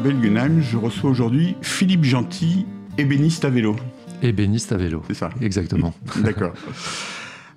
Belgunheim, 0.00 0.60
je 0.60 0.76
reçois 0.76 1.10
aujourd'hui 1.10 1.56
Philippe 1.62 2.04
Gentil, 2.04 2.66
ébéniste 2.98 3.44
à 3.44 3.50
vélo. 3.50 3.76
Ébéniste 4.22 4.72
à 4.72 4.76
vélo. 4.76 5.02
C'est 5.08 5.14
ça. 5.14 5.30
Exactement. 5.40 5.94
D'accord. 6.22 6.52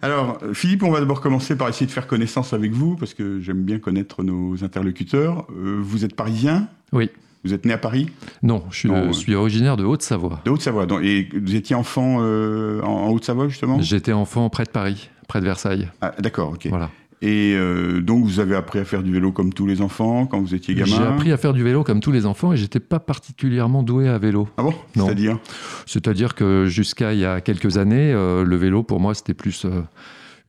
Alors, 0.01 0.39
Philippe, 0.53 0.83
on 0.83 0.91
va 0.91 0.99
d'abord 0.99 1.19
commencer 1.21 1.55
par 1.57 1.67
essayer 1.67 1.85
de 1.85 1.91
faire 1.91 2.07
connaissance 2.07 2.53
avec 2.53 2.71
vous, 2.71 2.95
parce 2.95 3.13
que 3.13 3.39
j'aime 3.41 3.63
bien 3.63 3.79
connaître 3.79 4.23
nos 4.23 4.63
interlocuteurs. 4.63 5.45
Euh, 5.51 5.79
vous 5.81 6.05
êtes 6.05 6.15
parisien? 6.15 6.67
Oui. 6.93 7.09
Vous 7.43 7.53
êtes 7.53 7.65
né 7.65 7.73
à 7.73 7.77
Paris? 7.77 8.09
Non, 8.43 8.63
je 8.69 8.77
suis, 8.79 8.89
Non, 8.89 9.11
originaire 9.37 9.77
de 9.77 9.85
Haute-Savoie. 9.85 10.41
De 10.45 10.51
Haute-Savoie. 10.51 10.87
Et 11.03 11.29
vous 11.33 11.55
étiez 11.55 11.75
enfant 11.75 12.17
euh, 12.19 12.81
en, 12.81 12.87
en 13.07 13.09
Haute-Savoie, 13.09 13.47
justement? 13.47 13.81
J'étais 13.81 14.11
enfant 14.13 14.49
près 14.49 14.63
de 14.65 14.69
Paris, 14.69 15.09
près 15.27 15.39
de 15.39 15.45
Versailles. 15.45 15.89
Ah, 16.01 16.13
D'accord, 16.19 16.51
ok. 16.51 16.67
Voilà. 16.69 16.89
Et 17.21 17.53
euh, 17.55 18.01
donc, 18.01 18.23
vous 18.25 18.39
avez 18.39 18.55
appris 18.55 18.79
à 18.79 18.85
faire 18.85 19.03
du 19.03 19.11
vélo 19.11 19.31
comme 19.33 19.51
tous 19.53 19.65
les 19.65 19.81
enfants 19.81 20.25
quand 20.25 20.39
vous 20.39 20.55
étiez 20.55 20.73
gamin 20.73 20.85
J'ai 20.95 21.03
appris 21.03 21.31
à 21.33 21.37
faire 21.37 21.53
du 21.53 21.63
vélo 21.63 21.83
comme 21.83 21.99
tous 21.99 22.11
les 22.13 22.25
enfants 22.25 22.53
et 22.53 22.57
j'étais 22.57 22.79
pas 22.79 22.99
particulièrement 22.99 23.83
doué 23.83 24.07
à 24.07 24.17
vélo. 24.17 24.47
Ah 24.57 24.63
bon? 24.63 24.73
C'est-à-dire? 24.95 25.37
C'est-à-dire 25.85 26.33
que 26.35 26.65
jusqu'à 26.65 27.13
il 27.13 27.19
y 27.19 27.25
a 27.25 27.41
quelques 27.41 27.77
années, 27.77 28.13
euh, 28.13 28.45
le 28.45 28.55
vélo 28.55 28.83
pour 28.83 28.99
moi 29.01 29.13
c'était 29.13 29.33
plus 29.33 29.65
euh, 29.65 29.81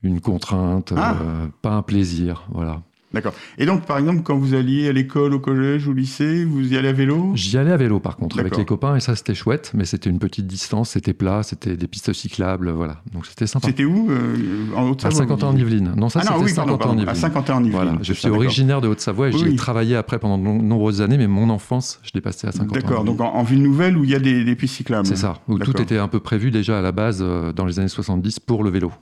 une 0.05 0.21
contrainte, 0.21 0.93
Ah. 0.97 1.17
pas 1.61 1.73
un 1.73 1.83
plaisir. 1.83 2.45
Voilà. 2.53 2.83
D'accord. 3.13 3.33
Et 3.59 3.67
donc, 3.67 3.87
par 3.87 3.99
exemple, 3.99 4.23
quand 4.23 4.37
vous 4.37 4.55
alliez 4.55 4.89
à 4.89 4.93
l'école, 4.93 5.35
au 5.35 5.41
collège, 5.41 5.89
au 5.89 5.93
lycée, 5.93 6.45
vous 6.45 6.73
y 6.73 6.77
allez 6.77 6.89
à 6.89 6.93
vélo? 6.93 7.33
J'y 7.35 7.59
allais 7.59 7.73
à 7.73 7.77
vélo 7.77 7.99
par 7.99 8.17
contre 8.17 8.39
avec 8.39 8.57
les 8.57 8.65
copains 8.65 8.95
et 8.95 9.01
ça 9.01 9.17
c'était 9.17 9.35
chouette, 9.35 9.73
mais 9.75 9.85
c'était 9.85 10.09
une 10.11 10.21
petite 10.21 10.47
distance, 10.47 10.91
c'était 10.91 11.13
plat, 11.13 11.43
c'était 11.43 11.77
des 11.77 11.89
pistes 11.89 12.13
cyclables, 12.13 12.71
voilà. 12.71 13.03
Donc 13.13 13.27
c'était 13.27 13.49
sympa. 13.49 13.67
C'était 13.67 13.85
où 13.85 14.09
euh, 14.11 14.37
En 14.77 14.87
À 14.87 14.91
Haute-Savoie 14.91 15.17
Saint-Quentin 15.17 15.47
en 15.49 15.51
vous 15.51 15.57
disiez? 15.59 15.71
Yvelines. 15.79 15.95
Non, 15.97 16.09
ça 16.09 16.21
Ah 16.23 16.27
c'était 16.29 16.45
oui, 16.45 16.53
pardon, 16.55 16.55
Saint-Quentin 16.55 16.73
en 16.73 16.79
pardon, 16.79 16.93
Yvelines. 16.95 17.09
à 17.09 17.15
Saint-Quentin 17.17 17.55
en 17.55 17.59
Yvelines. 17.65 17.73
Voilà, 17.73 17.99
je 18.01 18.13
suis 18.13 18.23
ça, 18.23 18.29
d'accord. 18.29 18.45
originaire 18.45 18.81
de 18.81 18.87
Haute-Savoie 18.89 19.29
et 19.29 19.33
Oui, 19.33 19.39
j'y 19.41 19.45
ai 19.47 19.49
oui. 19.49 19.57
travaillé 19.57 19.97
après 19.97 20.19
pendant 20.21 20.39
de 20.39 20.45
nombreuses 20.63 21.01
années, 21.03 21.19
mais 21.19 21.27
mon 21.27 21.51
enfance, 21.51 21.99
je 22.05 22.11
l'ai 22.15 22.21
passée 22.21 22.47
à 22.47 22.53
Saint-Quentin. 22.53 22.81
D'accord, 22.81 23.03
donc 23.05 23.21
en, 23.21 23.35
en 23.35 23.43
ville 23.43 23.63
nouvelle 23.63 23.97
où 23.97 24.05
il 24.05 24.11
y 24.11 24.15
a 24.15 24.21
des, 24.21 24.45
des 24.45 24.55
pistes 24.55 24.77
cyclables. 24.77 25.07
C'est 25.07 25.17
ça, 25.17 25.39
où 25.49 25.59
tout 25.59 25.81
était 25.83 25.99
un 25.99 26.09
peu 26.09 26.21
prévu 26.21 26.53
déjà 26.53 26.79
à 26.79 26.83
la 26.83 26.93
base 26.93 27.19
euh, 27.23 27.53
dans 27.53 27.67
les 27.67 27.81
années 27.81 27.89
70 27.89 28.39
pour 28.39 28.63
le 28.63 28.71
vélo. 28.71 28.93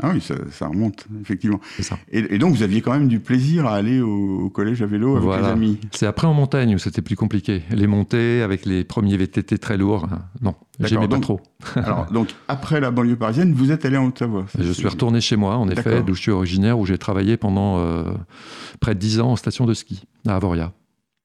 Ah 0.00 0.10
oui, 0.14 0.20
ça, 0.20 0.34
ça 0.52 0.68
remonte, 0.68 1.06
effectivement. 1.20 1.60
Ça. 1.80 1.98
Et, 2.12 2.34
et 2.34 2.38
donc, 2.38 2.54
vous 2.54 2.62
aviez 2.62 2.80
quand 2.80 2.92
même 2.92 3.08
du 3.08 3.18
plaisir 3.20 3.66
à 3.66 3.74
aller 3.74 4.00
au, 4.00 4.42
au 4.44 4.50
collège 4.50 4.80
à 4.82 4.86
vélo 4.86 5.12
avec 5.16 5.24
Voilà. 5.24 5.48
les 5.48 5.52
amis. 5.52 5.78
C'est 5.92 6.06
après 6.06 6.26
en 6.26 6.34
montagne 6.34 6.74
où 6.74 6.78
c'était 6.78 7.02
plus 7.02 7.16
compliqué. 7.16 7.62
Les 7.70 7.86
montées 7.86 8.42
avec 8.42 8.64
les 8.64 8.84
premiers 8.84 9.16
VTT 9.16 9.58
très 9.58 9.76
lourds, 9.76 10.06
hein, 10.12 10.22
non, 10.40 10.54
j'aimais 10.80 11.08
pas 11.08 11.18
trop. 11.18 11.40
Alors, 11.74 12.06
donc, 12.12 12.28
après 12.46 12.80
la 12.80 12.90
banlieue 12.90 13.16
parisienne, 13.16 13.52
vous 13.54 13.72
êtes 13.72 13.84
allé 13.84 13.96
en 13.96 14.06
Haute-Savoie. 14.06 14.46
Je 14.58 14.72
suis 14.72 14.86
retourné 14.88 15.20
chez 15.20 15.36
moi, 15.36 15.56
en 15.56 15.68
effet, 15.68 16.02
d'où 16.02 16.14
je 16.14 16.20
suis 16.20 16.30
originaire, 16.30 16.78
où 16.78 16.86
j'ai 16.86 16.98
travaillé 16.98 17.36
pendant 17.36 17.78
euh, 17.78 18.04
près 18.80 18.94
de 18.94 19.00
10 19.00 19.20
ans 19.20 19.30
en 19.32 19.36
station 19.36 19.66
de 19.66 19.74
ski 19.74 20.04
à 20.26 20.36
Avoria. 20.36 20.72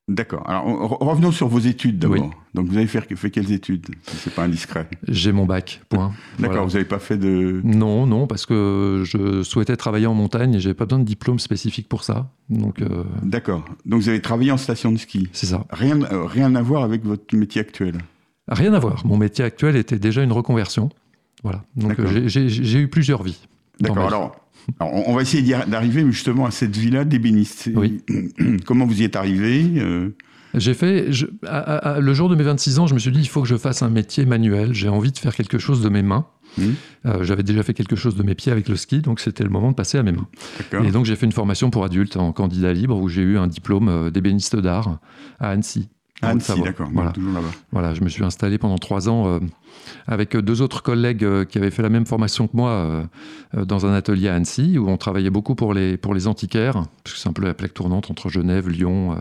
D'accord. 0.10 0.44
Alors, 0.50 0.66
on- 0.68 0.86
re- 0.88 0.98
revenons 1.12 1.32
sur 1.32 1.48
vos 1.48 1.60
études 1.60 1.98
d'abord. 1.98 2.18
Oui. 2.18 2.30
Donc, 2.54 2.68
vous 2.68 2.76
avez 2.76 2.88
fait, 2.88 3.02
fait 3.16 3.30
quelles 3.32 3.54
études 3.54 3.88
Si 4.06 4.18
c'est 4.18 4.36
pas 4.36 4.44
indiscret? 4.44 4.88
J'ai 5.08 5.32
mon 5.32 5.46
bac, 5.46 5.82
point. 5.88 6.12
D'accord, 6.40 6.52
Voilà. 6.56 6.62
vous 6.64 6.74
n'avez 6.74 6.84
pas 6.86 7.00
fait 7.00 7.18
de. 7.18 7.62
Non, 7.64 8.06
non, 8.06 8.28
parce 8.28 8.46
que 8.46 9.04
je 9.06 9.44
souhaitais 9.44 9.78
travailler 9.78 10.06
en 10.08 10.14
montagne 10.14 10.56
et 10.56 10.60
j'avais 10.60 10.74
pas 10.76 10.86
besoin 10.86 11.00
de 11.00 11.06
diplôme 11.06 11.40
spécifique 11.40 11.88
pour 11.88 12.04
ça. 12.04 12.30
Donc, 12.50 12.82
euh, 12.82 13.06
D'accord. 13.22 13.64
Donc, 13.86 14.02
vous 14.02 14.10
avez 14.10 14.22
travaillé 14.22 14.52
en 14.52 14.58
station 14.58 14.92
de 14.92 14.98
ski. 14.98 15.30
c'est 15.32 15.46
ça. 15.48 15.66
Rien, 15.70 16.02
euh, 16.04 16.26
rien 16.26 16.54
à 16.56 16.62
voir 16.62 16.84
avec 16.84 17.06
votre 17.06 17.34
métier 17.36 17.62
actuel? 17.62 17.96
Rien 18.50 18.74
à 18.74 18.80
voir. 18.80 19.06
Mon 19.08 19.16
métier 19.16 19.46
actuel 19.46 19.78
était 19.78 20.00
déjà 20.00 20.22
une 20.22 20.34
reconversion. 20.34 20.90
Voilà. 21.44 21.64
Donc, 21.78 21.96
j'ai- 22.28 22.80
eu 22.80 22.88
plusieurs 22.90 23.24
vies. 23.24 23.48
D'accord. 23.80 24.08
Alors, 24.08 24.36
alors, 24.80 24.94
on- 24.94 25.12
on 25.12 25.16
va 25.16 25.22
essayer 25.22 25.56
d'arriver 25.68 26.04
justement 26.12 26.46
à 26.46 26.52
cette 26.52 26.76
villa 26.76 27.04
d'ébéniste. 27.06 27.70
Oui. 27.76 28.02
Comment 28.66 28.86
vous 28.86 29.02
y 29.02 29.04
êtes 29.04 29.16
arrivé 29.16 29.66
euh, 29.78 30.10
J'ai 30.56 30.74
fait. 30.74 31.12
je- 31.12 31.26
à- 31.46 31.58
à- 31.60 31.94
à- 31.96 32.00
le 32.00 32.14
jour 32.14 32.30
de 32.30 32.36
mes 32.36 32.44
26 32.44 32.80
ans, 32.80 32.88
je 32.88 32.94
me 32.94 33.00
suis 33.00 33.12
dit 33.12 33.20
il 33.20 33.28
faut 33.28 33.42
que 33.42 33.48
je 33.48 33.58
fasse 33.58 33.82
un 33.82 33.90
métier 33.90 34.26
manuel. 34.26 34.74
J'ai 34.74 34.90
envie 34.90 35.12
de 35.12 35.18
faire 35.18 35.36
quelque 35.36 35.58
chose 35.58 35.82
de 35.82 35.90
mes 35.90 36.02
mains. 36.04 36.26
Mhm. 36.60 36.76
Euh, 37.08 37.24
J'avais 37.24 37.42
déjà 37.42 37.64
fait 37.64 37.74
quelque 37.74 37.96
chose 37.96 38.16
de 38.16 38.22
mes 38.22 38.36
pieds 38.36 38.52
avec 38.52 38.70
le 38.70 38.76
ski, 38.76 39.02
donc 39.02 39.20
c'était 39.20 39.44
le 39.44 39.50
moment 39.50 39.72
de 39.72 39.76
passer 39.76 39.98
à 39.98 40.04
mes 40.04 40.12
mains. 40.12 40.28
Et 40.86 40.92
donc 40.92 41.06
j'ai 41.06 41.16
fait 41.16 41.26
une 41.26 41.32
formation 41.32 41.72
pour 41.72 41.84
adultes 41.84 42.16
en 42.16 42.32
candidat 42.32 42.72
libre 42.74 42.96
où 43.02 43.10
j'ai 43.10 43.24
eu 43.24 43.38
un 43.40 43.48
diplôme 43.48 43.90
euh, 43.90 44.12
d'ébéniste 44.12 44.56
d'art 44.56 45.00
à 45.40 45.50
Annecy. 45.50 45.90
Ah, 46.24 46.30
Annecy, 46.30 46.52
Haute-Savoie. 46.52 46.66
d'accord. 46.66 46.90
Voilà. 46.94 47.14
Voilà, 47.72 47.94
je 47.94 48.02
me 48.02 48.10
suis 48.10 48.24
installé 48.24 48.58
pendant 48.58 48.78
trois 48.78 49.10
ans 49.10 49.28
euh, 49.28 49.40
avec 50.08 50.36
deux 50.36 50.62
autres 50.62 50.82
collègues 50.82 51.24
euh, 51.24 51.46
qui 51.46 51.58
avaient 51.58 51.72
fait 51.72 51.82
la 51.84 51.90
même 51.90 52.06
formation 52.06 52.48
que 52.48 52.56
moi 52.56 52.72
euh, 52.72 53.04
euh, 53.58 53.66
dans 53.66 53.86
un 53.86 53.94
atelier 53.94 54.30
à 54.30 54.36
Annecy 54.36 54.78
où 54.78 54.90
on 54.90 54.98
travaillait 54.98 55.30
beaucoup 55.30 55.56
pour 55.56 55.74
les, 55.74 55.98
pour 55.98 56.14
les 56.14 56.28
antiquaires, 56.28 56.86
parce 57.04 57.16
que 57.16 57.20
c'est 57.20 57.30
un 57.30 57.34
peu 57.34 57.44
la 57.44 57.54
plaque 57.54 57.74
tournante 57.74 58.10
entre 58.10 58.30
Genève, 58.30 58.70
Lyon, 58.70 59.14
euh, 59.14 59.16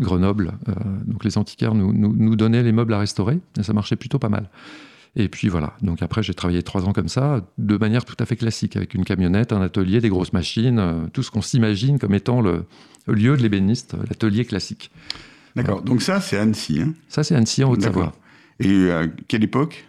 Grenoble. 0.00 0.52
Euh, 0.68 0.72
donc 1.06 1.24
les 1.24 1.38
antiquaires 1.38 1.74
nous, 1.74 1.92
nous, 1.92 2.12
nous 2.14 2.36
donnaient 2.36 2.62
les 2.62 2.72
meubles 2.72 2.92
à 2.94 2.98
restaurer 2.98 3.38
et 3.58 3.62
ça 3.62 3.72
marchait 3.72 3.96
plutôt 3.96 4.18
pas 4.18 4.28
mal. 4.28 4.50
Et 5.18 5.30
puis 5.30 5.48
voilà, 5.48 5.72
donc 5.80 6.02
après 6.02 6.22
j'ai 6.22 6.34
travaillé 6.34 6.62
trois 6.62 6.84
ans 6.84 6.92
comme 6.92 7.08
ça, 7.08 7.40
de 7.56 7.78
manière 7.78 8.04
tout 8.04 8.16
à 8.18 8.26
fait 8.26 8.36
classique, 8.36 8.76
avec 8.76 8.92
une 8.92 9.02
camionnette, 9.04 9.54
un 9.54 9.62
atelier, 9.62 10.02
des 10.02 10.10
grosses 10.10 10.34
machines, 10.34 10.78
euh, 10.78 11.06
tout 11.10 11.22
ce 11.22 11.30
qu'on 11.30 11.40
s'imagine 11.40 11.98
comme 11.98 12.12
étant 12.12 12.42
le 12.42 12.66
lieu 13.06 13.34
de 13.34 13.42
l'ébéniste, 13.42 13.96
l'atelier 14.10 14.44
classique. 14.44 14.90
D'accord. 15.56 15.82
Donc, 15.82 16.02
ça, 16.02 16.20
c'est 16.20 16.36
Annecy. 16.38 16.80
hein. 16.82 16.92
Ça 17.08 17.24
c'est 17.24 17.34
Annecy 17.34 17.64
en 17.64 17.70
Haute-Savoie. 17.70 18.12
Et 18.60 18.90
à 18.90 19.02
quelle 19.28 19.42
époque? 19.42 19.86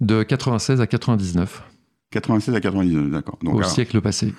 De 0.00 0.22
96 0.22 0.80
à 0.80 0.86
99, 0.86 1.62
96 2.10 2.54
à 2.54 2.60
99, 2.60 3.10
d'accord. 3.10 3.38
Au 3.44 3.58
alors, 3.58 3.70
siècle 3.70 4.00
passé. 4.00 4.32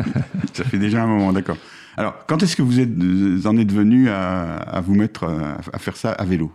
ça 0.54 0.64
fait 0.64 0.78
déjà 0.78 1.02
un 1.02 1.06
moment, 1.06 1.32
d'accord. 1.32 1.58
Alors, 1.96 2.14
quand 2.26 2.42
est-ce 2.42 2.56
que 2.56 2.62
vous, 2.62 2.80
êtes, 2.80 2.90
vous 2.96 3.46
en 3.46 3.56
êtes 3.58 3.70
venu 3.72 4.08
à, 4.08 4.54
à 4.56 4.80
vous 4.80 4.94
mettre 4.94 5.24
à, 5.24 5.58
à 5.72 5.78
faire 5.78 5.96
ça 5.96 6.12
à 6.12 6.24
vélo? 6.24 6.50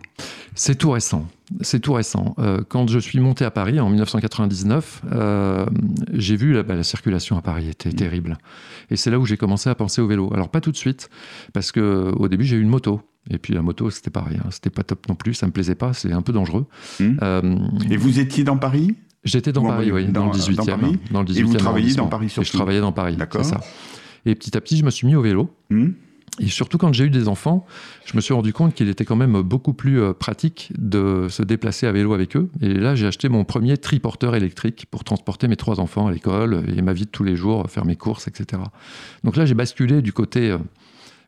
C'est 0.54 0.74
tout 0.76 0.90
récent. 0.90 1.26
C'est 1.60 1.78
tout 1.80 1.92
récent. 1.92 2.34
Euh, 2.40 2.62
quand 2.68 2.88
je 2.90 2.98
suis 2.98 3.20
monté 3.20 3.44
à 3.44 3.50
Paris 3.52 3.78
en 3.78 3.88
1999, 3.88 5.02
euh, 5.12 5.66
j'ai 6.12 6.34
vu 6.36 6.52
la, 6.52 6.62
bah, 6.64 6.74
la 6.74 6.82
circulation 6.82 7.38
à 7.38 7.42
Paris 7.42 7.68
était 7.68 7.92
terrible. 7.92 8.36
Et 8.90 8.96
c'est 8.96 9.10
là 9.10 9.18
où 9.20 9.24
j'ai 9.26 9.36
commencé 9.36 9.70
à 9.70 9.74
penser 9.76 10.00
au 10.00 10.08
vélo. 10.08 10.30
Alors 10.34 10.48
pas 10.48 10.60
tout 10.60 10.72
de 10.72 10.76
suite, 10.76 11.08
parce 11.52 11.70
que 11.70 12.12
au 12.16 12.26
début 12.28 12.44
j'ai 12.44 12.56
eu 12.56 12.60
une 12.60 12.68
moto. 12.68 13.00
Et 13.30 13.38
puis 13.38 13.52
la 13.54 13.62
moto, 13.62 13.90
c'était 13.90 14.10
pareil. 14.10 14.38
hein. 14.42 14.48
C'était 14.50 14.70
pas 14.70 14.82
top 14.82 15.06
non 15.08 15.14
plus. 15.14 15.34
Ça 15.34 15.46
me 15.46 15.52
plaisait 15.52 15.74
pas. 15.74 15.92
C'est 15.92 16.12
un 16.12 16.22
peu 16.22 16.32
dangereux. 16.32 16.66
Euh, 17.00 17.56
Et 17.90 17.96
vous 17.98 18.18
étiez 18.18 18.42
dans 18.42 18.56
Paris? 18.56 18.96
J'étais 19.24 19.52
dans 19.52 19.62
banlieue 19.64 19.92
oui, 19.92 20.06
dans, 20.06 20.26
Dans- 20.26 20.32
le 20.32 20.38
18e. 20.38 20.54
dans 20.54 20.64
Paris 20.64 20.98
dans 21.10 21.22
le 21.22 21.38
Et 21.38 21.42
vous 21.42 21.52
18e 21.52 21.56
travailliez 21.58 21.94
dans 21.94 22.06
Paris 22.06 22.26
Et 22.26 22.28
je 22.28 22.34
surtout 22.34 22.56
travaillais 22.56 22.80
dans 22.80 22.92
Paris, 22.92 23.16
D'accord. 23.16 23.44
c'est 23.44 23.50
ça. 23.50 23.60
Et 24.28 24.34
petit 24.34 24.56
à 24.56 24.60
petit, 24.60 24.76
je 24.76 24.84
me 24.84 24.90
suis 24.90 25.06
mis 25.06 25.16
au 25.16 25.22
vélo. 25.22 25.48
Hmm 25.70 25.90
Et 26.38 26.48
surtout 26.48 26.76
quand 26.76 26.92
j'ai 26.92 27.04
eu 27.04 27.10
des 27.10 27.28
enfants, 27.28 27.66
je 28.04 28.14
me 28.14 28.20
suis 28.20 28.34
rendu 28.34 28.52
compte 28.52 28.74
qu'il 28.74 28.88
était 28.88 29.04
quand 29.04 29.16
même 29.16 29.40
beaucoup 29.40 29.72
plus 29.72 30.00
euh, 30.00 30.12
pratique 30.12 30.70
de 30.78 31.28
se 31.30 31.42
déplacer 31.42 31.86
à 31.86 31.92
vélo 31.92 32.12
avec 32.12 32.36
eux. 32.36 32.50
Et 32.60 32.74
là, 32.74 32.94
j'ai 32.94 33.06
acheté 33.06 33.28
mon 33.28 33.44
premier 33.44 33.78
triporteur 33.78 34.36
électrique 34.36 34.86
pour 34.90 35.02
transporter 35.02 35.48
mes 35.48 35.56
trois 35.56 35.80
enfants 35.80 36.06
à 36.06 36.12
l'école 36.12 36.64
et 36.76 36.82
ma 36.82 36.92
vie 36.92 37.06
de 37.06 37.10
tous 37.10 37.24
les 37.24 37.36
jours, 37.36 37.68
faire 37.70 37.86
mes 37.86 37.96
courses, 37.96 38.28
etc. 38.28 38.62
Donc 39.24 39.36
là, 39.36 39.46
j'ai 39.46 39.54
basculé 39.54 40.02
du 40.02 40.12
côté 40.12 40.50
euh, 40.50 40.58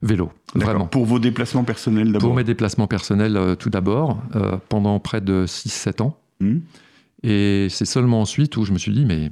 vélo, 0.03 0.31
vraiment. 0.55 0.87
Pour 0.87 1.05
vos 1.05 1.19
déplacements 1.19 1.65
personnels 1.65 2.13
d'abord 2.13 2.29
Pour 2.29 2.37
mes 2.37 2.45
déplacements 2.45 2.87
personnels 2.87 3.37
euh, 3.37 3.55
tout 3.55 3.71
d'abord, 3.71 4.23
euh, 4.35 4.57
pendant 4.69 4.99
près 5.01 5.21
de 5.21 5.45
6-7 5.47 6.03
ans. 6.03 6.19
Hmm 6.41 6.59
Et 7.23 7.69
c'est 7.71 7.85
seulement 7.85 8.21
ensuite 8.21 8.57
où 8.57 8.65
je 8.65 8.73
me 8.73 8.79
suis 8.79 8.93
dit, 8.93 9.05
mais 9.05 9.31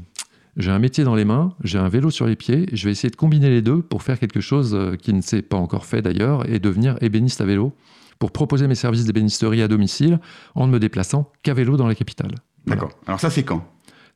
j'ai 0.58 0.72
un 0.72 0.78
métier 0.78 1.04
dans 1.04 1.14
les 1.14 1.24
mains, 1.24 1.54
j'ai 1.62 1.78
un 1.78 1.88
vélo 1.88 2.10
sur 2.10 2.26
les 2.26 2.36
pieds, 2.36 2.66
je 2.72 2.84
vais 2.84 2.90
essayer 2.90 3.10
de 3.10 3.16
combiner 3.16 3.48
les 3.48 3.62
deux 3.62 3.80
pour 3.80 4.02
faire 4.02 4.18
quelque 4.18 4.40
chose 4.40 4.74
euh, 4.74 4.96
qui 4.96 5.12
ne 5.12 5.20
s'est 5.20 5.42
pas 5.42 5.56
encore 5.56 5.86
fait 5.86 6.02
d'ailleurs 6.02 6.48
et 6.50 6.58
devenir 6.58 6.96
ébéniste 7.00 7.40
à 7.40 7.44
vélo 7.44 7.72
pour 8.18 8.32
proposer 8.32 8.66
mes 8.66 8.74
services 8.74 9.04
d'ébénisterie 9.04 9.62
à 9.62 9.68
domicile 9.68 10.18
en 10.56 10.66
ne 10.66 10.72
me 10.72 10.80
déplaçant 10.80 11.30
qu'à 11.42 11.54
vélo 11.54 11.76
dans 11.76 11.86
la 11.86 11.94
capitale. 11.94 12.32
Voilà. 12.66 12.82
D'accord. 12.82 12.98
Alors, 13.06 13.20
ça, 13.20 13.30
c'est 13.30 13.44
quand? 13.44 13.64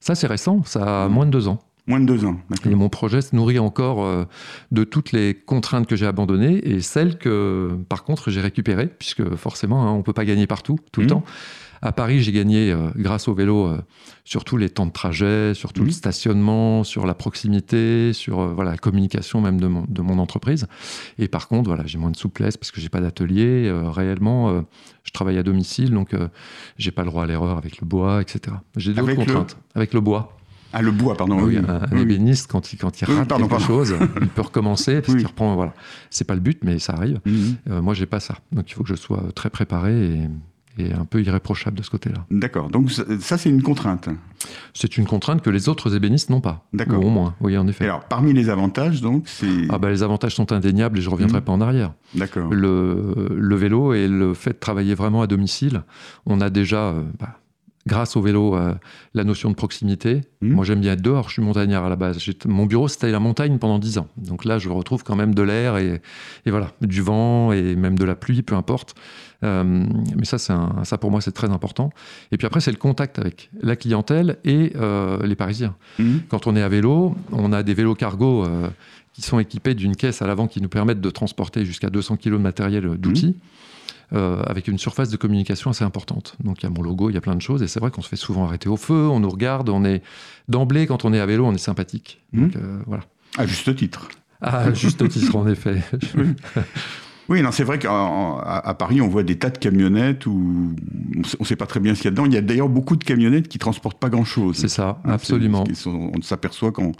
Ça, 0.00 0.16
c'est 0.16 0.26
récent, 0.26 0.62
ça 0.64 1.04
a 1.04 1.08
moins 1.08 1.26
de 1.26 1.30
deux 1.30 1.46
ans. 1.46 1.60
Moins 1.88 1.98
de 2.00 2.06
deux 2.06 2.24
ans. 2.24 2.36
Et 2.64 2.74
mon 2.76 2.88
projet 2.88 3.20
se 3.22 3.34
nourrit 3.34 3.58
encore 3.58 4.04
euh, 4.04 4.24
de 4.70 4.84
toutes 4.84 5.10
les 5.10 5.34
contraintes 5.34 5.86
que 5.88 5.96
j'ai 5.96 6.06
abandonnées 6.06 6.58
et 6.68 6.80
celles 6.80 7.18
que, 7.18 7.70
par 7.88 8.04
contre, 8.04 8.30
j'ai 8.30 8.40
récupérées, 8.40 8.86
puisque 8.86 9.34
forcément, 9.34 9.82
hein, 9.86 9.90
on 9.92 9.98
ne 9.98 10.02
peut 10.02 10.12
pas 10.12 10.24
gagner 10.24 10.46
partout, 10.46 10.78
tout 10.92 11.00
le 11.00 11.06
Mhm. 11.06 11.10
temps. 11.10 11.24
À 11.84 11.90
Paris, 11.90 12.22
j'ai 12.22 12.30
gagné, 12.30 12.70
euh, 12.70 12.90
grâce 12.94 13.26
au 13.26 13.34
vélo, 13.34 13.66
euh, 13.66 13.78
sur 14.24 14.44
tous 14.44 14.56
les 14.56 14.70
temps 14.70 14.86
de 14.86 14.92
trajet, 14.92 15.52
sur 15.54 15.72
tout 15.72 15.82
le 15.82 15.90
stationnement, 15.90 16.84
sur 16.84 17.04
la 17.06 17.14
proximité, 17.14 18.12
sur 18.12 18.54
voilà, 18.54 18.70
la 18.70 18.76
communication 18.78 19.40
même 19.40 19.60
de 19.60 19.66
mon, 19.66 19.84
de 19.88 20.00
mon 20.02 20.20
entreprise. 20.20 20.68
Et 21.18 21.26
par 21.26 21.48
contre, 21.48 21.68
voilà, 21.68 21.84
j'ai 21.86 21.98
moins 21.98 22.12
de 22.12 22.16
souplesse 22.16 22.56
parce 22.56 22.70
que 22.70 22.80
j'ai 22.80 22.88
pas 22.90 23.00
d'atelier. 23.00 23.68
réellement, 23.90 24.62
je 25.02 25.10
travaille 25.10 25.38
à 25.38 25.42
domicile, 25.42 25.90
donc 25.90 26.14
j'ai 26.78 26.92
pas 26.92 27.02
le 27.02 27.08
droit 27.10 27.24
à 27.24 27.26
l'erreur 27.26 27.58
avec 27.58 27.80
le 27.80 27.86
bois, 27.88 28.22
etc. 28.22 28.54
J'ai 28.76 28.92
d'autres 28.94 29.08
le- 29.08 29.16
contraintes. 29.16 29.56
Avec 29.74 29.92
le 29.92 30.00
bois. 30.00 30.38
Ah, 30.72 30.82
le 30.82 30.90
bois, 30.90 31.16
pardon. 31.16 31.38
Oui, 31.42 31.56
oui. 31.56 31.58
un, 31.58 31.74
un 31.74 31.80
Oui, 31.80 31.88
oui. 31.92 32.02
ébéniste, 32.02 32.50
quand 32.50 32.72
il, 32.72 32.78
quand 32.78 33.00
il 33.00 33.04
rate 33.04 33.28
pardon, 33.28 33.46
quelque 33.46 33.58
pardon. 33.58 33.84
chose, 33.84 33.94
il 34.20 34.28
peut 34.28 34.42
recommencer 34.42 35.00
parce 35.00 35.16
qu'il 35.16 35.26
reprend. 35.26 35.54
Voilà. 35.54 35.74
C'est 36.10 36.26
pas 36.26 36.34
le 36.34 36.40
but, 36.40 36.60
mais 36.64 36.78
ça 36.78 36.94
arrive. 36.94 37.20
Mhm. 37.26 37.56
Euh, 37.70 37.82
moi, 37.82 37.94
j'ai 37.94 38.06
pas 38.06 38.20
ça. 38.20 38.36
Donc, 38.52 38.70
il 38.70 38.74
faut 38.74 38.82
que 38.82 38.88
je 38.88 38.94
sois 38.94 39.24
très 39.34 39.50
préparé 39.50 40.14
et, 40.78 40.92
un 40.94 41.04
peu 41.04 41.22
irréprochable 41.22 41.76
de 41.76 41.82
ce 41.82 41.90
côté-là. 41.90 42.24
D'accord. 42.30 42.70
Donc 42.70 42.90
ça, 42.90 43.36
c'est 43.36 43.50
une 43.50 43.62
contrainte. 43.62 44.08
C'est 44.72 44.96
une 44.96 45.04
contrainte 45.04 45.42
que 45.42 45.50
les 45.50 45.68
autres 45.68 45.94
ébénistes 45.94 46.30
n'ont 46.30 46.40
pas. 46.40 46.66
D'accord. 46.72 47.04
Au 47.04 47.10
moins, 47.10 47.34
oui, 47.42 47.58
en 47.58 47.68
effet. 47.68 47.84
alors, 47.84 48.04
parmi 48.04 48.32
les 48.32 48.48
avantages, 48.48 49.02
donc, 49.02 49.24
c'est... 49.26 49.68
Ah 49.68 49.76
bah, 49.76 49.90
les 49.90 50.02
avantages 50.02 50.34
sont 50.34 50.50
indéniables 50.50 50.98
et 50.98 51.02
je 51.02 51.08
ne 51.08 51.12
reviendrai 51.12 51.40
mmh. 51.40 51.44
pas 51.44 51.52
en 51.52 51.60
arrière. 51.60 51.92
D'accord. 52.14 52.50
Le, 52.50 53.28
le, 53.36 53.56
vélo 53.56 53.92
et 53.92 54.08
le 54.08 54.32
fait 54.32 54.54
de 54.54 54.58
travailler 54.58 54.94
vraiment 54.94 55.20
à 55.20 55.26
domicile, 55.26 55.82
on 56.24 56.40
a 56.40 56.48
déjà... 56.48 56.84
Euh, 56.86 57.02
bah, 57.20 57.38
grâce 57.86 58.16
au 58.16 58.22
vélo, 58.22 58.56
euh, 58.56 58.74
la 59.14 59.24
notion 59.24 59.50
de 59.50 59.54
proximité. 59.54 60.22
Mmh. 60.40 60.52
Moi, 60.52 60.64
j'aime 60.64 60.80
bien 60.80 60.92
être 60.92 61.02
dehors. 61.02 61.28
Je 61.28 61.34
suis 61.34 61.42
montagnard 61.42 61.84
à 61.84 61.88
la 61.88 61.96
base. 61.96 62.18
Mon 62.46 62.66
bureau, 62.66 62.88
c'était 62.88 63.10
la 63.10 63.18
montagne 63.18 63.58
pendant 63.58 63.78
dix 63.78 63.98
ans. 63.98 64.08
Donc 64.16 64.44
là, 64.44 64.58
je 64.58 64.68
retrouve 64.68 65.02
quand 65.02 65.16
même 65.16 65.34
de 65.34 65.42
l'air 65.42 65.76
et, 65.78 66.00
et, 66.46 66.50
voilà, 66.50 66.70
du 66.80 67.02
vent 67.02 67.52
et 67.52 67.74
même 67.74 67.98
de 67.98 68.04
la 68.04 68.14
pluie, 68.14 68.42
peu 68.42 68.54
importe. 68.54 68.94
Euh, 69.42 69.84
mais 70.16 70.24
ça, 70.24 70.36
un, 70.52 70.84
ça, 70.84 70.98
pour 70.98 71.10
moi, 71.10 71.20
c'est 71.20 71.32
très 71.32 71.50
important. 71.50 71.90
Et 72.30 72.36
puis 72.36 72.46
après, 72.46 72.60
c'est 72.60 72.70
le 72.70 72.76
contact 72.76 73.18
avec 73.18 73.50
la 73.60 73.74
clientèle 73.74 74.38
et 74.44 74.72
euh, 74.76 75.24
les 75.26 75.34
Parisiens. 75.34 75.74
Mmh. 75.98 76.18
Quand 76.28 76.46
on 76.46 76.54
est 76.54 76.62
à 76.62 76.68
vélo, 76.68 77.16
on 77.32 77.52
a 77.52 77.64
des 77.64 77.74
vélos 77.74 77.96
cargo 77.96 78.46
qui 79.12 79.22
sont 79.22 79.38
équipés 79.38 79.74
d'une 79.74 79.96
caisse 79.96 80.22
à 80.22 80.26
l'avant 80.26 80.46
qui 80.46 80.62
nous 80.62 80.68
permettent 80.68 81.00
de 81.00 81.10
transporter 81.10 81.64
jusqu'à 81.64 81.90
200 81.90 82.16
kg 82.16 82.30
de 82.30 82.36
matériel 82.38 82.96
d'outils. 82.96 83.34
Mmh. 83.36 83.71
Avec 84.12 84.68
une 84.68 84.78
surface 84.78 85.08
de 85.08 85.16
communication 85.16 85.70
assez 85.70 85.84
importante. 85.84 86.36
Donc 86.44 86.60
il 86.60 86.64
y 86.64 86.66
a 86.66 86.70
mon 86.70 86.82
logo, 86.82 87.10
il 87.10 87.14
y 87.14 87.16
a 87.16 87.20
plein 87.20 87.34
de 87.34 87.40
choses, 87.40 87.62
et 87.62 87.68
c'est 87.68 87.80
vrai 87.80 87.90
qu'on 87.90 88.02
se 88.02 88.08
fait 88.08 88.16
souvent 88.16 88.44
arrêter 88.44 88.68
au 88.68 88.76
feu, 88.76 89.08
on 89.08 89.20
nous 89.20 89.30
regarde, 89.30 89.68
on 89.68 89.84
est 89.84 90.02
d'emblée 90.48 90.86
quand 90.86 91.04
on 91.04 91.12
est 91.12 91.20
à 91.20 91.26
vélo, 91.26 91.46
on 91.46 91.54
est 91.54 91.58
sympathique. 91.58 92.20
Mmh. 92.32 92.48
Donc, 92.48 92.62
voilà. 92.86 93.04
À 93.38 93.46
juste 93.46 93.74
titre. 93.74 94.08
À 94.42 94.72
juste 94.74 95.08
titre, 95.08 95.36
en 95.36 95.46
effet. 95.46 95.82
Oui, 97.28 97.40
non, 97.42 97.52
c'est 97.52 97.64
vrai 97.64 97.78
qu'à 97.78 98.76
Paris, 98.78 99.00
on 99.00 99.08
voit 99.08 99.22
des 99.22 99.38
tas 99.38 99.50
de 99.50 99.58
camionnettes 99.58 100.26
où 100.26 100.74
on 101.16 101.42
ne 101.42 101.46
sait 101.46 101.56
pas 101.56 101.66
très 101.66 101.80
bien 101.80 101.94
ce 101.94 102.02
qu'il 102.02 102.06
y 102.06 102.08
a 102.08 102.10
dedans. 102.10 102.26
Il 102.26 102.34
y 102.34 102.36
a 102.36 102.40
d'ailleurs 102.40 102.68
beaucoup 102.68 102.96
de 102.96 103.04
camionnettes 103.04 103.48
qui 103.48 103.58
transportent 103.58 103.98
pas 103.98 104.08
grand-chose. 104.08 104.56
C'est 104.56 104.68
ça, 104.68 105.00
hein, 105.04 105.12
absolument. 105.12 105.64
on 105.86 106.20
s'aperçoit 106.22 106.72
quand, 106.72 106.92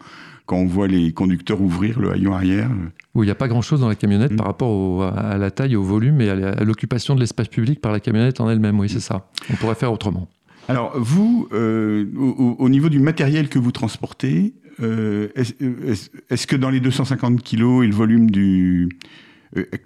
quand 0.47 0.57
on 0.57 0.67
voit 0.67 0.89
les 0.89 1.13
conducteurs 1.13 1.61
ouvrir 1.61 1.99
le 1.99 2.13
haillon 2.13 2.35
arrière. 2.35 2.71
Oui, 3.15 3.27
il 3.27 3.29
n'y 3.29 3.33
a 3.33 3.37
pas 3.37 3.49
grand-chose 3.49 3.81
dans 3.81 3.89
la 3.89 3.95
camionnette 3.95 4.33
mm. 4.33 4.37
par 4.37 4.47
rapport 4.47 5.03
à 5.03 5.37
la 5.39 5.51
taille, 5.51 5.77
au 5.77 5.83
volume 5.83 6.21
et 6.21 6.31
à 6.31 6.65
l'occupation 6.65 7.15
de 7.15 7.21
l'espace 7.21 7.49
public 7.49 7.81
par 7.81 7.93
la 7.93 8.01
camionnette 8.01 8.41
en 8.41 8.49
elle-même. 8.49 8.79
Oui, 8.79 8.89
c'est 8.89 9.01
ça. 9.01 9.29
On 9.51 9.57
pourrait 9.57 9.75
faire 9.75 9.93
autrement. 9.93 10.29
Alors, 10.69 10.93
vous, 10.97 11.49
euh, 11.53 12.07
au, 12.15 12.69
niveau 12.69 12.89
du 12.89 13.01
matériel 13.01 13.49
que 13.49 13.59
vous 13.59 13.73
transportez, 13.73 14.55
euh, 14.81 15.29
est-ce 15.37 16.47
que 16.47 16.57
dans 16.57 16.71
les 16.71 16.81
250 16.81 17.43
kilos 17.43 17.85
et 17.85 17.89
le 17.89 17.95
volume 17.95 18.31
du, 18.31 18.89
euh, 18.89 18.89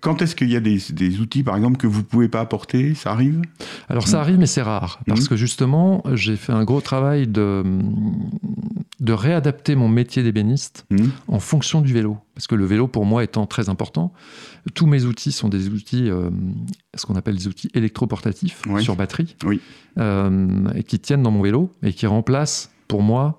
quand 0.00 0.22
est-ce 0.22 0.36
qu'il 0.36 0.50
y 0.50 0.56
a 0.56 0.60
des, 0.60 1.20
outils, 1.20 1.42
par 1.42 1.56
exemple, 1.56 1.76
que 1.76 1.86
vous 1.86 2.00
ne 2.00 2.04
pouvez 2.04 2.28
pas 2.28 2.40
apporter? 2.40 2.94
Ça 2.94 3.10
arrive? 3.10 3.42
Alors 3.88 4.06
ça 4.06 4.20
arrive, 4.20 4.38
mais 4.38 4.46
c'est 4.46 4.62
rare. 4.62 5.00
Parce 5.06 5.24
mmh. 5.24 5.28
que 5.28 5.36
justement, 5.36 6.02
j'ai 6.14 6.36
fait 6.36 6.52
un 6.52 6.64
gros 6.64 6.80
travail 6.80 7.26
de, 7.26 7.64
de 9.00 9.12
réadapter 9.12 9.74
mon 9.74 9.88
métier 9.88 10.22
d'ébéniste 10.22 10.86
mmh. 10.90 11.06
en 11.28 11.40
fonction 11.40 11.80
du 11.80 11.92
vélo. 11.92 12.18
Parce 12.34 12.46
que 12.46 12.54
le 12.54 12.64
vélo, 12.64 12.86
pour 12.86 13.06
moi, 13.06 13.24
étant 13.24 13.46
très 13.46 13.68
important, 13.68 14.12
tous 14.74 14.86
mes 14.86 15.04
outils 15.04 15.32
sont 15.32 15.48
des 15.48 15.68
outils, 15.68 16.10
euh, 16.10 16.30
ce 16.94 17.06
qu'on 17.06 17.16
appelle 17.16 17.36
des 17.36 17.48
outils 17.48 17.70
électroportatifs 17.74 18.62
sur 18.80 18.94
batterie, 18.94 19.36
oui. 19.44 19.60
Euh, 19.98 20.68
et 20.74 20.82
qui 20.82 21.00
tiennent 21.00 21.22
dans 21.22 21.30
mon 21.30 21.42
vélo 21.42 21.72
et 21.82 21.92
qui 21.92 22.06
remplacent, 22.06 22.70
pour 22.86 23.02
moi, 23.02 23.38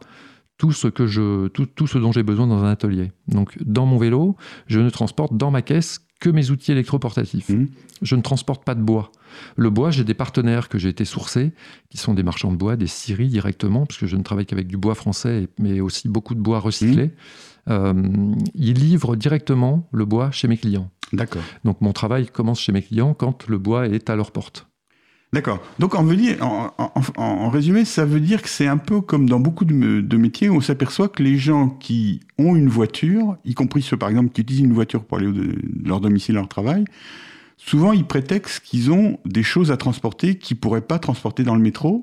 tout 0.57 0.71
ce, 0.71 0.87
que 0.87 1.05
je, 1.05 1.47
tout, 1.49 1.67
tout 1.67 1.87
ce 1.87 1.99
dont 1.99 2.11
j'ai 2.11 2.23
besoin 2.23 2.47
dans 2.47 2.63
un 2.63 2.71
atelier. 2.71 3.11
Donc, 3.27 3.55
dans 3.63 3.85
mon 3.85 3.97
vélo, 3.97 4.35
je 4.65 4.79
ne 4.79 4.89
transporte 4.89 5.37
dans 5.37 5.51
ma 5.51 5.61
caisse 5.61 6.06
que 6.19 6.29
mes 6.29 6.49
outils 6.49 6.71
électroportatifs. 6.71 7.49
Mmh. 7.49 7.67
Je 8.01 8.15
ne 8.15 8.21
transporte 8.21 8.63
pas 8.63 8.75
de 8.75 8.81
bois. 8.81 9.11
Le 9.55 9.69
bois, 9.69 9.91
j'ai 9.91 10.03
des 10.03 10.13
partenaires 10.13 10.69
que 10.69 10.77
j'ai 10.77 10.89
été 10.89 11.05
sourcés, 11.05 11.51
qui 11.89 11.97
sont 11.97 12.13
des 12.13 12.23
marchands 12.23 12.51
de 12.51 12.57
bois, 12.57 12.75
des 12.75 12.87
scieries 12.87 13.27
directement, 13.27 13.85
puisque 13.85 14.05
je 14.05 14.15
ne 14.15 14.23
travaille 14.23 14.45
qu'avec 14.45 14.67
du 14.67 14.77
bois 14.77 14.95
français, 14.95 15.47
mais 15.59 15.79
aussi 15.79 16.07
beaucoup 16.09 16.35
de 16.35 16.39
bois 16.39 16.59
recyclé. 16.59 17.07
Mmh. 17.07 17.11
Euh, 17.69 17.93
ils 18.55 18.79
livrent 18.79 19.15
directement 19.15 19.87
le 19.91 20.05
bois 20.05 20.31
chez 20.31 20.47
mes 20.47 20.57
clients. 20.57 20.89
D'accord. 21.13 21.43
Donc 21.63 21.81
mon 21.81 21.93
travail 21.93 22.27
commence 22.27 22.59
chez 22.59 22.71
mes 22.71 22.81
clients 22.81 23.13
quand 23.13 23.47
le 23.47 23.57
bois 23.57 23.87
est 23.87 24.09
à 24.09 24.15
leur 24.15 24.31
porte. 24.31 24.66
D'accord. 25.33 25.59
Donc 25.77 25.93
en, 25.93 26.05
en, 27.17 27.49
résumé, 27.49 27.83
ça 27.83 28.05
veut 28.05 28.21
dire 28.21 28.41
que 28.41 28.47
c'est 28.47 28.67
un 28.67 28.77
peu 28.77 29.01
comme 29.01 29.27
dans 29.27 29.39
beaucoup 29.39 29.65
de, 29.65 30.17
métiers 30.17 30.47
où 30.47 30.55
on 30.55 30.61
s'aperçoit 30.61 31.09
que 31.09 31.21
les 31.21 31.37
gens 31.37 31.69
qui 31.69 32.21
ont 32.37 32.55
une 32.55 32.69
voiture, 32.69 33.37
y 33.43 33.53
compris 33.53 33.81
ceux 33.81 33.97
par 33.97 34.09
exemple 34.09 34.31
qui 34.31 34.41
utilisent 34.41 34.63
une 34.63 34.73
voiture 34.73 35.03
pour 35.03 35.17
aller 35.17 35.31
de, 35.31 35.55
leur 35.83 35.99
domicile 35.99 36.37
à 36.37 36.39
leur 36.39 36.47
travail, 36.47 36.85
souvent 37.57 37.91
ils 37.91 38.05
prétextent 38.05 38.61
qu'ils 38.61 38.91
ont 38.91 39.19
des 39.25 39.43
choses 39.43 39.69
à 39.69 39.77
transporter 39.77 40.37
qu'ils 40.37 40.55
ne 40.55 40.61
pourraient 40.61 40.81
pas 40.81 40.97
transporter 40.97 41.43
dans 41.43 41.55
le 41.55 41.61
métro. 41.61 41.99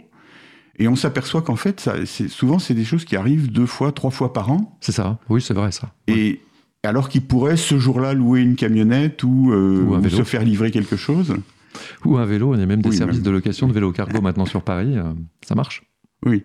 Et 0.76 0.88
on 0.88 0.96
s'aperçoit 0.96 1.40
qu'en 1.40 1.56
fait, 1.56 1.80
ça, 1.80 1.94
souvent 2.28 2.58
c'est 2.58 2.74
des 2.74 2.84
choses 2.84 3.04
qui 3.04 3.16
arrivent 3.16 3.50
deux 3.50 3.66
fois, 3.66 3.92
trois 3.92 4.10
fois 4.10 4.32
par 4.34 4.50
an. 4.50 4.76
C'est 4.80 4.92
ça, 4.92 5.18
oui 5.30 5.40
c'est 5.40 5.54
vrai 5.54 5.72
ça. 5.72 5.94
Et 6.08 6.40
alors 6.82 7.08
qu'ils 7.08 7.22
pourraient 7.22 7.56
ce 7.56 7.78
jour-là 7.78 8.12
louer 8.12 8.42
une 8.42 8.56
camionnette 8.56 9.22
ou, 9.22 9.50
euh, 9.50 10.08
se 10.10 10.24
faire 10.24 10.42
livrer 10.42 10.70
quelque 10.70 10.96
chose. 10.96 11.34
Ou 12.04 12.16
un 12.16 12.24
vélo, 12.24 12.54
on 12.54 12.58
a 12.58 12.66
même 12.66 12.82
des 12.82 12.92
services 12.92 13.22
de 13.22 13.30
location 13.30 13.68
de 13.68 13.72
vélo 13.72 13.92
cargo 13.92 14.20
maintenant 14.20 14.46
sur 14.46 14.62
Paris, 14.62 14.96
euh, 14.96 15.12
ça 15.44 15.54
marche? 15.54 15.82
Oui. 16.24 16.44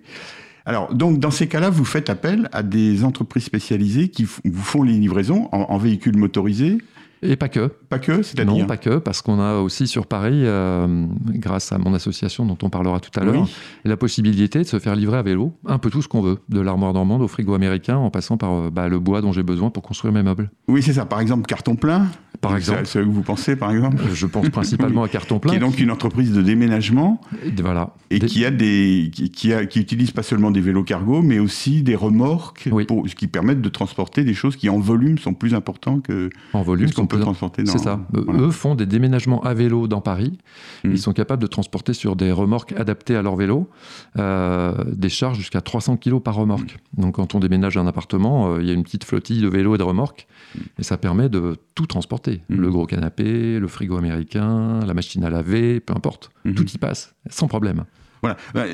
Alors, 0.66 0.94
donc, 0.94 1.20
dans 1.20 1.32
ces 1.32 1.48
cas-là, 1.48 1.70
vous 1.70 1.86
faites 1.86 2.10
appel 2.10 2.50
à 2.52 2.64
des 2.64 3.04
entreprises 3.04 3.46
spécialisées 3.46 4.10
qui 4.10 4.24
vous 4.24 4.62
font 4.62 4.84
les 4.84 4.94
livraisons 4.94 5.50
en, 5.52 5.62
en 5.62 5.78
véhicules 5.78 6.18
motorisés 6.18 6.78
et 7.22 7.36
pas 7.36 7.50
que. 7.50 7.68
Pas 7.90 8.00
que, 8.00 8.22
c'est-à-dire 8.22 8.54
Non, 8.54 8.66
pas 8.66 8.78
que, 8.78 8.98
parce 8.98 9.22
qu'on 9.22 9.40
a 9.40 9.56
aussi 9.56 9.88
sur 9.88 10.06
Paris, 10.06 10.42
euh, 10.46 11.06
grâce 11.26 11.72
à 11.72 11.78
mon 11.78 11.94
association 11.94 12.46
dont 12.46 12.58
on 12.62 12.70
parlera 12.70 13.00
tout 13.00 13.18
à 13.20 13.24
l'heure, 13.24 13.48
la 13.84 13.98
possibilité 13.98 14.60
de 14.60 14.64
se 14.64 14.80
faire 14.80 14.96
livrer 14.96 15.18
à 15.18 15.22
vélo 15.22 15.54
un 15.66 15.78
peu 15.80 15.90
tout 15.90 16.02
ce 16.02 16.08
qu'on 16.08 16.22
veut, 16.22 16.38
de 16.50 16.62
l'armoire 16.62 16.94
normande 16.94 17.22
au 17.22 17.28
frigo 17.28 17.54
américain, 17.54 17.98
en 17.98 18.10
passant 18.10 18.38
par 18.38 18.54
euh, 18.54 18.70
bah, 18.70 18.88
le 18.88 19.00
bois 19.00 19.22
dont 19.22 19.32
j'ai 19.34 19.44
besoin 19.44 19.70
pour 19.70 19.84
construire 19.84 20.14
mes 20.14 20.24
meubles. 20.24 20.50
Oui, 20.68 20.82
c'est 20.82 20.94
ça. 20.94 21.06
Par 21.06 21.20
exemple, 21.20 21.46
carton 21.46 21.76
plein. 21.76 22.08
Par 22.42 22.56
exemple. 22.56 22.82
C'est 22.86 23.00
ce 23.00 23.00
que 23.00 23.10
vous 23.10 23.22
pensez, 23.22 23.58
par 23.58 23.72
exemple 23.72 24.02
Je 24.14 24.26
pense 24.26 24.50
principalement 24.50 25.04
à 25.04 25.08
carton 25.10 25.40
plein. 25.40 25.52
Qui 25.52 25.58
est 25.58 25.60
donc 25.60 25.80
une 25.80 25.92
entreprise 25.92 26.32
de 26.32 26.42
déménagement. 26.42 27.20
Et 27.44 27.62
voilà. 27.62 27.96
Et 28.12 28.20
qui 28.20 28.46
a 28.46 28.52
des, 28.52 29.12
qui, 29.12 29.54
a, 29.54 29.66
qui 29.66 29.80
utilise 29.82 30.12
pas 30.12 30.24
seulement 30.24 30.52
des 30.52 30.62
vélos 30.62 30.84
cargo, 30.84 31.22
mais 31.22 31.40
aussi 31.40 31.84
des 31.84 31.96
remorques, 31.96 32.70
pour, 32.88 33.06
qui 33.06 33.28
permettent 33.28 33.62
de 33.62 33.70
transporter 33.70 34.24
des 34.24 34.34
choses 34.34 34.56
qui 34.56 34.70
en 34.70 34.80
volume 34.80 35.18
sont 35.18 35.34
plus 35.34 35.54
importants 35.54 36.00
que, 36.00 36.30
en 36.54 36.62
volume, 36.62 36.90
peut 37.10 37.20
transporter 37.20 37.64
dans. 37.64 37.74
Eux 38.34 38.52
font 38.52 38.76
des 38.76 38.86
déménagements 38.86 39.42
à 39.44 39.54
vélo 39.54 39.88
dans 39.88 40.02
Paris. 40.02 40.40
Mm. 40.84 40.92
Ils 40.92 41.00
sont 41.00 41.14
capables 41.14 41.42
de 41.42 41.48
transporter 41.48 41.94
sur 41.94 42.16
des 42.16 42.32
remorques 42.32 42.74
adaptées 42.74 43.16
à 43.16 43.22
leur 43.22 43.36
vélo 43.36 43.70
euh, 44.18 44.74
des 44.86 45.10
charges 45.10 45.38
jusqu'à 45.38 45.62
300 45.62 45.98
kg 45.98 46.20
par 46.20 46.36
remorque. 46.36 46.78
Mm. 46.98 47.02
Donc 47.02 47.16
quand 47.16 47.36
on 47.36 47.40
déménage 47.40 47.78
un 47.78 47.88
appartement, 47.88 48.54
euh, 48.54 48.62
il 48.62 48.68
y 48.68 48.72
a 48.72 48.74
une 48.74 48.84
petite 48.84 49.04
flottille 49.04 49.42
de 49.42 49.48
vélos 49.48 49.76
et 49.76 49.78
de 49.78 49.84
remorques 49.84 50.28
mm. 50.56 50.60
et 50.80 50.84
ça 50.84 50.98
permet 50.98 51.30
de 51.30 51.58
tout 51.76 51.86
transporter. 51.86 52.42
Le 52.48 52.70
gros 52.70 52.86
canapé, 52.86 53.60
le 53.60 53.68
frigo 53.68 53.98
américain, 53.98 54.80
la 54.86 54.94
machine 54.94 55.24
à 55.24 55.30
laver, 55.30 55.80
peu 55.80 55.94
importe. 55.94 56.32
Tout 56.56 56.70
y 56.70 56.78
passe, 56.78 57.16
sans 57.30 57.48
problème. 57.48 57.86
Voilà. 58.22 58.38
Bah, 58.54 58.66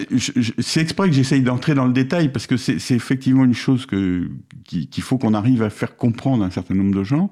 c'est 0.60 0.82
exprès 0.82 1.08
que 1.08 1.16
j'essaye 1.16 1.42
d'entrer 1.42 1.76
dans 1.76 1.86
le 1.86 1.94
détail 1.94 2.30
parce 2.30 2.48
que 2.48 2.58
c'est 2.58 2.96
effectivement 2.96 3.44
une 3.44 3.54
chose 3.54 3.86
qu'il 3.86 5.04
faut 5.04 5.18
qu'on 5.18 5.34
arrive 5.34 5.62
à 5.62 5.70
faire 5.70 5.96
comprendre 5.98 6.44
à 6.44 6.48
un 6.48 6.52
certain 6.52 6.74
nombre 6.74 6.96
de 6.96 7.04
gens 7.04 7.30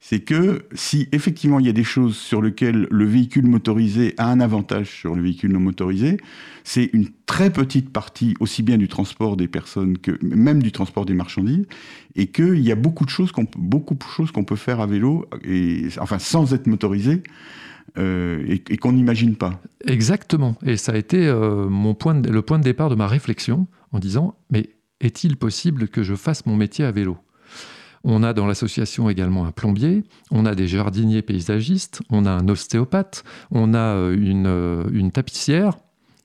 c'est 0.00 0.20
que 0.20 0.64
si 0.72 1.08
effectivement 1.12 1.60
il 1.60 1.66
y 1.66 1.68
a 1.68 1.74
des 1.74 1.84
choses 1.84 2.16
sur 2.16 2.40
lesquelles 2.40 2.88
le 2.90 3.04
véhicule 3.04 3.46
motorisé 3.46 4.14
a 4.16 4.30
un 4.30 4.40
avantage 4.40 4.88
sur 4.88 5.14
le 5.14 5.22
véhicule 5.22 5.52
non 5.52 5.60
motorisé, 5.60 6.16
c'est 6.64 6.88
une 6.94 7.08
très 7.26 7.50
petite 7.50 7.90
partie 7.90 8.34
aussi 8.40 8.62
bien 8.62 8.78
du 8.78 8.88
transport 8.88 9.36
des 9.36 9.46
personnes 9.46 9.98
que 9.98 10.12
même 10.22 10.62
du 10.62 10.72
transport 10.72 11.04
des 11.04 11.12
marchandises, 11.12 11.66
et 12.16 12.28
qu'il 12.28 12.60
y 12.60 12.72
a 12.72 12.76
beaucoup 12.76 13.04
de 13.04 13.10
choses 13.10 13.30
qu'on 13.30 13.46
beaucoup 13.56 13.94
de 13.94 14.02
choses 14.02 14.30
qu'on 14.30 14.44
peut 14.44 14.56
faire 14.56 14.80
à 14.80 14.86
vélo 14.86 15.28
enfin 16.00 16.18
sans 16.18 16.54
être 16.54 16.66
motorisé. 16.66 17.22
Euh, 17.98 18.44
et, 18.46 18.76
qu'on 18.76 18.92
n'imagine 18.92 19.34
pas. 19.34 19.60
Exactement. 19.84 20.56
Et 20.64 20.76
ça 20.76 20.92
a 20.92 20.96
été 20.96 21.26
euh, 21.26 21.68
mon 21.68 21.92
point 21.92 22.22
le 22.22 22.40
point 22.40 22.60
de 22.60 22.62
départ 22.62 22.88
de 22.88 22.94
ma 22.94 23.08
réflexion 23.08 23.66
en 23.90 23.98
disant 23.98 24.36
mais 24.48 24.70
est-il 25.00 25.36
possible 25.36 25.88
que 25.88 26.04
je 26.04 26.14
fasse 26.14 26.46
mon 26.46 26.54
métier 26.54 26.84
à 26.84 26.92
vélo? 26.92 27.18
On 28.04 28.22
a 28.22 28.32
dans 28.32 28.46
l'association 28.46 29.10
également 29.10 29.44
un 29.46 29.52
plombier, 29.52 30.04
on 30.30 30.46
a 30.46 30.54
des 30.54 30.66
jardiniers 30.66 31.22
paysagistes, 31.22 32.00
on 32.10 32.24
a 32.26 32.30
un 32.30 32.48
ostéopathe, 32.48 33.24
on 33.50 33.74
a 33.74 33.78
euh, 33.78 34.16
euh, 34.46 34.84
une, 34.92 35.10
tapissière 35.10 35.76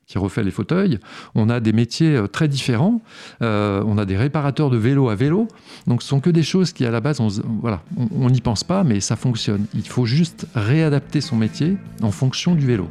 qui 0.07 0.17
refait 0.17 0.43
les 0.43 0.51
fauteuils. 0.51 0.99
On 1.33 1.49
a 1.49 1.59
des 1.59 1.73
métiers 1.73 2.15
euh, 2.15 2.27
très 2.27 2.47
différents. 2.47 3.01
on 3.41 3.97
a 3.97 4.05
des 4.05 4.17
réparateurs 4.17 4.69
de 4.69 4.77
vélo 4.77 5.09
à 5.09 5.15
vélo. 5.15 5.47
Donc, 5.87 6.01
ce 6.01 6.07
sont 6.07 6.19
que 6.19 6.29
des 6.29 6.43
choses 6.43 6.71
qui, 6.71 6.85
à 6.85 6.91
la 6.91 7.01
base, 7.01 7.19
on 7.19 8.29
n'y 8.29 8.41
pense 8.41 8.63
pas, 8.63 8.83
mais 8.83 8.99
ça 8.99 9.15
fonctionne. 9.15 9.65
Il 9.73 9.87
faut 9.87 10.05
juste 10.05 10.47
réadapter 10.55 11.21
son 11.21 11.35
métier 11.35 11.77
en 12.01 12.11
fonction 12.11 12.55
du 12.55 12.65
vélo. 12.65 12.87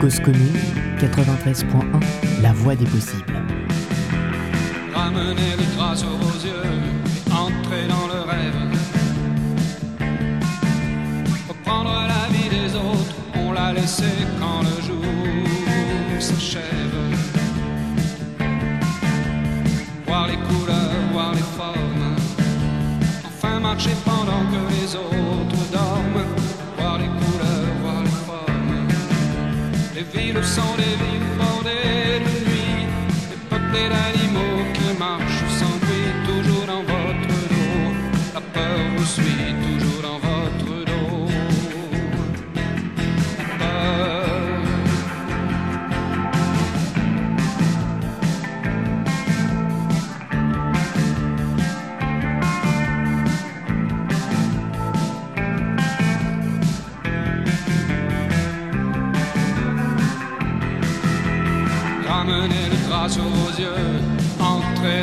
Cause 0.00 0.20
93.1, 0.20 2.42
la 2.42 2.52
voie 2.52 2.74
des 2.74 2.84
possibles. 2.84 3.32
Ramenez 4.94 5.56
le 5.56 5.64
grâce 5.76 6.04
aux 6.04 6.46
yeux 6.46 6.52
et 7.26 7.32
entrez 7.32 7.86
dans 7.88 8.06
le 8.06 8.20
rêve. 8.28 8.54
Reprendre 11.48 12.06
la 12.08 12.28
vie 12.34 12.50
des 12.50 12.74
autres, 12.76 13.16
on 13.36 13.52
l'a 13.52 13.72
laissé 13.72 14.04
quand 14.38 14.60
le 14.62 14.82
jour 14.86 15.02
s'achève. 16.20 16.62
Voir 20.06 20.26
les 20.26 20.36
couleurs, 20.36 20.92
voir 21.12 21.32
les 21.32 21.46
formes, 21.56 22.16
enfin 23.26 23.60
marcher 23.60 23.94
pendant 24.04 24.44
que 24.50 24.60
les 24.74 24.94
autres. 24.94 25.25
Les 30.14 30.20
villes 30.20 30.44
sont 30.44 30.74
des 30.76 30.82
villes 30.82 31.36
bordées 31.38 32.20
de 32.24 32.48
nuit, 32.48 32.86
et 33.32 33.38
peuplées 33.50 33.88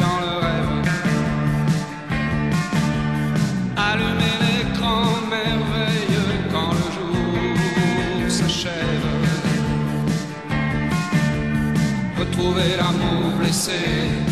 dans 0.06 0.20
le 0.24 0.34
rêve. 0.46 0.74
Allumez 3.76 4.38
l'écran 4.46 5.04
merveilleux 5.30 6.34
quand 6.52 6.72
le 6.80 6.88
jour 6.96 8.30
s'achève. 8.30 9.08
Retrouvez 12.20 12.78
l'amour 12.78 13.38
blessé. 13.40 14.23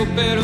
recupero 0.00 0.42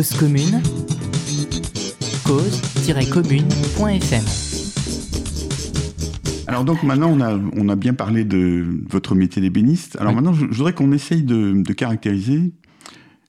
Cause 0.00 0.16
commune, 0.16 0.62
cause-commune.fm. 2.24 4.24
Alors 6.46 6.64
donc 6.64 6.82
maintenant, 6.82 7.10
on 7.10 7.20
a, 7.20 7.38
on 7.54 7.68
a 7.68 7.76
bien 7.76 7.92
parlé 7.92 8.24
de 8.24 8.64
votre 8.88 9.14
métier 9.14 9.42
d'ébéniste. 9.42 9.96
Alors 10.00 10.12
Oui. 10.12 10.16
maintenant, 10.16 10.32
je, 10.32 10.46
je 10.50 10.56
voudrais 10.56 10.72
qu'on 10.72 10.92
essaye 10.92 11.22
de, 11.22 11.52
de 11.62 11.72
caractériser 11.74 12.54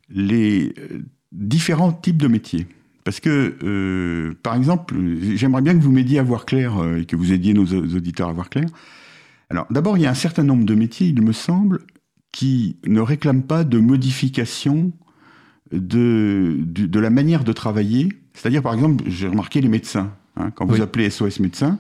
les 0.10 0.74
euh, 0.80 1.00
différents 1.34 1.92
types 1.92 2.16
de 2.16 2.30
métiers. 2.30 2.66
Parce 3.04 3.20
que, 3.20 3.58
euh, 3.64 4.34
par 4.42 4.56
exemple, 4.56 4.96
j'aimerais 5.36 5.64
bien 5.64 5.74
que 5.78 5.84
vous 5.84 5.92
m'aidiez 5.92 6.20
à 6.20 6.24
voir 6.24 6.46
clair 6.46 6.78
euh, 6.78 7.00
et 7.02 7.06
que 7.06 7.18
vous 7.18 7.34
aidiez 7.34 7.54
nos 7.54 7.66
au- 7.66 7.96
auditeurs 7.98 8.30
à 8.30 8.32
voir 8.32 8.50
clair. 8.50 8.68
Alors 9.50 9.66
d'abord, 9.72 9.98
il 9.98 10.04
y 10.04 10.06
a 10.06 10.12
un 10.12 10.14
certain 10.14 10.44
nombre 10.44 10.64
de 10.64 10.74
métiers, 10.74 11.08
il 11.10 11.22
me 11.22 11.34
semble, 11.34 11.82
qui 12.32 12.78
ne 12.88 13.02
réclament 13.02 13.44
pas 13.44 13.66
de 13.66 13.78
modification 13.78 14.94
de, 15.72 16.58
de, 16.60 16.86
de 16.86 17.00
la 17.00 17.10
manière 17.10 17.44
de 17.44 17.54
travailler. 17.54 18.10
C'est-à-dire, 18.34 18.62
par 18.62 18.74
exemple, 18.74 19.04
j'ai 19.08 19.28
remarqué 19.28 19.62
les 19.62 19.68
médecins. 19.70 20.12
hein, 20.38 20.52
quand 20.52 20.66
vous 20.66 20.82
appelez 20.82 21.10
SOS 21.10 21.40
médecin, 21.40 21.80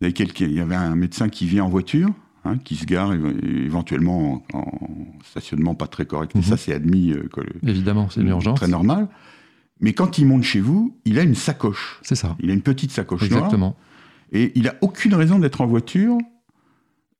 il 0.00 0.04
y, 0.04 0.06
avait 0.06 0.12
quelqu'un- 0.12 0.46
il 0.46 0.52
y 0.54 0.60
avait 0.60 0.74
un 0.74 0.94
médecin 0.96 1.28
qui 1.28 1.46
vient 1.46 1.64
en 1.64 1.68
voiture, 1.68 2.10
hein, 2.44 2.58
qui 2.58 2.76
se 2.76 2.84
gare 2.84 3.12
éventuellement 3.14 4.44
en, 4.52 4.58
en 4.58 4.78
stationnement 5.24 5.74
pas 5.74 5.86
très 5.86 6.04
correct. 6.06 6.32
Et 6.34 6.38
Mhm. 6.38 6.44
ça, 6.44 6.56
c'est 6.56 6.72
admis 6.74 7.12
euh, 7.12 7.28
que- 7.32 7.40
Évidemment, 7.66 8.08
c'est 8.10 8.20
une 8.20 8.28
urgence. 8.28 8.58
très 8.58 8.68
normal. 8.68 9.08
Mais 9.80 9.92
quand 9.92 10.18
il 10.18 10.26
monte 10.26 10.42
chez 10.44 10.60
vous, 10.60 10.96
il 11.04 11.18
a 11.18 11.22
une 11.22 11.34
sacoche. 11.34 11.98
C'est 12.02 12.14
ça. 12.14 12.36
Il 12.40 12.50
a 12.50 12.54
une 12.54 12.62
petite 12.62 12.90
sacoche 12.90 13.28
noire. 13.30 13.40
Exactement. 13.44 13.76
Et 14.32 14.52
il 14.56 14.68
a 14.68 14.74
aucune 14.80 15.14
raison 15.14 15.38
d'être 15.38 15.60
en 15.60 15.66
voiture. 15.66 16.16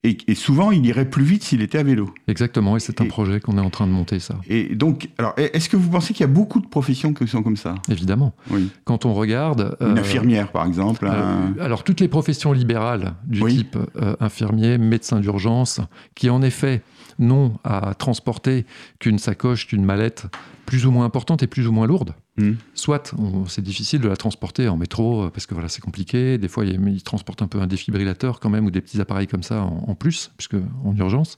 Et, 0.05 0.19
et 0.29 0.35
souvent, 0.35 0.71
il 0.71 0.85
irait 0.87 1.09
plus 1.09 1.25
vite 1.25 1.43
s'il 1.43 1.63
était 1.63 1.79
à 1.79 1.83
vélo. 1.83 2.13
Exactement. 2.29 2.77
Et 2.77 2.81
c'est 2.81 3.01
un 3.01 3.05
Et- 3.05 3.09
projet 3.09 3.41
qu'on 3.41 3.57
est 3.57 3.61
en 3.63 3.71
train 3.71 3.87
de 3.87 3.93
monter, 3.93 4.19
ça. 4.21 4.35
Et 4.49 4.75
donc, 4.75 5.09
alors, 5.19 5.33
est-ce 5.39 5.69
que 5.71 5.77
vous 5.79 5.89
pensez 5.89 6.13
qu'il 6.13 6.21
y 6.21 6.29
a 6.29 6.33
beaucoup 6.33 6.61
de 6.61 6.67
professions 6.67 7.15
qui 7.15 7.27
sont 7.27 7.43
comme 7.43 7.57
ça? 7.57 7.75
Évidemment. 7.89 8.35
Oui. 8.51 8.69
Quand 8.85 9.07
on 9.07 9.15
regarde. 9.15 9.77
Une 9.81 9.87
euh, 9.97 10.01
infirmière, 10.01 10.53
par 10.53 10.67
exemple. 10.67 11.07
un- 11.07 11.13
Euh, 11.59 11.65
alors, 11.65 11.85
toutes 11.85 12.01
les 12.01 12.09
professions 12.09 12.53
libérales 12.53 13.15
du 13.27 13.43
Oui. 13.43 13.57
type 13.57 13.79
euh, 13.97 14.15
infirmier, 14.21 14.77
médecin 14.79 15.21
d'urgence, 15.21 15.81
qui 16.15 16.29
en 16.29 16.43
effet 16.43 16.83
n'ont 17.19 17.55
à 17.65 17.95
transporter 17.95 18.67
qu'une 18.99 19.19
sacoche, 19.19 19.67
qu'une 19.69 19.85
mallette 19.85 20.27
plus 20.67 20.85
ou 20.87 20.91
moins 20.91 21.05
importante 21.07 21.43
et 21.43 21.47
plus 21.47 21.67
ou 21.67 21.73
moins 21.73 21.87
lourde, 21.87 22.13
Mmh. 22.37 22.53
Soit 22.75 23.15
c'est 23.47 23.63
difficile 23.63 24.01
de 24.01 24.09
la 24.09 24.17
transporter 24.17 24.67
en 24.69 24.77
métro 24.77 25.23
euh, 25.25 25.31
parce 25.31 25.47
que 25.47 25.55
voilà 25.55 25.69
c'est 25.69 25.81
compliqué. 25.81 26.37
Des 26.37 26.49
fois 26.49 26.65
il 26.65 26.81
ils 26.89 27.03
transportent 27.03 27.43
un 27.43 27.47
peu 27.47 27.61
un 27.61 27.69
défibrillateur 27.69 28.41
quand 28.41 28.51
même 28.51 28.67
ou 28.67 28.71
des 28.73 28.81
petits 28.81 29.01
appareils 29.01 29.29
comme 29.29 29.45
ça 29.45 29.63
en, 29.63 29.85
en 29.87 29.95
plus 29.95 30.33
puisque 30.37 30.57
en 30.85 30.97
urgence. 30.97 31.37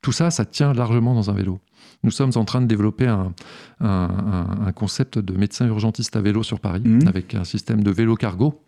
Tout 0.00 0.12
ça, 0.12 0.30
ça 0.30 0.44
tient 0.46 0.72
largement 0.72 1.14
dans 1.14 1.28
un 1.30 1.34
vélo. 1.34 1.60
Nous 2.02 2.10
sommes 2.10 2.32
en 2.34 2.44
train 2.44 2.60
de 2.62 2.66
développer 2.66 3.06
un, 3.06 3.32
un- 3.80 3.86
un- 3.88 4.66
un 4.66 4.72
concept 4.72 5.18
de 5.18 5.36
médecin 5.36 5.66
urgentiste 5.66 6.16
à 6.16 6.20
vélo 6.22 6.42
sur 6.42 6.58
Paris 6.60 6.82
Mhm. 6.84 7.06
avec 7.08 7.34
un 7.34 7.44
système 7.44 7.82
de 7.84 7.90
vélo 7.90 8.16
cargo 8.16 8.60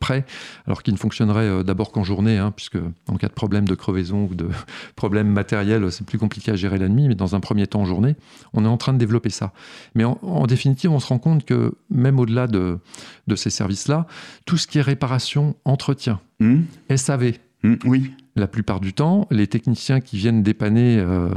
prêt, 0.00 0.24
alors 0.66 0.82
qui 0.82 0.92
ne 0.92 0.96
fonctionnerait 0.96 1.44
euh, 1.48 1.62
d'abord 1.62 1.92
qu'en 1.92 2.04
journée, 2.04 2.38
hein, 2.38 2.52
puisque 2.56 2.78
en 3.08 3.16
cas 3.16 3.28
de 3.28 3.34
problème 3.34 3.66
de 3.68 3.74
crevaison 3.74 4.24
ou 4.30 4.34
de 4.34 4.48
problème 4.96 5.28
matériel, 5.28 5.92
c'est 5.92 6.06
plus 6.06 6.18
compliqué 6.18 6.50
à 6.52 6.56
gérer 6.56 6.78
la 6.78 6.88
nuit, 6.88 7.06
mais 7.08 7.14
dans 7.14 7.34
un 7.34 7.40
premier 7.40 7.66
temps 7.66 7.80
en 7.82 7.84
journée, 7.84 8.16
on 8.54 8.64
est 8.64 8.68
en 8.68 8.78
train 8.78 8.92
de 8.94 8.98
développer 8.98 9.30
ça. 9.30 9.52
Mais 9.94 10.04
en, 10.04 10.18
en 10.22 10.46
définitive, 10.46 10.90
on 10.90 11.00
se 11.00 11.08
rend 11.08 11.18
compte 11.18 11.44
que 11.44 11.74
même 11.90 12.18
au-delà 12.18 12.46
de, 12.46 12.78
de 13.26 13.36
ces 13.36 13.50
services-là, 13.50 14.06
tout 14.46 14.56
ce 14.56 14.66
qui 14.66 14.78
est 14.78 14.82
réparation, 14.82 15.56
entretien, 15.64 16.20
Mmh. 16.40 16.62
SAV, 16.96 17.34
Mmh. 17.62 17.74
Oui. 17.86 18.12
la 18.36 18.46
plupart 18.48 18.80
du 18.80 18.92
temps, 18.92 19.26
les 19.30 19.46
techniciens 19.46 20.00
qui 20.00 20.18
viennent 20.18 20.42
dépanner, 20.42 20.98
euh, 20.98 21.30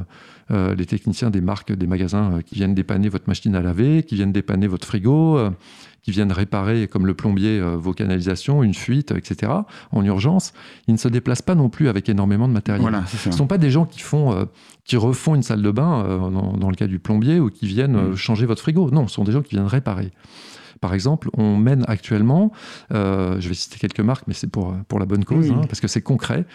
euh, 0.51 0.75
les 0.75 0.85
techniciens 0.85 1.29
des 1.29 1.41
marques, 1.41 1.71
des 1.73 1.87
magasins 1.87 2.33
euh, 2.33 2.41
qui 2.41 2.55
viennent 2.55 2.73
dépanner 2.75 3.09
votre 3.09 3.27
machine 3.27 3.55
à 3.55 3.61
laver, 3.61 4.03
qui 4.03 4.15
viennent 4.15 4.31
dépanner 4.31 4.67
votre 4.67 4.87
frigo, 4.87 5.37
euh, 5.37 5.49
qui 6.03 6.11
viennent 6.11 6.31
réparer, 6.31 6.87
comme 6.87 7.05
le 7.05 7.13
plombier, 7.13 7.59
vos 7.59 7.91
canalisations, 7.91 8.63
une 8.63 8.73
fuite, 8.73 9.11
etc., 9.11 9.51
en 9.91 10.05
urgence, 10.05 10.53
ils 10.87 10.93
ne 10.93 10.97
se 10.97 11.09
déplacent 11.09 11.41
pas 11.41 11.53
non 11.55 11.67
plus 11.67 11.89
avec 11.89 12.07
énormément 12.07 12.47
de 12.47 12.53
matériel. 12.53 12.81
Voilà. 12.81 13.05
Ce 13.07 13.27
ne 13.27 13.33
sont 13.33 13.45
pas 13.47 13.57
des 13.57 13.69
gens 13.71 13.83
qui, 13.85 13.99
font, 13.99 14.31
euh, 14.31 14.45
qui 14.85 14.95
refont 14.95 15.35
une 15.35 15.43
salle 15.43 15.61
de 15.61 15.69
bain, 15.71 16.05
euh, 16.05 16.29
dans, 16.29 16.53
dans 16.53 16.69
le 16.69 16.75
cas 16.77 16.87
du 16.87 16.99
plombier, 16.99 17.41
ou 17.41 17.49
qui 17.49 17.67
viennent 17.67 17.97
euh, 17.97 18.11
Mm. 18.11 18.15
changer 18.15 18.45
votre 18.45 18.61
frigo. 18.61 18.89
Non, 18.89 19.07
ce 19.09 19.15
sont 19.15 19.25
des 19.25 19.33
gens 19.33 19.41
qui 19.41 19.55
viennent 19.55 19.65
réparer. 19.67 20.11
Par 20.79 20.93
exemple, 20.93 21.29
on 21.35 21.57
mène 21.57 21.83
actuellement, 21.89 22.53
euh, 22.93 23.35
je 23.41 23.49
vais 23.49 23.55
citer 23.55 23.77
quelques 23.77 23.99
marques, 23.99 24.23
mais 24.27 24.33
c'est 24.33 24.49
pour, 24.49 24.75
pour 24.87 24.99
la 24.99 25.05
bonne 25.05 25.25
cause, 25.25 25.49
Oui. 25.49 25.55
hein, 25.57 25.61
parce 25.67 25.81
que 25.81 25.87
c'est 25.89 26.01
concret, 26.01 26.45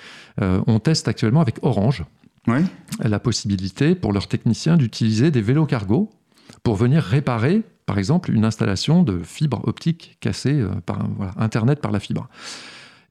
euh, 0.40 0.62
on 0.66 0.78
teste 0.78 1.08
actuellement 1.08 1.42
avec 1.42 1.56
Orange 1.60 2.04
La 3.00 3.18
possibilité 3.20 3.94
pour 3.94 4.12
leurs 4.12 4.26
techniciens 4.28 4.76
d'utiliser 4.76 5.30
des 5.30 5.40
vélos 5.42 5.66
cargo 5.66 6.10
pour 6.62 6.74
venir 6.76 7.02
réparer, 7.02 7.62
par 7.86 7.98
exemple, 7.98 8.30
une 8.32 8.44
installation 8.44 9.02
de 9.02 9.20
fibre 9.22 9.60
optique 9.66 10.16
cassée 10.20 10.60
euh, 10.60 10.68
par 10.86 11.08
voilà, 11.16 11.32
Internet 11.38 11.80
par 11.80 11.92
la 11.92 12.00
fibre. 12.00 12.28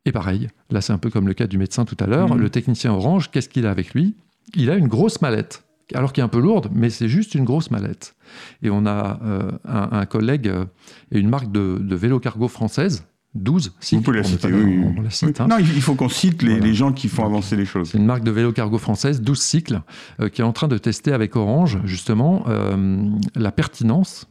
Et 0.05 0.11
pareil, 0.11 0.47
là 0.69 0.81
c'est 0.81 0.93
un 0.93 0.97
peu 0.97 1.09
comme 1.09 1.27
le 1.27 1.33
cas 1.33 1.47
du 1.47 1.57
médecin 1.57 1.85
tout 1.85 1.97
à 1.99 2.07
l'heure, 2.07 2.33
Mhm. 2.35 2.39
le 2.41 2.49
technicien 2.49 2.91
Orange, 2.93 3.29
qu'est-ce 3.31 3.49
qu'il 3.49 3.65
a 3.65 3.71
avec 3.71 3.93
lui? 3.93 4.15
Il 4.55 4.69
a 4.69 4.75
une 4.75 4.87
grosse 4.87 5.21
mallette, 5.21 5.63
alors 5.93 6.11
qui 6.13 6.19
est 6.21 6.23
un 6.23 6.27
peu 6.27 6.39
lourde, 6.39 6.69
mais 6.73 6.89
c'est 6.89 7.07
juste 7.07 7.35
une 7.35 7.43
grosse 7.45 7.71
mallette. 7.71 8.15
Et 8.63 8.69
on 8.69 8.85
a 8.85 9.19
euh, 9.23 9.51
un, 9.65 9.89
un 9.91 10.05
collègue 10.05 10.47
euh, 10.47 10.65
et 11.11 11.19
une 11.19 11.29
marque 11.29 11.51
de, 11.51 11.77
de 11.79 11.95
vélo 11.95 12.19
cargo 12.19 12.47
française, 12.47 13.05
12, 13.33 13.73
si 13.79 13.95
Vous 13.95 14.01
pouvez 14.01 14.17
la 14.17 14.23
citer, 14.25 14.51
oui, 14.51 14.61
oui. 14.63 14.83
on, 14.83 14.99
on 14.99 15.01
la 15.03 15.09
cite, 15.09 15.29
Oui. 15.29 15.35
hein. 15.39 15.47
Non, 15.47 15.57
il 15.57 15.81
faut 15.81 15.95
qu'on 15.95 16.09
cite 16.09 16.41
les, 16.41 16.49
Voilà. 16.49 16.65
les 16.65 16.73
gens 16.73 16.91
qui 16.91 17.07
font 17.07 17.25
avancer 17.25 17.55
les 17.55 17.65
choses. 17.65 17.89
C'est 17.91 17.97
une 17.97 18.05
marque 18.05 18.23
de 18.23 18.31
vélo 18.31 18.51
cargo 18.51 18.77
française, 18.77 19.21
12 19.21 19.39
cycles, 19.39 19.81
euh, 20.19 20.27
qui 20.29 20.41
est 20.41 20.43
en 20.43 20.51
train 20.51 20.67
de 20.67 20.77
tester 20.77 21.13
avec 21.13 21.35
Orange, 21.37 21.79
justement, 21.85 22.43
euh, 22.47 23.09
la 23.35 23.51
pertinence 23.53 24.27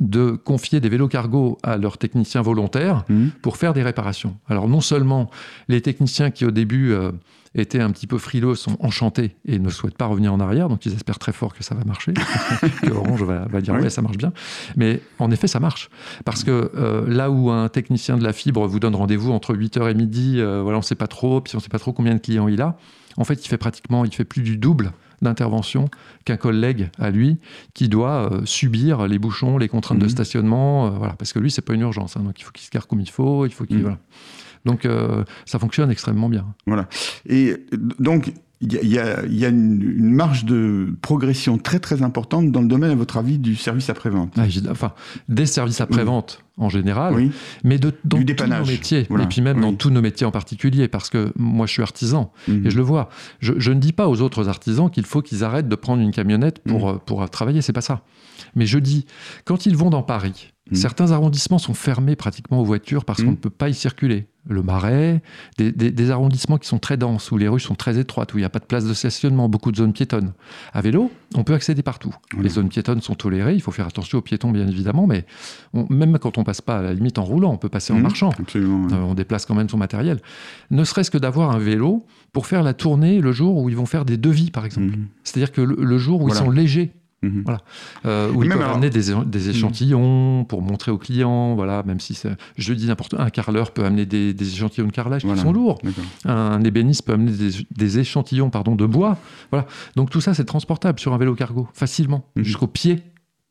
de 0.00 0.30
confier 0.30 0.80
des 0.80 0.88
vélos 0.88 1.08
cargo 1.08 1.58
à 1.62 1.76
leurs 1.76 1.98
techniciens 1.98 2.42
volontaires 2.42 3.04
Mmh. 3.08 3.26
pour 3.42 3.56
faire 3.56 3.74
des 3.74 3.82
réparations. 3.82 4.36
Alors 4.48 4.68
non 4.68 4.80
seulement 4.80 5.28
les 5.68 5.80
techniciens 5.82 6.30
qui 6.30 6.44
au 6.46 6.50
début 6.50 6.92
euh, 6.92 7.10
étaient 7.54 7.80
un 7.80 7.90
petit 7.90 8.06
peu 8.06 8.18
frileux 8.18 8.54
sont 8.54 8.76
enchantés 8.80 9.36
et 9.44 9.58
ne 9.58 9.68
souhaitent 9.68 9.96
pas 9.98 10.06
revenir 10.06 10.32
en 10.32 10.40
arrière, 10.40 10.68
donc 10.68 10.86
ils 10.86 10.92
espèrent 10.94 11.18
très 11.18 11.32
fort 11.32 11.52
que 11.54 11.62
ça 11.62 11.74
va 11.74 11.84
marcher, 11.84 12.12
que 12.82 12.90
Orange 12.90 13.22
va, 13.22 13.46
va 13.46 13.60
dire 13.60 13.74
Oui. 13.74 13.80
ouais 13.82 13.90
ça 13.90 14.00
marche 14.02 14.16
bien, 14.16 14.32
mais 14.76 15.00
en 15.18 15.30
effet 15.30 15.46
ça 15.48 15.60
marche. 15.60 15.90
Parce 16.24 16.44
que 16.44 16.70
euh, 16.74 17.04
là 17.06 17.30
où 17.30 17.50
un 17.50 17.68
technicien 17.68 18.16
de 18.16 18.24
la 18.24 18.32
fibre 18.32 18.66
vous 18.66 18.80
donne 18.80 18.94
rendez-vous 18.94 19.32
entre 19.32 19.54
8h 19.54 19.90
et 19.90 19.94
midi, 19.94 20.36
euh, 20.40 20.62
voilà, 20.62 20.78
on 20.78 20.80
ne 20.80 20.84
sait 20.84 20.94
pas 20.94 21.06
trop, 21.08 21.40
puis 21.40 21.54
on 21.54 21.58
ne 21.58 21.62
sait 21.62 21.68
pas 21.68 21.78
trop 21.78 21.92
combien 21.92 22.14
de 22.14 22.20
clients 22.20 22.48
il 22.48 22.60
a, 22.62 22.76
en 23.16 23.24
fait 23.24 23.44
il 23.44 23.48
fait 23.48 23.58
pratiquement, 23.58 24.04
il 24.04 24.14
fait 24.14 24.24
plus 24.24 24.42
du 24.42 24.56
double 24.56 24.92
d'intervention 25.20 25.88
qu'un 26.24 26.36
collègue 26.36 26.90
à 26.98 27.10
lui 27.10 27.38
qui 27.74 27.88
doit 27.88 28.32
euh, 28.32 28.40
subir 28.44 29.06
les 29.06 29.18
bouchons, 29.20 29.56
les 29.56 29.68
contraintes 29.68 29.98
de 30.00 30.04
Mhm. 30.06 30.10
stationnement, 30.10 30.86
euh, 30.86 30.90
voilà, 30.90 31.12
parce 31.14 31.32
que 31.32 31.38
lui 31.38 31.50
c'est 31.50 31.62
pas 31.62 31.74
une 31.74 31.82
urgence, 31.82 32.16
hein, 32.16 32.22
donc 32.24 32.40
il 32.40 32.44
faut 32.44 32.50
qu'il 32.50 32.64
se 32.64 32.70
gare 32.70 32.86
comme 32.88 33.00
il 33.00 33.08
faut, 33.10 33.46
il 33.46 33.52
faut 33.52 33.64
qu'il 33.64 33.76
Mhm. 33.76 33.82
voilà. 33.82 33.98
Donc 34.64 34.84
euh, 34.86 35.24
ça 35.44 35.58
fonctionne 35.58 35.90
extrêmement 35.90 36.28
bien. 36.28 36.46
Et 37.26 37.50
euh, 37.50 37.56
donc, 37.98 38.32
il 38.64 38.72
y 38.86 38.96
a, 39.00 39.26
y 39.26 39.44
une, 39.44 39.82
une 39.82 40.12
marge 40.14 40.44
de 40.44 40.94
progression 41.02 41.58
très 41.58 41.80
très 41.80 42.02
importante 42.02 42.52
dans 42.52 42.60
le 42.60 42.68
domaine, 42.68 42.92
à 42.92 42.94
votre 42.94 43.16
avis, 43.16 43.38
du 43.38 43.56
service 43.56 43.90
après-vente. 43.90 44.32
Ah, 44.36 44.44
enfin, 44.70 44.92
des 45.28 45.46
services 45.46 45.80
après-vente 45.80 46.44
en 46.58 46.68
général, 46.68 47.14
Oui, 47.14 47.32
mais 47.64 47.78
de, 47.78 47.92
dans 48.04 48.18
Du 48.18 48.36
tous 48.36 48.44
nos 48.46 48.64
métiers, 48.64 49.06
Voilà. 49.08 49.24
et 49.24 49.26
puis 49.26 49.40
même 49.42 49.56
Oui. 49.56 49.62
dans 49.62 49.74
tous 49.74 49.90
nos 49.90 50.00
métiers 50.00 50.26
en 50.26 50.30
particulier, 50.30 50.86
parce 50.86 51.10
que 51.10 51.32
moi 51.36 51.66
je 51.66 51.72
suis 51.72 51.82
artisan, 51.82 52.30
Mhm. 52.46 52.66
et 52.66 52.70
je 52.70 52.76
le 52.76 52.82
vois. 52.84 53.08
Je, 53.40 53.54
je 53.58 53.72
ne 53.72 53.80
dis 53.80 53.92
pas 53.92 54.06
aux 54.06 54.20
autres 54.20 54.48
artisans 54.48 54.88
qu'il 54.90 55.06
faut 55.06 55.22
qu'ils 55.22 55.42
arrêtent 55.42 55.68
de 55.68 55.74
prendre 55.74 56.00
une 56.00 56.12
camionnette 56.12 56.60
pour, 56.62 56.86
Mm. 56.86 56.94
euh, 56.94 56.98
pour 57.04 57.22
euh, 57.22 57.26
travailler, 57.26 57.62
c'est 57.62 57.72
pas 57.72 57.80
ça. 57.80 58.02
Mais 58.54 58.66
je 58.66 58.78
dis, 58.78 59.06
quand 59.44 59.66
ils 59.66 59.76
vont 59.76 59.90
dans 59.90 60.02
Paris, 60.04 60.52
Mm. 60.72 60.76
certains 60.76 61.12
arrondissements 61.12 61.58
sont 61.58 61.74
fermés 61.74 62.16
pratiquement 62.16 62.60
aux 62.60 62.64
voitures 62.64 63.04
parce 63.04 63.20
Mm. 63.20 63.24
qu'on 63.24 63.30
ne 63.32 63.36
peut 63.36 63.50
pas 63.50 63.68
y 63.68 63.74
circuler. 63.74 64.26
Le 64.48 64.60
Marais, 64.60 65.22
des, 65.56 65.70
des- 65.70 65.92
des 65.92 66.10
arrondissements 66.10 66.58
qui 66.58 66.66
sont 66.66 66.80
très 66.80 66.96
denses, 66.96 67.30
où 67.30 67.38
les 67.38 67.46
rues 67.46 67.60
sont 67.60 67.76
très 67.76 67.96
étroites, 68.00 68.34
où 68.34 68.38
il 68.38 68.40
n'y 68.40 68.44
a 68.44 68.48
pas 68.50 68.58
de 68.58 68.64
place 68.64 68.84
de 68.84 68.92
stationnement, 68.92 69.48
beaucoup 69.48 69.70
de 69.70 69.76
zones 69.76 69.92
piétonnes. 69.92 70.32
À 70.72 70.80
vélo, 70.80 71.12
on 71.36 71.44
peut 71.44 71.54
accéder 71.54 71.82
partout. 71.82 72.12
Les 72.40 72.48
zones 72.48 72.68
piétonnes 72.68 73.00
sont 73.02 73.14
tolérées, 73.14 73.54
il 73.54 73.62
faut 73.62 73.70
faire 73.70 73.86
attention 73.86 74.18
aux 74.18 74.22
piétons 74.22 74.50
bien 74.50 74.66
évidemment, 74.66 75.06
mais 75.06 75.26
on- 75.74 75.86
même 75.90 76.18
quand 76.18 76.38
on 76.38 76.42
passe 76.44 76.60
pas 76.60 76.78
à 76.78 76.82
la 76.82 76.92
limite 76.92 77.18
en 77.18 77.24
roulant, 77.24 77.52
on 77.52 77.56
peut 77.56 77.68
passer 77.68 77.92
en 77.92 77.96
Mhm. 77.96 78.02
marchant. 78.02 78.30
absolument. 78.36 78.86
ouais. 78.88 78.94
Euh, 78.94 79.02
on 79.02 79.14
déplace 79.14 79.46
quand 79.46 79.54
même 79.54 79.68
son 79.68 79.78
matériel. 79.78 80.18
Ne 80.72 80.82
serait-ce 80.82 81.12
que 81.12 81.18
d'avoir 81.18 81.52
un 81.52 81.58
vélo 81.58 82.04
pour 82.32 82.46
faire 82.48 82.64
la 82.64 82.74
tournée 82.74 83.20
le 83.20 83.30
jour 83.30 83.56
où 83.58 83.68
ils 83.68 83.76
vont 83.76 83.86
faire 83.86 84.04
des 84.04 84.16
devis, 84.16 84.50
par 84.50 84.64
exemple. 84.64 84.98
C'est-à-dire 85.22 85.52
que 85.52 85.60
le, 85.60 85.76
le 85.78 85.98
jour 85.98 86.20
où 86.20 86.26
Voilà. 86.26 86.40
ils 86.40 86.44
sont 86.44 86.50
légers, 86.50 86.90
Mhm. 87.22 87.44
euh, 88.04 88.30
où 88.32 88.42
ils 88.42 88.48
peuvent 88.50 88.60
amener 88.62 88.90
des, 88.90 89.12
des 89.26 89.50
échantillons 89.50 90.44
pour 90.44 90.60
montrer 90.62 90.90
aux 90.90 90.98
clients, 90.98 91.54
voilà, 91.54 91.82
même 91.84 92.00
si 92.00 92.14
c'est- 92.14 92.36
je 92.56 92.72
dis 92.74 92.86
n'importe 92.86 93.14
un 93.18 93.30
carreleur 93.30 93.70
peut 93.70 93.84
amener 93.84 94.06
des, 94.06 94.34
des 94.34 94.48
échantillons 94.52 94.88
de 94.88 94.92
carrelage 94.92 95.22
Voilà. 95.24 95.36
qui 95.40 95.46
sont 95.46 95.52
lourds. 95.52 95.80
Un 96.24 96.62
ébéniste 96.64 97.04
peut 97.06 97.12
amener 97.12 97.32
des, 97.32 97.50
des 97.70 97.98
échantillons 97.98 98.50
pardon, 98.50 98.74
de 98.74 98.86
bois. 98.86 99.18
Voilà. 99.50 99.66
Donc 99.96 100.10
tout 100.10 100.20
ça, 100.20 100.34
c'est 100.34 100.44
transportable 100.44 100.98
sur 100.98 101.12
un 101.14 101.18
vélo 101.18 101.34
cargo, 101.34 101.68
facilement, 101.72 102.24
Mhm. 102.36 102.44
jusqu'au 102.44 102.66
pied, 102.66 103.00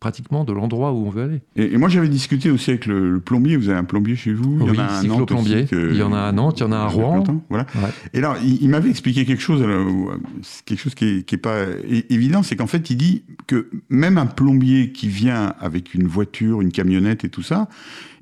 pratiquement, 0.01 0.43
de 0.43 0.51
l'endroit 0.51 0.91
où 0.91 1.05
on 1.05 1.09
veut 1.09 1.23
aller. 1.23 1.41
Et, 1.55 1.73
et 1.73 1.77
moi, 1.77 1.87
j'avais 1.87 2.09
discuté 2.09 2.51
aussi 2.51 2.71
avec 2.71 2.87
le, 2.87 3.11
le 3.13 3.19
plombier. 3.21 3.55
Vous 3.55 3.69
avez 3.69 3.77
un 3.77 3.85
plombier 3.85 4.17
chez 4.17 4.33
vous? 4.33 4.57
Oui, 4.59 4.77
un 4.77 4.83
à 4.83 4.87
Nantes 4.87 5.01
cycloplombier. 5.03 5.55
aussi 5.57 5.67
que- 5.67 5.91
Il 5.91 5.97
y 5.97 6.03
en 6.03 6.11
a 6.11 6.19
à 6.21 6.31
Nantes, 6.33 6.59
il 6.59 6.63
y 6.63 6.65
en 6.65 6.71
a 6.73 6.77
à 6.79 6.87
Rouen. 6.87 7.23
Voilà. 7.49 7.65
Ouais. 7.75 7.89
Et 8.13 8.17
alors, 8.17 8.35
il, 8.43 8.61
il 8.61 8.67
m'avait 8.67 8.89
expliqué 8.89 9.23
quelque 9.25 9.41
chose, 9.43 9.61
alors, 9.61 9.87
euh, 9.87 10.17
quelque 10.65 10.79
chose 10.81 10.95
qui 10.95 11.05
est, 11.05 11.23
qui 11.23 11.35
est 11.35 11.37
pas 11.37 11.65
évident, 12.09 12.43
c'est 12.43 12.55
qu'en 12.57 12.67
fait, 12.67 12.89
il 12.89 12.97
dit 12.97 13.23
que 13.47 13.69
même 13.89 14.17
un 14.17 14.25
plombier 14.25 14.91
qui 14.91 15.07
vient 15.07 15.53
avec 15.61 15.93
une 15.93 16.07
voiture, 16.07 16.61
une 16.61 16.71
camionnette 16.71 17.23
et 17.23 17.29
tout 17.29 17.43
ça, 17.43 17.69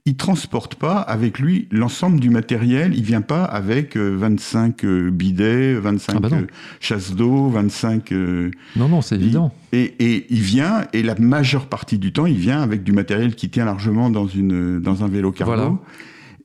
il 0.09 0.15
transporte 0.15 0.73
pas 0.75 0.97
avec 0.97 1.37
lui 1.39 1.67
l'ensemble 1.71 2.19
du 2.19 2.29
matériel. 2.31 2.93
Il 2.95 3.03
vient 3.03 3.21
pas 3.21 3.43
avec 3.43 3.95
euh, 3.95 4.15
25 4.17 4.83
euh, 4.83 5.11
bidets, 5.11 5.75
25 5.75 6.13
Ah 6.15 6.19
bah 6.19 6.29
euh, 6.33 6.47
chasses 6.79 7.13
d'eau, 7.15 7.49
25. 7.49 8.11
euh, 8.11 8.49
Non, 8.75 8.89
non, 8.89 9.01
c'est 9.01 9.15
évident. 9.15 9.53
et, 9.71 9.93
et 9.99 10.25
il 10.31 10.41
vient, 10.41 10.85
et 10.93 11.03
la 11.03 11.13
majeure 11.15 11.67
partie 11.67 11.97
du 11.99 12.11
temps, 12.11 12.25
il 12.25 12.37
vient 12.37 12.61
avec 12.61 12.83
du 12.83 12.91
matériel 12.91 13.35
qui 13.35 13.49
tient 13.49 13.65
largement 13.65 14.09
dans, 14.09 14.27
une, 14.27 14.79
dans 14.79 15.03
un 15.03 15.07
vélo 15.07 15.31
cargo. 15.31 15.53
Voilà. 15.53 15.71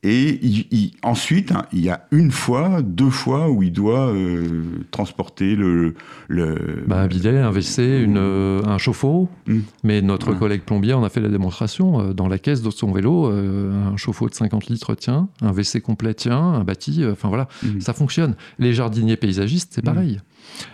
Et 0.07 0.39
il- 0.43 0.67
il- 0.71 0.93
ensuite, 1.03 1.51
hein, 1.51 1.63
il 1.73 1.81
y 1.81 1.89
a 1.89 2.07
une 2.11 2.31
fois, 2.31 2.83
deux 2.83 3.09
fois 3.11 3.49
où 3.51 3.63
il 3.63 3.73
doit 3.73 4.09
euh, 4.09 4.63
transporter 4.91 5.57
le. 5.57 5.95
le 6.29 6.85
Bah, 6.87 7.01
un 7.01 7.07
bidet, 7.07 7.39
un 7.39 7.51
WC, 7.51 8.03
une, 8.05 8.19
euh, 8.19 8.63
un 8.67 8.77
chauffe-eau. 8.79 9.29
Mm. 9.47 9.59
Mais 9.83 10.03
notre 10.03 10.27
Voilà. 10.27 10.39
collègue 10.41 10.63
plombier 10.63 10.93
en 10.93 11.03
a 11.05 11.09
fait 11.09 11.21
la 11.21 11.29
démonstration. 11.31 12.01
euh, 12.01 12.13
dans 12.13 12.29
la 12.29 12.39
caisse 12.39 12.61
de 12.63 12.71
son 12.71 12.93
vélo, 12.93 13.31
euh, 13.31 13.93
un 13.93 13.97
chauffe-eau 13.97 14.29
de 14.29 14.35
50 14.35 14.67
litres 14.67 14.95
tient, 14.95 15.29
un 15.41 15.53
WC 15.53 15.81
complet 15.81 16.13
tient, 16.15 16.39
un 16.39 16.65
bâti, 16.65 17.03
enfin 17.11 17.29
voilà, 17.29 17.49
Mhm. 17.63 17.81
ça 17.81 17.93
fonctionne. 17.95 18.35
Les 18.59 18.73
jardiniers 18.75 19.17
paysagistes, 19.17 19.73
c'est 19.75 19.83
pareil. 19.85 20.21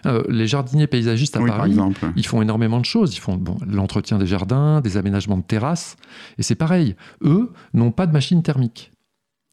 Euh, 0.06 0.22
les 0.28 0.46
jardiniers 0.48 0.86
paysagistes 0.88 1.36
à 1.36 1.40
oui, 1.40 1.48
Paris, 1.50 1.76
ils 2.16 2.26
font 2.26 2.42
énormément 2.42 2.80
de 2.80 2.84
choses. 2.84 3.14
Ils 3.14 3.20
font 3.20 3.36
bon, 3.36 3.56
l'entretien 3.66 4.18
des 4.18 4.26
jardins, 4.26 4.80
des 4.80 4.96
aménagements 4.96 5.38
de 5.38 5.42
terrasses. 5.44 5.96
Et 6.38 6.42
c'est 6.42 6.56
pareil. 6.56 6.96
Eux 7.22 7.50
n'ont 7.74 7.92
pas 7.92 8.06
de 8.06 8.12
machine 8.12 8.42
thermique. 8.42 8.90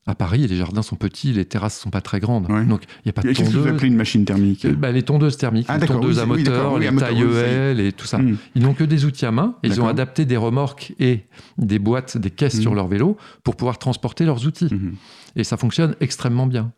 À 0.07 0.15
Paris, 0.15 0.47
les 0.47 0.55
jardins 0.55 0.81
sont 0.81 0.95
petits, 0.95 1.33
les 1.33 1.43
terrasses 1.45 1.77
sont 1.79 1.89
pas 1.89 1.99
très 2.01 2.19
grandes. 2.21 2.49
Ouais. 2.49 2.63
Donc, 2.65 2.83
il 2.83 3.07
n'y 3.07 3.09
a 3.09 3.13
pas 3.13 3.21
de 3.23 3.27
Qu'est-ce 3.27 3.39
que 3.41 3.45
vous 3.45 3.51
tondeuse. 3.57 3.73
appelez 3.73 3.87
une 3.89 3.95
machine 3.97 4.23
thermique? 4.23 4.65
Bah, 4.65 4.91
les 4.91 5.03
tondeuses 5.03 5.35
thermiques, 5.37 5.65
Ah, 5.67 5.77
les 5.77 5.85
tondeuses 5.85 6.15
oui, 6.17 6.23
à 6.23 6.25
moteur, 6.25 6.73
oui, 6.73 6.79
les 6.79 6.89
oui. 7.25 7.35
EL 7.37 7.79
et 7.81 7.91
tout 7.91 8.07
ça. 8.07 8.17
Hmm. 8.17 8.37
Ils 8.55 8.61
n'ont 8.63 8.73
que 8.73 8.85
des 8.85 9.03
outils 9.03 9.25
à 9.25 9.31
main. 9.31 9.55
Ils 9.63 9.81
ont 9.81 9.87
adapté 9.87 10.23
des 10.25 10.37
remorques 10.37 10.93
et 10.99 11.25
des 11.57 11.77
boîtes, 11.77 12.17
des 12.17 12.31
caisses 12.31 12.55
Hmm. 12.57 12.61
sur 12.61 12.73
leur 12.73 12.87
vélo 12.87 13.17
pour 13.43 13.55
pouvoir 13.57 13.77
transporter 13.79 14.23
leurs 14.25 14.47
outils. 14.47 14.69
Mhm. 14.71 14.95
Et 15.35 15.43
ça 15.43 15.57
fonctionne 15.57 15.95
extrêmement 15.99 16.47
bien. 16.47 16.71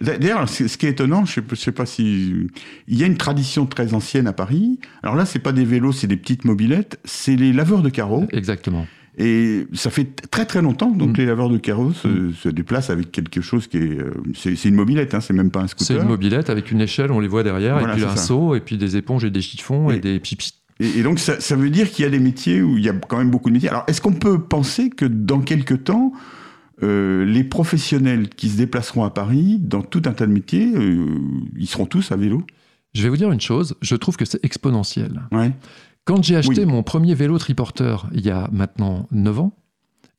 D'ailleurs, 0.00 0.48
ce 0.48 0.68
ce 0.68 0.78
qui 0.78 0.86
est 0.86 0.90
étonnant, 0.90 1.24
je 1.24 1.40
ne 1.40 1.54
sais 1.56 1.72
pas 1.72 1.86
si 1.86 2.46
il 2.88 2.96
y 2.98 3.02
a 3.02 3.06
une 3.06 3.16
tradition 3.16 3.66
très 3.66 3.92
ancienne 3.94 4.26
à 4.26 4.32
Paris. 4.32 4.78
Alors 5.02 5.16
là, 5.16 5.24
c'est 5.26 5.38
pas 5.38 5.52
des 5.52 5.64
vélos, 5.64 5.92
c'est 5.92 6.06
des 6.06 6.16
petites 6.16 6.44
mobilettes, 6.44 6.98
c'est 7.04 7.36
les 7.36 7.52
laveurs 7.52 7.82
de 7.82 7.90
carreaux. 7.90 8.26
Exactement. 8.32 8.86
Et 9.16 9.66
ça 9.74 9.90
fait 9.90 10.06
très 10.30 10.44
très 10.44 10.60
longtemps 10.60 10.90
donc 10.90 11.10
Mm. 11.10 11.20
les 11.20 11.26
laveurs 11.26 11.48
de 11.48 11.58
carreaux 11.58 11.92
se, 11.92 12.32
se 12.32 12.48
déplacent 12.48 12.90
avec 12.90 13.12
quelque 13.12 13.40
chose 13.40 13.68
qui 13.68 13.76
est, 13.76 13.98
euh, 14.00 14.10
c'est 14.34 14.56
c'est 14.56 14.68
une 14.68 14.74
mobilette, 14.74 15.14
hein, 15.14 15.20
c'est 15.20 15.32
même 15.34 15.50
pas 15.52 15.60
un 15.60 15.68
C'est 15.68 15.84
scooter. 15.84 16.02
une 16.02 16.08
mobilette 16.08 16.50
avec 16.50 16.72
une 16.72 16.80
échelle, 16.80 17.12
on 17.12 17.20
les 17.20 17.28
voit 17.28 17.44
derrière, 17.44 17.78
Voilà, 17.78 17.92
et 17.92 17.96
puis 17.96 18.02
c'est 18.04 18.10
un 18.10 18.16
ça. 18.16 18.22
seau, 18.26 18.54
et 18.56 18.60
puis 18.60 18.76
des 18.76 18.96
éponges 18.96 19.24
et 19.24 19.30
des 19.30 19.40
chiffons 19.42 19.90
et, 19.90 19.96
Et- 19.96 20.00
des 20.00 20.18
pipis. 20.20 20.54
Et, 20.80 20.98
et 20.98 21.02
donc 21.04 21.20
ça, 21.20 21.40
ça 21.40 21.54
veut 21.54 21.70
dire 21.70 21.88
qu'il 21.90 22.02
y 22.04 22.08
a 22.08 22.10
des 22.10 22.18
métiers 22.18 22.60
où 22.60 22.76
il 22.76 22.82
y 22.84 22.88
a 22.88 22.92
quand 22.92 23.18
même 23.18 23.30
beaucoup 23.30 23.48
de 23.50 23.54
métiers. 23.54 23.68
Alors 23.68 23.84
est-ce 23.86 24.00
qu'on 24.00 24.14
peut 24.14 24.40
penser 24.40 24.90
que 24.90 25.04
dans 25.04 25.40
quelques 25.40 25.84
temps, 25.84 26.12
euh, 26.82 27.24
les 27.24 27.44
professionnels 27.44 28.28
qui 28.28 28.48
se 28.48 28.56
déplaceront 28.56 29.04
à 29.04 29.10
Paris, 29.10 29.58
dans 29.60 29.82
tout 29.82 30.02
un 30.06 30.12
tas 30.12 30.26
de 30.26 30.32
métiers, 30.32 30.72
euh, 30.74 31.06
ils 31.56 31.68
seront 31.68 31.86
tous 31.86 32.10
à 32.10 32.16
vélo? 32.16 32.42
Je 32.94 33.02
vais 33.04 33.08
vous 33.08 33.16
dire 33.16 33.30
une 33.30 33.40
chose, 33.40 33.76
je 33.82 33.94
trouve 33.94 34.16
que 34.16 34.24
c'est 34.24 34.44
exponentiel. 34.44 35.22
Ouais. 35.30 35.52
Quand 36.04 36.22
j'ai 36.22 36.36
acheté 36.36 36.60
Oui. 36.60 36.66
mon 36.66 36.82
premier 36.82 37.14
vélo 37.14 37.38
triporteur 37.38 38.08
il 38.12 38.20
y 38.24 38.30
a 38.30 38.48
maintenant 38.52 39.06
9 39.10 39.38
ans, 39.40 39.52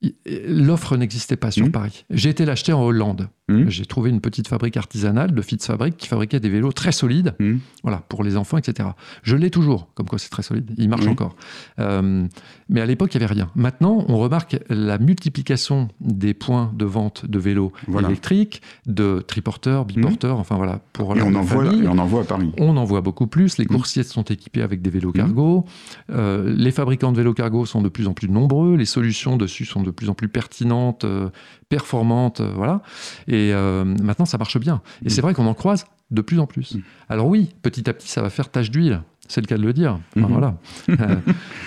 i- 0.02 0.14
l'offre 0.46 0.96
n'existait 0.96 1.36
pas 1.36 1.50
sur 1.50 1.66
Mhm. 1.66 1.72
Paris. 1.72 2.04
J'ai 2.10 2.30
été 2.30 2.44
l'acheter 2.44 2.72
en 2.72 2.82
Hollande. 2.82 3.28
Mhm. 3.48 3.70
J'ai 3.70 3.86
trouvé 3.86 4.10
une 4.10 4.20
petite 4.20 4.48
fabrique 4.48 4.76
artisanale 4.76 5.32
de 5.32 5.40
Fitz 5.40 5.64
Fabric 5.66 5.96
qui 5.96 6.08
fabriquait 6.08 6.40
des 6.40 6.48
vélos 6.48 6.72
très 6.72 6.90
solides, 6.90 7.34
Mhm. 7.38 7.60
voilà, 7.84 8.02
pour 8.08 8.24
les 8.24 8.36
enfants, 8.36 8.58
etc. 8.58 8.88
Je 9.22 9.36
l'ai 9.36 9.50
toujours, 9.50 9.86
comme 9.94 10.06
quoi 10.08 10.18
c'est 10.18 10.30
très 10.30 10.42
solide, 10.42 10.72
il 10.76 10.88
marche 10.88 11.04
Oui. 11.04 11.10
encore. 11.10 11.36
Euh, 11.78 12.26
mais 12.68 12.80
à 12.80 12.86
l'époque, 12.86 13.14
il 13.14 13.18
n'y 13.18 13.24
avait 13.24 13.32
rien. 13.34 13.48
Maintenant, 13.54 14.04
on 14.08 14.16
remarque 14.18 14.58
la 14.68 14.98
multiplication 14.98 15.86
des 16.00 16.34
points 16.34 16.72
de 16.74 16.84
vente 16.84 17.24
de 17.26 17.38
vélos 17.38 17.72
Voilà. 17.86 18.08
électriques, 18.08 18.62
de 18.86 19.22
triporteurs, 19.24 19.84
biporteurs, 19.84 20.40
enfin 20.40 20.56
voilà, 20.56 20.80
pour 20.92 21.16
Et 21.16 21.22
on, 21.22 21.32
en 21.36 21.42
voit, 21.42 21.66
et 21.72 21.86
on 21.86 21.98
en 21.98 22.06
voit 22.06 22.22
à 22.22 22.24
Paris. 22.24 22.50
On 22.58 22.76
en 22.76 22.84
voit 22.84 23.00
beaucoup 23.00 23.28
plus. 23.28 23.58
Les 23.58 23.66
coursiers 23.66 24.02
sont 24.02 24.24
équipés 24.24 24.62
avec 24.62 24.82
des 24.82 24.90
vélos 24.90 25.12
cargo. 25.12 25.64
Euh, 26.10 26.52
les 26.56 26.72
fabricants 26.72 27.12
de 27.12 27.16
vélos 27.18 27.34
cargo 27.34 27.64
sont 27.64 27.80
de 27.80 27.88
plus 27.88 28.08
en 28.08 28.12
plus 28.12 28.28
nombreux. 28.28 28.74
Les 28.74 28.86
solutions 28.86 29.36
dessus 29.36 29.66
sont 29.66 29.82
de 29.84 29.92
plus 29.92 30.08
en 30.10 30.14
plus 30.14 30.28
pertinentes, 30.28 31.04
euh, 31.04 31.28
performantes. 31.68 32.40
voilà. 32.40 32.82
Et 33.28 33.35
euh, 33.52 33.84
maintenant, 33.84 34.24
ça 34.26 34.38
marche 34.38 34.58
bien. 34.58 34.80
Et 35.02 35.06
Mm. 35.06 35.10
c'est 35.10 35.20
vrai 35.22 35.34
qu'on 35.34 35.46
en 35.46 35.54
croise 35.54 35.86
de 36.10 36.20
plus 36.22 36.38
en 36.38 36.46
plus. 36.46 36.74
Mm. 36.76 36.80
Alors 37.08 37.26
oui, 37.28 37.54
petit 37.62 37.88
à 37.88 37.92
petit, 37.92 38.08
ça 38.08 38.22
va 38.22 38.30
faire 38.30 38.48
tache 38.50 38.70
d'huile. 38.70 39.02
C'est 39.28 39.40
le 39.40 39.46
cas 39.48 39.56
de 39.58 39.62
le 39.62 39.72
dire. 39.72 39.98
Enfin, 40.16 40.28
Mhm. 40.28 40.32
voilà. 40.32 40.54
Euh, 40.88 40.94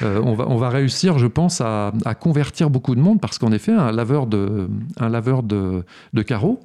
euh, 0.04 0.22
on, 0.24 0.34
va, 0.34 0.46
on 0.48 0.56
va 0.56 0.70
réussir, 0.70 1.18
je 1.20 1.28
pense, 1.28 1.60
à, 1.60 1.92
à 2.06 2.16
convertir 2.16 2.70
beaucoup 2.70 2.96
de 2.96 3.02
monde 3.02 3.20
parce 3.20 3.38
qu'en 3.38 3.52
effet, 3.52 3.74
un 3.74 3.92
laveur 3.92 4.28
de, 4.28 4.70
un 4.98 5.10
laveur 5.10 5.44
de, 5.44 5.84
de 6.14 6.22
carreaux. 6.22 6.62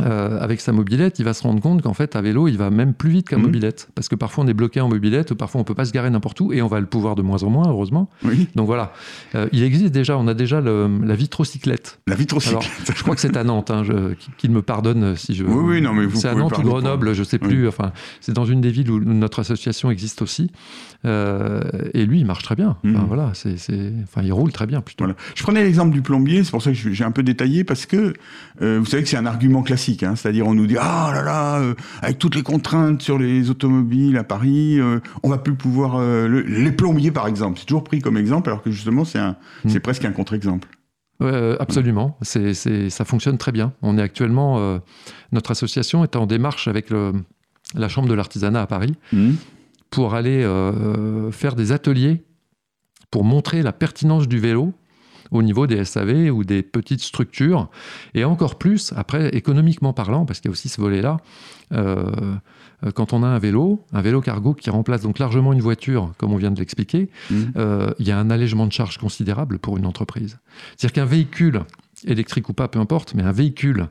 Euh, 0.00 0.40
avec 0.40 0.60
sa 0.60 0.72
mobilette, 0.72 1.18
il 1.18 1.24
va 1.24 1.34
se 1.34 1.42
rendre 1.42 1.60
compte 1.60 1.82
qu'en 1.82 1.92
fait, 1.94 2.16
à 2.16 2.22
vélo, 2.22 2.48
il 2.48 2.56
va 2.56 2.70
même 2.70 2.94
plus 2.94 3.10
vite 3.10 3.28
qu'à 3.28 3.36
Mhm. 3.36 3.42
mobilette. 3.42 3.88
Parce 3.94 4.08
que 4.08 4.14
parfois, 4.14 4.44
on 4.44 4.46
est 4.48 4.54
bloqué 4.54 4.80
en 4.80 4.88
mobilette, 4.88 5.30
ou 5.32 5.36
parfois, 5.36 5.60
on 5.60 5.64
peut 5.64 5.74
pas 5.74 5.84
se 5.84 5.92
garer 5.92 6.08
n'importe 6.10 6.40
où, 6.40 6.52
et 6.52 6.62
on 6.62 6.66
va 6.68 6.80
le 6.80 6.86
pouvoir 6.86 7.14
de 7.16 7.22
moins 7.22 7.42
en 7.42 7.50
moins, 7.50 7.68
heureusement. 7.68 8.08
Oui. 8.24 8.48
Donc 8.54 8.66
voilà. 8.66 8.92
Euh, 9.34 9.48
il 9.52 9.62
existe 9.62 9.92
déjà, 9.92 10.16
on 10.18 10.26
a 10.28 10.34
déjà 10.34 10.60
le- 10.60 10.88
la 11.04 11.14
vitrocyclette. 11.14 12.00
La 12.06 12.16
aussi. 12.34 12.48
Alors, 12.50 12.62
je 12.62 13.02
crois 13.02 13.14
que 13.14 13.20
c'est 13.20 13.36
à 13.36 13.44
Nantes, 13.44 13.70
hein, 13.70 13.82
qu'il 14.38 14.50
me 14.50 14.62
pardonne 14.62 15.16
si 15.16 15.34
je. 15.34 15.44
Oui, 15.44 15.74
oui, 15.74 15.80
non, 15.82 15.92
mais 15.92 16.06
vous 16.06 16.16
C'est 16.18 16.28
à 16.28 16.34
Nantes 16.34 16.56
ou 16.58 16.62
Grenoble, 16.62 17.12
je 17.14 17.22
sais 17.22 17.38
Oui. 17.42 17.48
plus. 17.48 17.68
Enfin, 17.68 17.92
c'est 18.20 18.32
dans 18.32 18.44
une 18.46 18.60
des 18.60 18.70
villes 18.70 18.90
où 18.90 19.00
notre 19.00 19.40
association 19.40 19.90
existe 19.90 20.22
aussi. 20.22 20.50
Euh, 21.04 21.60
et 21.94 22.04
lui, 22.06 22.20
il 22.20 22.26
marche 22.26 22.42
très 22.42 22.56
bien. 22.56 22.76
Enfin, 22.84 22.98
Mhm. 23.00 23.06
voilà, 23.06 23.30
c'est, 23.34 23.54
enfin, 24.04 24.22
il 24.22 24.32
roule 24.32 24.52
très 24.52 24.66
bien 24.66 24.80
plutôt. 24.80 25.04
Voilà. 25.04 25.16
Je 25.34 25.42
prenais 25.42 25.62
l'exemple 25.64 25.92
du 25.92 26.02
plombier, 26.02 26.44
c'est 26.44 26.50
pour 26.50 26.62
ça 26.62 26.72
que 26.72 26.76
j'ai 26.92 27.04
un 27.04 27.10
peu 27.10 27.22
détaillé, 27.22 27.64
parce 27.64 27.86
que 27.86 28.12
vous 28.60 28.84
savez 28.86 29.02
que 29.02 29.08
c'est 29.08 29.16
un 29.16 29.26
argument 29.26 29.49
classique, 29.62 30.02
hein, 30.02 30.14
c'est-à-dire 30.16 30.46
on 30.46 30.54
nous 30.54 30.66
dit 30.66 30.76
ah 30.80 31.10
là 31.12 31.22
là, 31.22 31.58
euh, 31.60 31.74
avec 32.02 32.18
toutes 32.18 32.34
les 32.36 32.42
contraintes 32.42 33.02
sur 33.02 33.18
les 33.18 33.50
automobiles 33.50 34.16
à 34.16 34.24
Paris, 34.24 34.78
euh, 34.80 35.00
on 35.22 35.28
va 35.28 35.38
plus 35.38 35.54
pouvoir 35.54 35.96
euh, 35.96 36.28
le- 36.28 36.40
les 36.42 36.72
plombiers 36.72 37.10
par 37.10 37.26
exemple, 37.26 37.58
c'est 37.58 37.66
toujours 37.66 37.84
pris 37.84 38.00
comme 38.00 38.16
exemple, 38.16 38.48
alors 38.48 38.62
que 38.62 38.70
justement 38.70 39.04
c'est 39.04 39.18
un, 39.18 39.36
Mm. 39.64 39.68
c'est 39.68 39.80
presque 39.80 40.04
un 40.04 40.12
contre-exemple. 40.12 40.68
Ouais, 41.20 41.30
euh, 41.32 41.56
absolument, 41.60 42.16
c'est, 42.22 42.54
c'est- 42.54 42.88
ça 42.88 43.04
fonctionne 43.04 43.36
très 43.36 43.52
bien. 43.52 43.72
On 43.82 43.98
est 43.98 44.02
actuellement, 44.02 44.80
notre 45.32 45.50
association 45.50 46.02
est 46.04 46.16
en 46.16 46.26
démarche 46.26 46.66
avec 46.68 46.88
le- 46.90 47.12
la 47.74 47.88
Chambre 47.88 48.08
de 48.08 48.14
l'artisanat 48.14 48.62
à 48.62 48.66
Paris 48.66 48.94
Mhm. 49.12 49.36
pour 49.90 50.14
aller 50.14 50.42
faire 51.32 51.56
des 51.56 51.72
ateliers 51.72 52.24
pour 53.10 53.24
montrer 53.24 53.62
la 53.62 53.72
pertinence 53.72 54.28
du 54.28 54.38
vélo 54.38 54.72
au 55.30 55.42
niveau 55.42 55.66
des 55.66 55.84
SAV 55.84 56.30
ou 56.30 56.44
des 56.44 56.62
petites 56.62 57.00
structures, 57.02 57.68
et 58.14 58.24
encore 58.24 58.56
plus, 58.58 58.92
après, 58.96 59.28
économiquement 59.30 59.92
parlant, 59.92 60.24
parce 60.26 60.40
qu'il 60.40 60.48
y 60.48 60.52
a 60.52 60.52
aussi 60.52 60.68
ce 60.68 60.80
volet-là, 60.80 61.18
euh, 61.72 62.10
euh, 62.84 62.90
quand 62.92 63.12
on 63.12 63.22
a 63.22 63.26
un 63.28 63.38
vélo, 63.38 63.84
un 63.92 64.00
vélo 64.00 64.20
cargo 64.20 64.54
qui 64.54 64.70
remplace 64.70 65.02
donc 65.02 65.18
largement 65.18 65.52
une 65.52 65.60
voiture, 65.60 66.12
comme 66.18 66.32
on 66.32 66.36
vient 66.36 66.50
de 66.50 66.58
l'expliquer, 66.58 67.10
Mhm. 67.30 67.52
euh, 67.56 67.90
il 67.98 68.08
y 68.08 68.10
a 68.10 68.18
un 68.18 68.30
allègement 68.30 68.66
de 68.66 68.72
charge 68.72 68.98
considérable 68.98 69.58
pour 69.58 69.76
une 69.76 69.86
entreprise. 69.86 70.38
C'est-à-dire 70.76 70.94
qu'un 70.94 71.04
véhicule, 71.04 71.62
électrique 72.06 72.48
ou 72.48 72.54
pas, 72.54 72.66
peu 72.68 72.78
importe, 72.78 73.14
mais 73.14 73.22
un 73.22 73.32
véhicule 73.32 73.88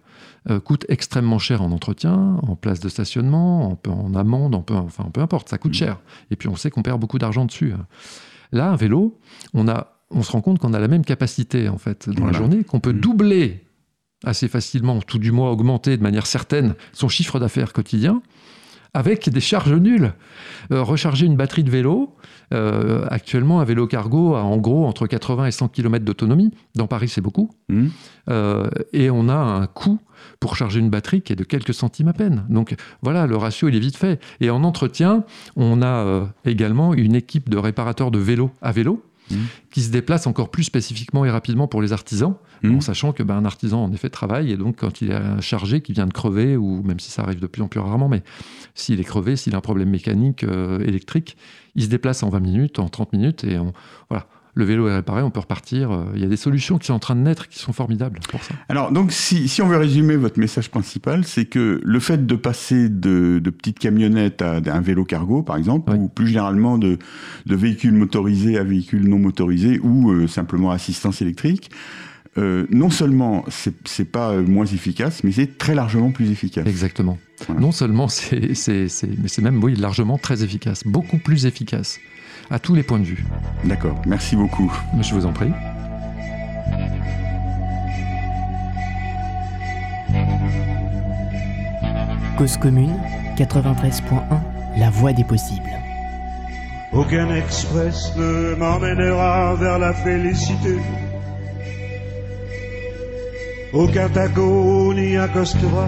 euh, 0.49 0.59
coûte 0.59 0.85
extrêmement 0.89 1.37
cher 1.37 1.61
en 1.61 1.71
entretien, 1.71 2.39
en 2.41 2.55
place 2.55 2.79
de 2.79 2.89
stationnement, 2.89 3.77
en, 3.85 3.91
en 3.91 4.15
amende, 4.15 4.55
en 4.55 4.61
peu, 4.61 4.73
enfin 4.73 5.03
peu 5.13 5.21
importe, 5.21 5.49
ça 5.49 5.57
coûte 5.57 5.71
Mhm. 5.73 5.77
cher. 5.77 5.97
Et 6.31 6.35
puis 6.35 6.47
on 6.49 6.55
sait 6.55 6.71
qu'on 6.71 6.81
perd 6.81 6.99
beaucoup 6.99 7.19
d'argent 7.19 7.45
dessus. 7.45 7.73
Là, 8.51 8.71
un 8.71 8.75
vélo, 8.75 9.19
on, 9.53 9.67
a, 9.67 9.98
on 10.11 10.23
se 10.23 10.31
rend 10.31 10.41
compte 10.41 10.59
qu'on 10.59 10.73
a 10.73 10.79
la 10.79 10.87
même 10.87 11.05
capacité 11.05 11.69
en 11.69 11.77
fait 11.77 12.07
dans 12.09 12.15
Voilà. 12.23 12.31
la 12.31 12.37
journée, 12.37 12.63
qu'on 12.63 12.79
peut 12.79 12.93
Mhm. 12.93 12.99
doubler 12.99 13.63
assez 14.25 14.47
facilement, 14.47 14.99
tout 15.01 15.19
du 15.19 15.31
moins 15.31 15.49
augmenter 15.49 15.95
de 15.97 16.03
manière 16.03 16.25
certaine 16.25 16.75
son 16.93 17.07
chiffre 17.07 17.39
d'affaires 17.39 17.71
quotidien 17.73 18.21
avec 18.95 19.29
des 19.29 19.39
charges 19.39 19.71
nulles. 19.73 20.13
Euh, 20.71 20.81
recharger 20.81 21.27
une 21.27 21.35
batterie 21.37 21.63
de 21.63 21.69
vélo, 21.69 22.15
euh, 22.55 23.05
actuellement 23.11 23.61
un 23.61 23.63
vélo 23.63 23.85
cargo 23.85 24.33
a 24.33 24.41
en 24.41 24.57
gros 24.57 24.87
entre 24.87 25.05
80 25.05 25.45
et 25.45 25.51
100 25.51 25.67
km 25.67 26.03
d'autonomie. 26.03 26.51
Dans 26.75 26.87
Paris, 26.87 27.07
c'est 27.07 27.21
beaucoup. 27.21 27.51
Mhm. 27.69 27.91
Euh, 28.29 28.67
et 28.91 29.11
on 29.11 29.29
a 29.29 29.35
un 29.35 29.67
coût 29.67 29.99
pour 30.39 30.55
charger 30.55 30.79
une 30.79 30.89
batterie 30.89 31.21
qui 31.21 31.31
est 31.33 31.35
de 31.35 31.43
quelques 31.43 31.73
centimes 31.75 32.07
à 32.07 32.13
peine. 32.13 32.45
Donc 32.49 32.75
voilà, 33.03 33.27
le 33.27 33.37
ratio, 33.37 33.69
il 33.69 33.75
est 33.75 33.79
vite 33.79 33.95
fait. 33.95 34.19
Et 34.41 34.49
en 34.49 34.63
entretien, 34.63 35.23
on 35.55 35.83
a 35.83 36.27
également 36.43 36.95
une 36.95 37.13
équipe 37.15 37.47
de 37.49 37.57
réparateurs 37.57 38.09
de 38.09 38.17
vélos 38.19 38.49
à 38.63 38.71
vélo 38.71 39.03
Mhm. 39.31 39.37
qui 39.71 39.81
se 39.81 39.91
déplace 39.91 40.27
encore 40.27 40.49
plus 40.49 40.63
spécifiquement 40.63 41.25
et 41.25 41.29
rapidement 41.29 41.67
pour 41.67 41.81
les 41.81 41.93
artisans, 41.93 42.35
Mhm. 42.63 42.75
en 42.77 42.81
sachant 42.81 43.11
que 43.13 43.23
ben, 43.23 43.35
un 43.37 43.45
artisan 43.45 43.83
en 43.83 43.91
effet 43.93 44.09
travaille 44.09 44.51
et 44.51 44.57
donc 44.57 44.77
quand 44.77 45.01
il 45.01 45.11
est 45.11 45.41
chargé, 45.41 45.81
qu'il 45.81 45.95
vient 45.95 46.07
de 46.07 46.13
crever 46.13 46.57
ou 46.57 46.81
même 46.83 46.99
si 46.99 47.09
ça 47.11 47.21
arrive 47.23 47.39
de 47.39 47.47
plus 47.47 47.61
en 47.61 47.67
plus 47.67 47.79
rarement, 47.79 48.09
mais 48.09 48.23
s'il 48.75 48.99
est 48.99 49.03
crevé, 49.03 49.35
s'il 49.35 49.53
a 49.55 49.57
un 49.57 49.61
problème 49.61 49.89
mécanique, 49.89 50.43
euh, 50.43 50.79
électrique, 50.79 51.37
il 51.75 51.83
se 51.83 51.89
déplace 51.89 52.23
en 52.23 52.29
20 52.29 52.39
minutes, 52.39 52.79
en 52.79 52.89
30 52.89 53.13
minutes 53.13 53.43
et 53.43 53.57
on, 53.59 53.71
voilà, 54.09 54.27
le 54.55 54.65
vélo 54.65 54.87
est 54.89 54.95
réparé, 54.95 55.21
on 55.21 55.29
peut 55.31 55.39
repartir. 55.39 55.91
Euh, 55.91 56.05
Il 56.15 56.21
y 56.21 56.25
a 56.25 56.27
des 56.27 56.35
solutions 56.37 56.77
qui 56.77 56.87
sont 56.87 56.93
en 56.93 56.99
train 56.99 57.15
de 57.15 57.21
naître 57.21 57.47
qui 57.47 57.59
sont 57.59 57.71
formidables 57.73 58.19
pour 58.29 58.43
ça. 58.43 58.55
Alors, 58.67 58.91
donc, 58.91 59.11
si, 59.11 59.47
si 59.47 59.61
on 59.61 59.67
veut 59.67 59.77
résumer 59.77 60.15
votre 60.17 60.39
message 60.39 60.69
principal, 60.69 61.23
c'est 61.23 61.45
que 61.45 61.79
le 61.83 61.99
fait 61.99 62.25
de 62.25 62.35
passer 62.35 62.89
de, 62.89 63.39
de 63.43 63.49
petites 63.51 63.79
camionnettes 63.79 64.41
à 64.41 64.55
un 64.57 64.81
vélo 64.81 65.05
cargo, 65.05 65.43
par 65.43 65.55
exemple, 65.57 65.91
Oui. 65.91 65.97
ou 65.99 66.07
plus 66.09 66.27
généralement 66.27 66.77
de, 66.77 66.97
de 67.45 67.55
véhicules 67.55 67.93
motorisés 67.93 68.57
à 68.57 68.63
véhicules 68.63 69.07
non 69.07 69.19
motorisés, 69.19 69.79
ou 69.81 70.11
euh, 70.11 70.27
simplement 70.27 70.71
assistance 70.71 71.21
électrique, 71.21 71.69
euh, 72.37 72.67
non 72.69 72.89
seulement 72.89 73.43
c'est 73.85 74.05
pas 74.11 74.35
moins 74.41 74.65
efficace, 74.65 75.23
mais 75.23 75.31
c'est 75.31 75.57
très 75.57 75.73
largement 75.75 76.11
plus 76.11 76.29
efficace. 76.31 76.67
Exactement. 76.67 77.17
Voilà. 77.47 77.61
Non 77.61 77.71
seulement 77.71 78.07
c'est, 78.09 78.53
c'est, 78.53 78.87
c'est- 78.87 79.09
mais 79.21 79.27
c'est 79.27 79.41
même 79.41 79.63
oui, 79.63 79.75
largement 79.75 80.17
très 80.17 80.43
efficace, 80.43 80.83
beaucoup 80.85 81.17
plus 81.17 81.45
efficace, 81.45 81.99
à 82.51 82.59
tous 82.59 82.75
les 82.75 82.83
points 82.83 82.99
de 82.99 83.05
vue. 83.05 83.25
D'accord, 83.63 84.01
merci 84.05 84.35
beaucoup. 84.35 84.71
Je 84.99 85.13
vous 85.13 85.25
en 85.25 85.33
prie. 85.33 85.51
Cause 92.37 92.57
commune 92.57 92.95
93.1 93.37 94.21
La 94.77 94.89
voix 94.89 95.13
des 95.13 95.23
possibles. 95.23 95.69
Aucun 96.93 97.35
express 97.35 98.13
ne 98.15 98.55
m'emmènera 98.55 99.55
vers 99.55 99.77
la 99.77 99.93
félicité. 99.93 100.77
Aucun 103.73 104.09
taco 104.09 104.93
n'y 104.93 105.17
accostera. 105.17 105.87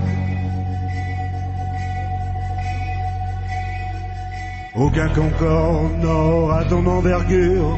Aucun 4.73 5.09
Concorde 5.09 5.97
n'aura 6.01 6.63
ton 6.63 6.85
envergure. 6.87 7.77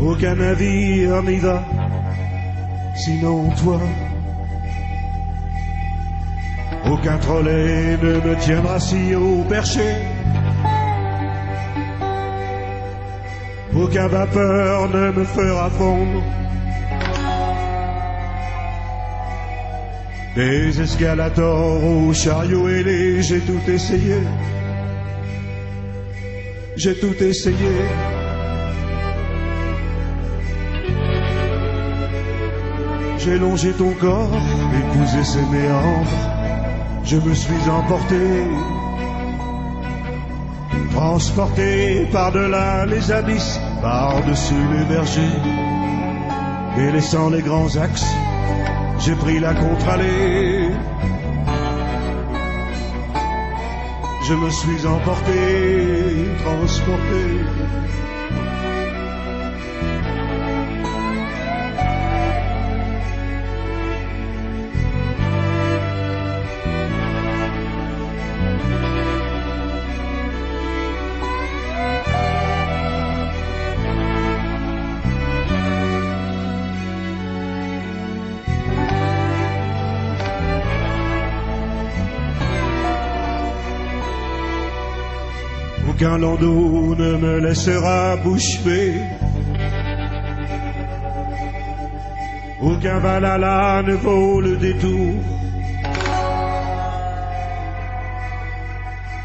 Aucun 0.00 0.34
navire 0.34 1.22
n'y 1.22 1.36
va, 1.36 1.62
sinon 2.96 3.50
toi. 3.62 3.80
Aucun 6.90 7.18
trolley 7.18 7.98
ne 8.02 8.20
me 8.20 8.36
tiendra 8.36 8.80
si 8.80 9.14
haut 9.14 9.44
perché. 9.50 9.96
Aucun 13.76 14.08
vapeur 14.08 14.88
ne 14.88 15.10
me 15.10 15.24
fera 15.24 15.68
fondre. 15.68 16.22
Des 20.34 20.80
escalators 20.80 21.84
aux 21.84 22.12
chariots 22.12 22.68
ailés, 22.68 23.22
j'ai 23.22 23.38
tout 23.38 23.60
essayé. 23.68 24.18
J'ai 26.76 26.96
tout 26.96 27.14
essayé. 27.22 27.74
J'ai 33.18 33.38
longé 33.38 33.70
ton 33.74 33.92
corps, 33.92 34.36
épousé 34.80 35.22
ses 35.22 35.46
méandres. 35.52 36.18
Je 37.04 37.16
me 37.16 37.32
suis 37.32 37.70
emporté, 37.70 38.44
transporté 40.90 42.08
par-delà 42.10 42.86
les 42.86 43.12
abysses, 43.12 43.60
par-dessus 43.80 44.66
les 44.72 44.84
bergers, 44.86 45.38
délaissant 46.76 47.30
les 47.30 47.42
grands 47.42 47.76
axes. 47.76 48.23
J'ai 48.98 49.14
pris 49.14 49.38
la 49.40 49.54
contre-allée. 49.54 50.70
Je 54.26 54.34
me 54.34 54.50
suis 54.50 54.86
emporté, 54.86 55.32
transporté. 56.42 57.24
Aucun 86.04 86.18
landau 86.18 86.94
ne 86.98 87.16
me 87.16 87.40
laissera 87.40 88.16
bouche 88.16 88.60
bée. 88.62 89.00
Aucun 92.60 92.98
Valhalla 92.98 93.82
ne 93.86 93.94
vaut 93.94 94.38
le 94.42 94.58
détour. 94.58 95.14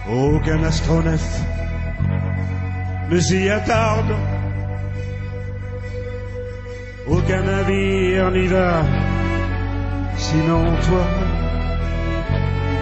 Aucun 0.09 0.63
astronef 0.63 1.41
ne 3.11 3.19
s'y 3.19 3.49
attarde. 3.49 4.15
Aucun 7.09 7.43
navire 7.43 8.31
n'y 8.31 8.47
va, 8.47 8.85
sinon 10.15 10.63
toi. 10.87 11.05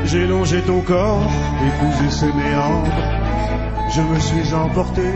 J'ai 0.05 0.27
longé 0.27 0.61
ton 0.61 0.81
corps, 0.81 1.31
épousé 1.65 2.11
ses 2.11 2.31
méandres 2.33 3.16
je 3.97 4.03
me 4.03 4.19
suis 4.19 4.53
emporté, 4.53 5.09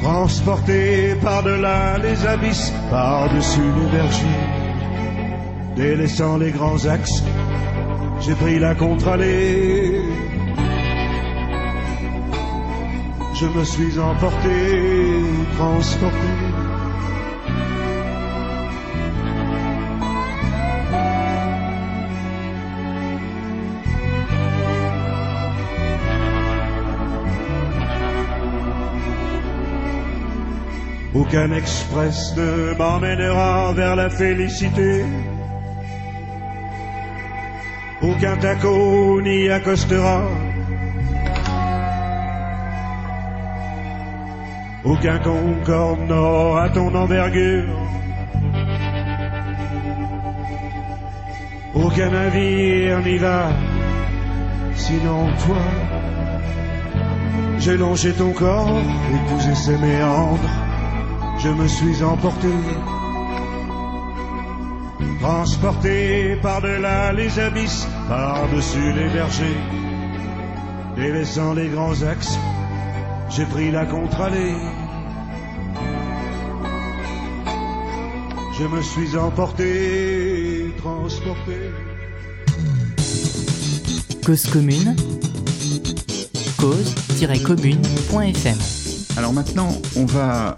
transporté 0.00 1.16
par-delà 1.20 1.98
les 1.98 2.24
abysses, 2.26 2.72
par-dessus 2.90 3.70
les 3.78 3.88
vergers, 3.96 4.46
délaissant 5.74 6.36
les 6.36 6.52
grands 6.52 6.86
axes, 6.86 7.24
j'ai 8.20 8.36
pris 8.36 8.60
la 8.60 8.74
contre-allée. 8.76 10.00
Je 13.34 13.46
me 13.46 13.64
suis 13.64 13.98
emporté, 13.98 14.58
transporté. 15.56 16.51
Aucun 31.14 31.52
express 31.52 32.34
ne 32.38 32.74
m'emmènera 32.78 33.74
vers 33.74 33.96
la 33.96 34.08
félicité. 34.08 35.04
Aucun 38.00 38.36
taco 38.38 39.20
n'y 39.20 39.50
accostera. 39.50 40.22
Aucun 44.84 45.18
concorde 45.18 46.00
n'aura 46.08 46.70
ton 46.70 46.94
envergure. 46.94 47.76
Aucun 51.74 52.10
navire 52.10 53.00
n'y 53.00 53.18
va, 53.18 53.50
sinon 54.74 55.26
toi. 55.44 55.62
J'ai 57.58 57.76
longé 57.76 58.12
ton 58.12 58.32
corps, 58.32 58.80
épousé 59.14 59.54
ses 59.54 59.76
méandres 59.76 60.61
je 61.42 61.48
me 61.48 61.66
suis 61.66 62.04
emporté, 62.04 62.52
transporté 65.20 66.36
par-delà 66.40 67.12
les 67.12 67.36
abysses, 67.38 67.86
par-dessus 68.08 68.92
les 68.92 69.08
bergers, 69.08 69.58
délaissant 70.94 71.54
les 71.54 71.68
grands 71.68 72.00
axes, 72.02 72.38
j'ai 73.30 73.46
pris 73.46 73.72
la 73.72 73.86
contre-allée. 73.86 74.54
Je 78.58 78.64
me 78.64 78.82
suis 78.82 79.16
emporté, 79.16 80.74
transporté. 80.78 81.56
Cause 84.24 84.46
commune, 84.46 84.94
cause-commune.fm. 86.58 88.58
Alors 89.16 89.32
maintenant, 89.32 89.72
on 89.96 90.04
va 90.04 90.54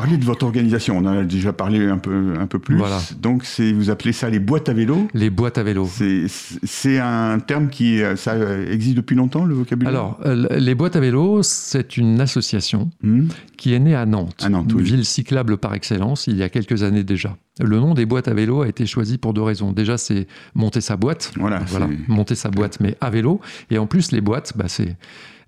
parler 0.00 0.16
de 0.16 0.24
votre 0.24 0.46
organisation. 0.46 0.96
On 0.96 1.04
en 1.06 1.18
a 1.18 1.24
déjà 1.24 1.52
parlé 1.52 1.88
un 1.88 1.98
peu, 1.98 2.34
un 2.38 2.46
peu 2.46 2.60
plus. 2.60 2.76
Voilà. 2.76 3.00
Donc, 3.20 3.44
c'est, 3.44 3.72
vous 3.72 3.90
appelez 3.90 4.12
ça 4.12 4.30
les 4.30 4.38
boîtes 4.38 4.68
à 4.68 4.72
vélo? 4.72 5.08
Les 5.12 5.28
boîtes 5.28 5.58
à 5.58 5.64
vélo. 5.64 5.88
C'est, 5.88 6.98
un 7.00 7.40
terme 7.40 7.68
qui 7.68 8.00
euh, 8.00 8.14
ça 8.14 8.36
existe 8.70 8.96
depuis 8.96 9.16
longtemps, 9.16 9.44
le 9.44 9.56
vocabulaire? 9.56 9.92
Alors, 9.92 10.20
euh, 10.24 10.46
les 10.56 10.76
boîtes 10.76 10.94
à 10.94 11.00
vélo, 11.00 11.42
c'est 11.42 11.96
une 11.96 12.20
association 12.20 12.90
Hmm 13.02 13.26
qui 13.56 13.74
est 13.74 13.80
née 13.80 13.96
à 13.96 14.06
Nantes, 14.06 14.40
À 14.44 14.48
Nantes, 14.48 14.70
une 14.70 14.76
oui. 14.78 14.84
ville 14.84 15.04
cyclable 15.04 15.58
par 15.58 15.74
excellence, 15.74 16.28
il 16.28 16.36
y 16.36 16.44
a 16.44 16.48
quelques 16.48 16.84
années 16.84 17.02
déjà. 17.02 17.36
Le 17.60 17.80
nom 17.80 17.92
des 17.92 18.06
boîtes 18.06 18.28
à 18.28 18.34
vélo 18.34 18.62
a 18.62 18.68
été 18.68 18.86
choisi 18.86 19.18
pour 19.18 19.34
deux 19.34 19.42
raisons. 19.42 19.72
Déjà, 19.72 19.98
c'est 19.98 20.28
monter 20.54 20.80
sa 20.80 20.96
boîte, 20.96 21.32
Voilà, 21.36 21.60
monter 22.06 22.36
sa 22.36 22.50
boîte, 22.50 22.78
mais 22.80 22.96
à 23.00 23.10
vélo. 23.10 23.40
Et 23.72 23.78
en 23.78 23.88
plus, 23.88 24.12
les 24.12 24.20
boîtes, 24.20 24.52
bah, 24.56 24.66
c'est 24.68 24.96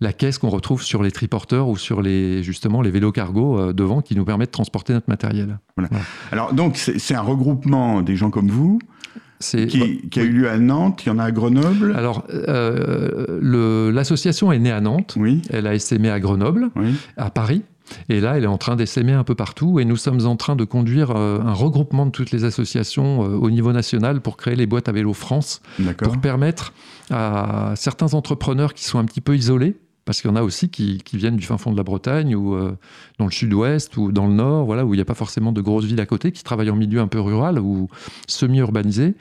la 0.01 0.13
caisse 0.13 0.39
qu'on 0.39 0.49
retrouve 0.49 0.83
sur 0.83 1.03
les 1.03 1.11
triporteurs 1.11 1.69
ou 1.69 1.77
sur 1.77 2.03
les 2.03 2.43
justement 2.43 2.83
les 2.83 2.91
vélos 2.91 3.13
cargo 3.13 3.59
euh, 3.59 3.73
devant 3.73 4.01
qui 4.01 4.17
nous 4.17 4.25
permettent 4.25 4.49
de 4.49 4.53
transporter 4.53 4.93
notre 4.93 5.09
matériel. 5.09 5.59
Alors, 6.33 6.53
donc, 6.53 6.77
c'est, 6.77 7.15
un 7.15 7.23
regroupement 7.23 8.03
des 8.03 8.17
gens 8.17 8.31
comme 8.31 8.49
vous 8.49 8.79
qui, 9.41 10.09
qui 10.11 10.21
a 10.21 10.23
eu 10.23 10.31
lieu 10.31 10.49
à 10.51 10.59
Nantes, 10.59 11.03
il 11.05 11.09
y 11.09 11.13
en 11.13 11.19
a 11.19 11.25
à 11.25 11.31
Grenoble. 11.31 11.95
alors 11.97 12.27
euh, 12.31 13.91
l'association 13.91 14.53
est 14.53 14.59
née 14.59 14.71
à 14.71 14.81
Nantes, 14.81 15.15
Oui, 15.19 15.43
elle 15.51 15.67
a 15.67 15.75
essaimé 15.75 16.11
à 16.11 16.21
Grenoble, 16.21 16.71
oui. 16.77 16.95
à 17.17 17.31
Paris. 17.31 17.63
Et 18.09 18.21
là, 18.21 18.37
elle 18.37 18.45
est 18.45 18.49
en 18.49 18.59
train 18.59 18.77
d'essaimer 18.77 19.13
un 19.13 19.25
peu 19.25 19.35
partout. 19.35 19.81
Et 19.81 19.85
nous 19.85 19.97
sommes 19.97 20.27
en 20.27 20.37
train 20.37 20.57
de 20.57 20.65
conduire 20.65 21.11
euh, 21.11 21.41
un 21.41 21.53
regroupement 21.53 22.07
de 22.07 22.11
toutes 22.11 22.31
les 22.31 22.45
associations 22.45 23.25
euh, 23.25 23.37
au 23.37 23.51
niveau 23.51 23.73
national 23.73 24.21
pour 24.21 24.37
créer 24.37 24.55
les 24.55 24.67
boîtes 24.67 24.89
à 24.89 24.93
vélo 24.93 25.13
France, 25.13 25.61
pour 25.99 26.21
permettre 26.21 26.73
à 27.11 27.73
certains 27.77 28.15
entrepreneurs 28.15 28.75
qui 28.75 28.85
sont 28.85 28.99
un 28.99 29.05
petit 29.05 29.21
peu 29.21 29.37
isolés, 29.37 29.77
parce 30.11 30.23
qu'il 30.23 30.29
y 30.29 30.33
en 30.33 30.37
a 30.37 30.42
aussi 30.42 30.70
qui, 30.70 30.99
qui 31.05 31.16
viennent 31.18 31.37
du 31.37 31.46
fin 31.46 31.57
fond 31.57 31.70
de 31.70 31.77
la 31.77 31.85
Bretagne 31.85 32.35
ou 32.35 32.57
euh, 32.57 32.73
dans 33.20 33.27
le 33.27 33.31
sud-ouest 33.31 33.96
ou 33.96 34.11
dans 34.11 34.27
le 34.27 34.33
nord, 34.35 34.64
voilà, 34.64 34.85
où 34.85 34.92
il 34.92 34.96
n'y 34.96 35.01
a 35.03 35.05
pas 35.05 35.14
forcément 35.14 35.53
de 35.53 35.61
grosses 35.61 35.85
villes 35.85 36.01
à 36.01 36.07
côté, 36.07 36.33
qui 36.33 36.42
travaillent 36.42 36.70
en 36.70 36.75
milieu 36.75 36.99
un 37.01 37.07
peu 37.07 37.20
rural 37.20 37.61
ou 37.61 37.87
semi-urbanisé, 38.27 39.14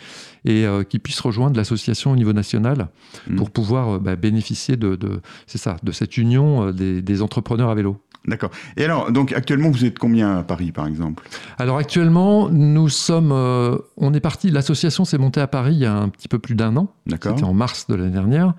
et 0.45 0.65
euh, 0.65 0.83
qui 0.83 0.97
puissent 0.97 1.19
rejoindre 1.19 1.57
l'association 1.57 2.11
au 2.11 2.15
niveau 2.15 2.33
national 2.33 2.87
Mm. 3.27 3.35
pour 3.35 3.51
pouvoir 3.51 3.89
euh, 3.95 3.99
bah, 3.99 4.15
bénéficier 4.15 4.77
de, 4.77 4.95
de- 4.95 5.21
c'est 5.45 5.57
ça, 5.59 5.77
de 5.83 5.91
cette 5.91 6.17
union 6.17 6.71
des, 6.71 7.01
des 7.03 7.21
entrepreneurs 7.21 7.69
à 7.69 7.75
vélo. 7.75 7.97
D'accord. 8.27 8.51
Et 8.75 8.83
alors, 8.83 9.11
donc 9.11 9.31
actuellement, 9.31 9.69
vous 9.69 9.85
êtes 9.85 9.97
combien 9.97 10.37
à 10.37 10.43
Paris, 10.43 10.71
par 10.71 10.87
exemple? 10.87 11.27
Alors 11.57 11.77
actuellement, 11.77 12.49
nous 12.49 12.89
sommes, 12.89 13.31
euh, 13.31 13.77
on 13.97 14.13
est 14.13 14.19
parti, 14.19 14.51
l'association 14.51 15.05
s'est 15.05 15.17
montée 15.17 15.39
à 15.41 15.47
Paris 15.47 15.73
il 15.73 15.79
y 15.79 15.85
a 15.85 15.95
un 15.95 16.09
petit 16.09 16.27
peu 16.27 16.37
plus 16.37 16.55
d'un 16.55 16.75
an. 16.75 16.93
D'accord. 17.07 17.33
C'était 17.33 17.47
en 17.47 17.53
mars 17.53 17.87
de 17.87 17.95
l'année 17.95 18.11
dernière, 18.11 18.53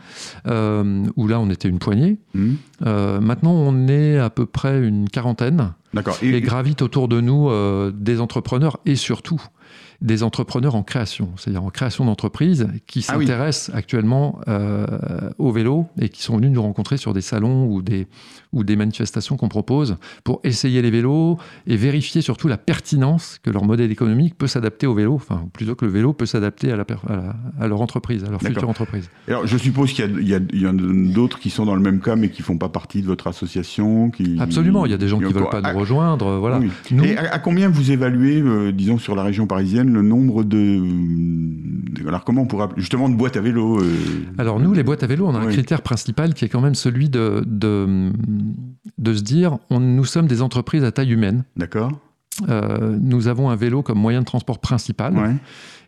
euh, 0.46 1.04
où 1.16 1.28
là 1.28 1.38
on 1.40 1.50
était 1.50 1.68
une 1.68 1.78
poignée. 1.78 2.18
Hmm. 2.34 2.54
Euh, 2.86 3.20
maintenant 3.20 3.52
on 3.52 3.86
est 3.86 4.18
à 4.18 4.30
peu 4.30 4.46
près 4.46 4.82
une 4.82 5.08
quarantaine 5.08 5.72
D'accord. 5.92 6.16
Et, 6.22 6.40
gravitent 6.40 6.82
autour 6.82 7.08
de 7.08 7.20
nous 7.20 7.50
des 7.92 8.20
entrepreneurs 8.20 8.78
et 8.86 8.96
surtout 8.96 9.42
des 10.02 10.22
entrepreneurs 10.22 10.74
en 10.74 10.82
création, 10.82 11.28
c'est-à-dire 11.36 11.62
en 11.62 11.68
création 11.70 12.04
d'entreprises 12.06 12.68
qui 12.86 13.04
Ah 13.08 13.18
oui. 13.18 13.26
s'intéressent 13.26 13.74
actuellement 13.74 14.40
euh, 14.48 14.86
au 15.38 15.52
vélo 15.52 15.86
et 16.00 16.08
qui 16.08 16.22
sont 16.22 16.36
venus 16.36 16.50
nous 16.52 16.62
rencontrer 16.62 16.96
sur 16.96 17.12
des 17.12 17.20
salons 17.20 17.66
ou 17.66 17.82
des, 17.82 18.06
ou 18.52 18.64
des 18.64 18.76
manifestations 18.76 19.36
qu'on 19.36 19.48
propose 19.48 19.96
pour 20.24 20.40
essayer 20.42 20.80
les 20.80 20.90
vélos 20.90 21.36
et 21.66 21.76
vérifier 21.76 22.22
surtout 22.22 22.48
la 22.48 22.56
pertinence 22.56 23.38
que 23.42 23.50
leur 23.50 23.64
modèle 23.64 23.90
économique 23.90 24.38
peut 24.38 24.46
s'adapter 24.46 24.86
au 24.86 24.94
vélo, 24.94 25.14
enfin 25.14 25.46
plutôt 25.52 25.74
que 25.74 25.84
le 25.84 25.90
vélo 25.90 26.12
peut 26.14 26.26
s'adapter 26.26 26.72
à, 26.72 26.76
à, 27.08 27.34
à 27.64 27.68
leur 27.68 27.80
entreprise, 27.82 28.24
à 28.24 28.30
leur 28.30 28.40
future 28.40 28.68
entreprise. 28.68 29.10
Alors, 29.28 29.46
je 29.46 29.56
suppose 29.58 29.92
qu'il 29.92 30.04
y 30.26 30.34
a- 30.34 30.38
il 30.52 30.58
y, 30.58 30.62
y 30.62 30.66
en 30.66 30.78
a 30.78 31.12
d'autres 31.12 31.38
qui 31.38 31.50
sont 31.50 31.66
dans 31.66 31.74
le 31.74 31.82
même 31.82 32.00
cas, 32.00 32.16
mais 32.16 32.30
qui 32.30 32.40
font 32.42 32.56
pas 32.56 32.68
partie 32.70 33.02
de 33.02 33.06
votre 33.06 33.26
association. 33.26 34.10
Qui... 34.10 34.38
Absolument, 34.40 34.86
il 34.86 34.92
y 34.92 34.94
a 34.94 34.98
des 34.98 35.08
gens 35.08 35.18
qui 35.18 35.26
encore- 35.26 35.42
veulent 35.42 35.50
pas 35.50 35.60
Ah, 35.62 35.72
nous 35.72 35.78
rejoindre, 35.78 36.26
euh, 36.26 36.38
voilà. 36.38 36.58
oui. 36.58 36.70
Nous- 36.90 37.04
Et 37.04 37.18
à 37.18 37.38
combien 37.38 37.68
vous 37.68 37.90
évaluez, 37.92 38.40
euh, 38.40 38.72
disons, 38.72 38.98
sur 38.98 39.14
la 39.14 39.22
région 39.24 39.46
parisienne, 39.46 39.89
le 39.92 40.02
nombre 40.02 40.44
de. 40.44 40.80
alors, 42.08 42.24
comment 42.24 42.46
on 42.50 42.60
appeler- 42.60 42.80
Justement, 42.80 43.08
de 43.08 43.14
boîtes 43.14 43.36
à 43.36 43.40
vélo 43.40 43.80
euh, 43.80 43.84
Alors 44.38 44.60
nous, 44.60 44.72
les 44.72 44.82
boîtes 44.82 45.02
à 45.02 45.06
vélo, 45.06 45.26
on 45.26 45.34
a 45.34 45.38
un 45.40 45.46
critère 45.46 45.82
principal 45.82 46.34
qui 46.34 46.44
est 46.44 46.48
quand 46.48 46.60
même 46.60 46.74
celui 46.74 47.08
de, 47.08 47.42
de, 47.46 48.10
de 48.98 49.14
se 49.14 49.22
dire, 49.22 49.58
on, 49.70 49.80
nous 49.80 50.04
sommes 50.04 50.26
des 50.26 50.42
entreprises 50.42 50.84
à 50.84 50.92
taille 50.92 51.12
humaine. 51.12 51.44
D'accord 51.56 51.92
Euh, 52.48 52.96
nous 53.00 53.26
avons 53.28 53.50
un 53.50 53.56
vélo 53.56 53.82
comme 53.82 53.98
moyen 53.98 54.20
de 54.20 54.24
transport 54.24 54.60
principal. 54.60 55.14
Ouais. 55.16 55.34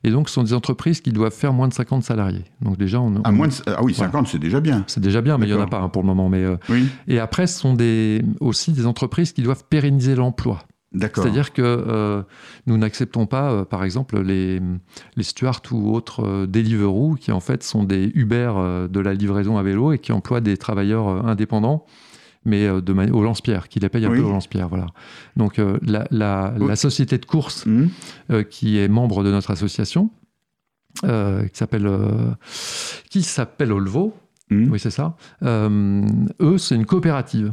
Et 0.04 0.10
donc, 0.10 0.28
ce 0.28 0.34
sont 0.34 0.42
des 0.42 0.52
entreprises 0.52 1.00
qui 1.00 1.12
doivent 1.12 1.32
faire 1.32 1.52
moins 1.52 1.68
de 1.68 1.72
50 1.72 2.02
salariés. 2.02 2.44
Donc 2.60 2.76
déjà, 2.76 3.00
on, 3.00 3.14
À 3.22 3.30
on- 3.30 3.32
moins 3.32 3.46
de- 3.48 3.54
Ah 3.66 3.82
oui, 3.84 3.92
Voilà. 3.96 4.10
50, 4.12 4.26
c'est 4.26 4.38
déjà 4.40 4.60
bien. 4.60 4.84
c'est 4.88 5.00
déjà 5.00 5.20
bien, 5.22 5.38
mais 5.38 5.46
il 5.46 5.54
n'y 5.54 5.58
en 5.58 5.62
a 5.62 5.66
pas 5.68 5.80
hein, 5.80 5.88
pour 5.88 6.02
le 6.02 6.06
moment. 6.08 6.28
Mais, 6.28 6.42
euh, 6.44 6.56
Oui, 6.68 6.88
et 7.08 7.20
après, 7.20 7.46
ce 7.46 7.58
sont 7.60 7.74
des, 7.74 8.22
aussi 8.40 8.72
des 8.72 8.84
entreprises 8.86 9.32
qui 9.32 9.42
doivent 9.42 9.62
pérenniser 9.70 10.14
l'emploi. 10.16 10.58
C'est-à-dire 10.94 11.52
que 11.52 11.62
euh, 11.62 12.22
nous 12.66 12.76
n'acceptons 12.76 13.26
pas, 13.26 13.50
euh, 13.52 13.64
par 13.64 13.82
exemple, 13.84 14.20
les, 14.20 14.60
les 15.16 15.22
Stuart 15.22 15.60
ou 15.70 15.94
autres 15.94 16.24
euh, 16.24 16.46
Deliveroo, 16.46 17.14
qui 17.14 17.32
en 17.32 17.40
fait 17.40 17.62
sont 17.62 17.84
des 17.84 18.12
Uber 18.14 18.52
euh, 18.56 18.88
de 18.88 19.00
la 19.00 19.14
livraison 19.14 19.56
à 19.56 19.62
vélo 19.62 19.92
et 19.92 19.98
qui 19.98 20.12
emploient 20.12 20.40
des 20.42 20.56
travailleurs 20.58 21.26
indépendants, 21.26 21.86
mais 22.44 22.66
de 22.66 22.92
au 23.12 23.22
lance-pierre, 23.22 23.68
qui 23.68 23.80
les 23.80 23.88
payent 23.88 24.04
un 24.06 24.10
Oui. 24.10 24.18
peu 24.18 24.24
au 24.24 24.30
lance-pierre. 24.30 24.68
Voilà. 24.68 24.86
Donc 25.36 25.58
la, 25.58 26.06
la- 26.10 26.52
Oui. 26.58 26.66
la 26.68 26.76
société 26.76 27.16
de 27.16 27.24
course 27.24 27.64
euh, 28.30 28.42
qui 28.42 28.78
est 28.78 28.88
membre 28.88 29.22
de 29.24 29.30
notre 29.30 29.50
association, 29.50 30.10
qui 31.00 31.08
s'appelle 31.54 31.88
qui 33.10 33.22
s'appelle 33.22 33.72
Olvo, 33.72 34.12
hum. 34.50 34.68
oui 34.70 34.78
c'est 34.78 34.90
ça. 34.90 35.16
Eux, 35.42 36.58
c'est 36.58 36.74
une 36.74 36.84
coopérative 36.86 37.52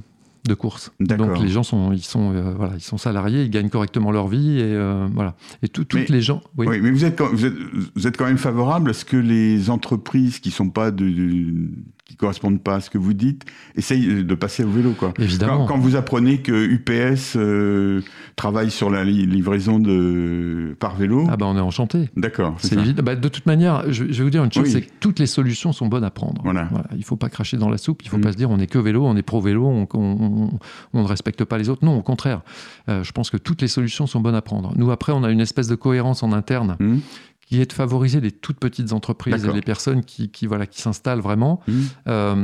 de 0.49 0.53
course. 0.55 0.91
Donc 0.99 1.39
les 1.41 1.47
gens 1.47 1.63
sont 1.63 1.93
ils 1.93 2.03
sont 2.03 2.33
euh, 2.33 2.53
voilà 2.57 2.73
ils 2.75 2.81
sont 2.81 2.97
salariés, 2.97 3.43
ils 3.43 3.49
gagnent 3.49 3.69
correctement 3.69 4.11
leur 4.11 4.27
vie 4.27 4.59
et 4.59 4.63
euh, 4.63 5.07
voilà. 5.13 5.35
Et 5.63 5.69
tout- 5.69 5.85
toutes 5.85 6.09
Mais- 6.09 6.15
les 6.15 6.21
gens. 6.21 6.41
Oui. 6.57 6.67
Oui, 6.67 6.79
mais 6.81 6.91
vous 6.91 7.05
êtes, 7.05 7.17
quand- 7.17 7.29
vous, 7.31 7.45
êtes, 7.45 7.53
vous 7.95 8.07
êtes 8.07 8.17
quand 8.17 8.25
même 8.25 8.37
favorable 8.37 8.89
à 8.89 8.93
ce 8.93 9.05
que 9.05 9.15
les 9.17 9.69
entreprises 9.69 10.39
qui 10.39 10.51
sont 10.51 10.69
pas 10.69 10.91
de, 10.91 11.07
de- 11.09 11.69
qui 12.09 12.15
correspondent 12.15 12.61
pas 12.63 12.75
à 12.75 12.79
ce 12.81 12.89
que 12.89 12.97
vous 12.97 13.13
dites 13.13 13.45
essayent 13.75 14.23
de 14.23 14.35
passer 14.35 14.63
au 14.63 14.69
vélo, 14.69 14.93
quoi. 14.97 15.13
Évidemment. 15.19 15.67
Quand, 15.67 15.75
quand 15.75 15.79
vous 15.79 15.95
apprenez 15.95 16.39
que 16.39 16.51
UPS 16.51 17.35
euh, 17.35 18.01
travaille 18.35 18.71
sur 18.71 18.89
la 18.89 19.03
li- 19.03 19.27
livraison 19.27 19.77
de 19.79 20.75
par 20.79 20.95
vélo, 20.95 21.27
Ah 21.29 21.37
bah 21.37 21.45
on 21.47 21.55
est 21.55 21.59
enchanté. 21.61 22.09
d'accord. 22.17 22.55
c'est 22.57 22.75
évident. 22.77 23.03
Bah, 23.03 23.15
de 23.15 23.27
toute 23.29 23.45
manière, 23.45 23.83
je, 23.91 24.05
je 24.05 24.17
vais 24.17 24.23
vous 24.23 24.29
dire 24.31 24.43
une 24.43 24.51
chose, 24.51 24.63
Oui. 24.63 24.71
c'est 24.71 24.81
que 24.81 24.91
toutes 24.99 25.19
les 25.19 25.27
solutions 25.27 25.71
sont 25.71 25.85
bonnes 25.87 26.03
à 26.03 26.09
prendre. 26.09 26.41
Voilà. 26.43 26.67
Il 26.97 27.03
faut 27.03 27.15
pas 27.15 27.29
cracher 27.29 27.57
dans 27.57 27.69
la 27.69 27.77
soupe. 27.77 28.01
Il 28.03 28.09
faut 28.09 28.17
Mm. 28.17 28.21
pas 28.21 28.31
se 28.31 28.37
dire 28.37 28.49
on 28.49 28.57
est 28.57 28.65
que 28.67 28.79
vélo, 28.79 29.05
on 29.05 29.15
est 29.15 29.21
pro 29.21 29.39
vélo, 29.39 29.67
on, 29.67 29.87
on- 29.93 29.99
on- 29.99 30.59
on 30.93 31.03
ne 31.03 31.07
respecte 31.07 31.43
pas 31.43 31.59
les 31.59 31.69
autres. 31.69 31.85
Non, 31.85 31.95
au 31.97 32.01
contraire. 32.01 32.41
Euh, 32.89 33.03
je 33.03 33.11
pense 33.11 33.29
que 33.29 33.37
toutes 33.37 33.61
les 33.61 33.67
solutions 33.67 34.07
sont 34.07 34.19
bonnes 34.19 34.33
à 34.35 34.41
prendre. 34.41 34.73
Nous 34.77 34.89
après, 34.89 35.11
on 35.11 35.23
a 35.23 35.29
une 35.29 35.41
espèce 35.41 35.67
de 35.67 35.75
cohérence 35.75 36.23
en 36.23 36.31
interne 36.31 36.75
Hum, 36.79 37.01
qui 37.49 37.59
est 37.59 37.65
de 37.65 37.73
favoriser 37.73 38.21
les 38.21 38.31
toutes 38.31 38.59
petites 38.59 38.93
entreprises 38.93 39.43
et 39.43 39.51
les 39.51 39.61
personnes 39.63 40.03
qui, 40.03 40.29
qui, 40.29 40.45
voilà 40.45 40.67
qui 40.67 40.81
s'installent 40.81 41.19
vraiment. 41.19 41.61
hum. 41.67 41.83
Euh, 42.07 42.35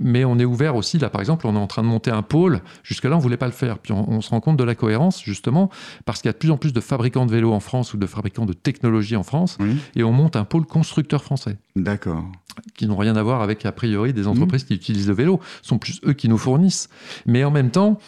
mais 0.00 0.24
on 0.24 0.38
est 0.38 0.44
ouvert 0.44 0.76
aussi, 0.76 0.98
là 0.98 1.10
par 1.10 1.20
exemple, 1.20 1.44
on 1.48 1.56
est 1.56 1.58
en 1.58 1.66
train 1.66 1.82
de 1.82 1.88
monter 1.88 2.12
un 2.12 2.22
pôle. 2.22 2.60
Jusque-là, 2.84 3.16
on 3.16 3.18
voulait 3.18 3.36
pas 3.36 3.46
le 3.46 3.52
faire. 3.52 3.80
Puis 3.80 3.92
on, 3.92 4.08
on 4.08 4.20
se 4.20 4.30
rend 4.30 4.40
compte 4.40 4.56
de 4.56 4.62
la 4.64 4.76
cohérence, 4.76 5.22
justement, 5.24 5.70
parce 6.04 6.22
qu'il 6.22 6.28
y 6.28 6.30
a 6.30 6.34
de 6.34 6.38
plus 6.38 6.52
en 6.52 6.56
plus 6.56 6.72
de 6.72 6.80
fabricants 6.80 7.26
de 7.26 7.32
vélos 7.32 7.52
en 7.52 7.58
France 7.58 7.94
ou 7.94 7.96
de 7.96 8.06
fabricants 8.06 8.46
de 8.46 8.52
technologie 8.52 9.16
en 9.16 9.24
France. 9.24 9.56
Oui, 9.58 9.76
Et 9.96 10.04
on 10.04 10.12
monte 10.12 10.36
un 10.36 10.44
pôle 10.44 10.66
constructeur 10.66 11.24
français, 11.24 11.56
d'accord. 11.74 12.24
qui 12.74 12.86
n'ont 12.86 12.96
rien 12.96 13.16
à 13.16 13.22
voir 13.24 13.42
avec, 13.42 13.66
a 13.66 13.72
priori, 13.72 14.12
des 14.12 14.28
entreprises 14.28 14.62
qui 14.62 14.74
utilisent 14.74 15.08
le 15.08 15.14
vélo. 15.14 15.40
Ce 15.62 15.68
sont 15.70 15.78
plus 15.78 16.00
eux 16.06 16.12
qui 16.12 16.28
nous 16.28 16.38
fournissent. 16.38 16.88
Mais 17.26 17.42
en 17.42 17.50
même 17.50 17.70
temps, 17.72 17.98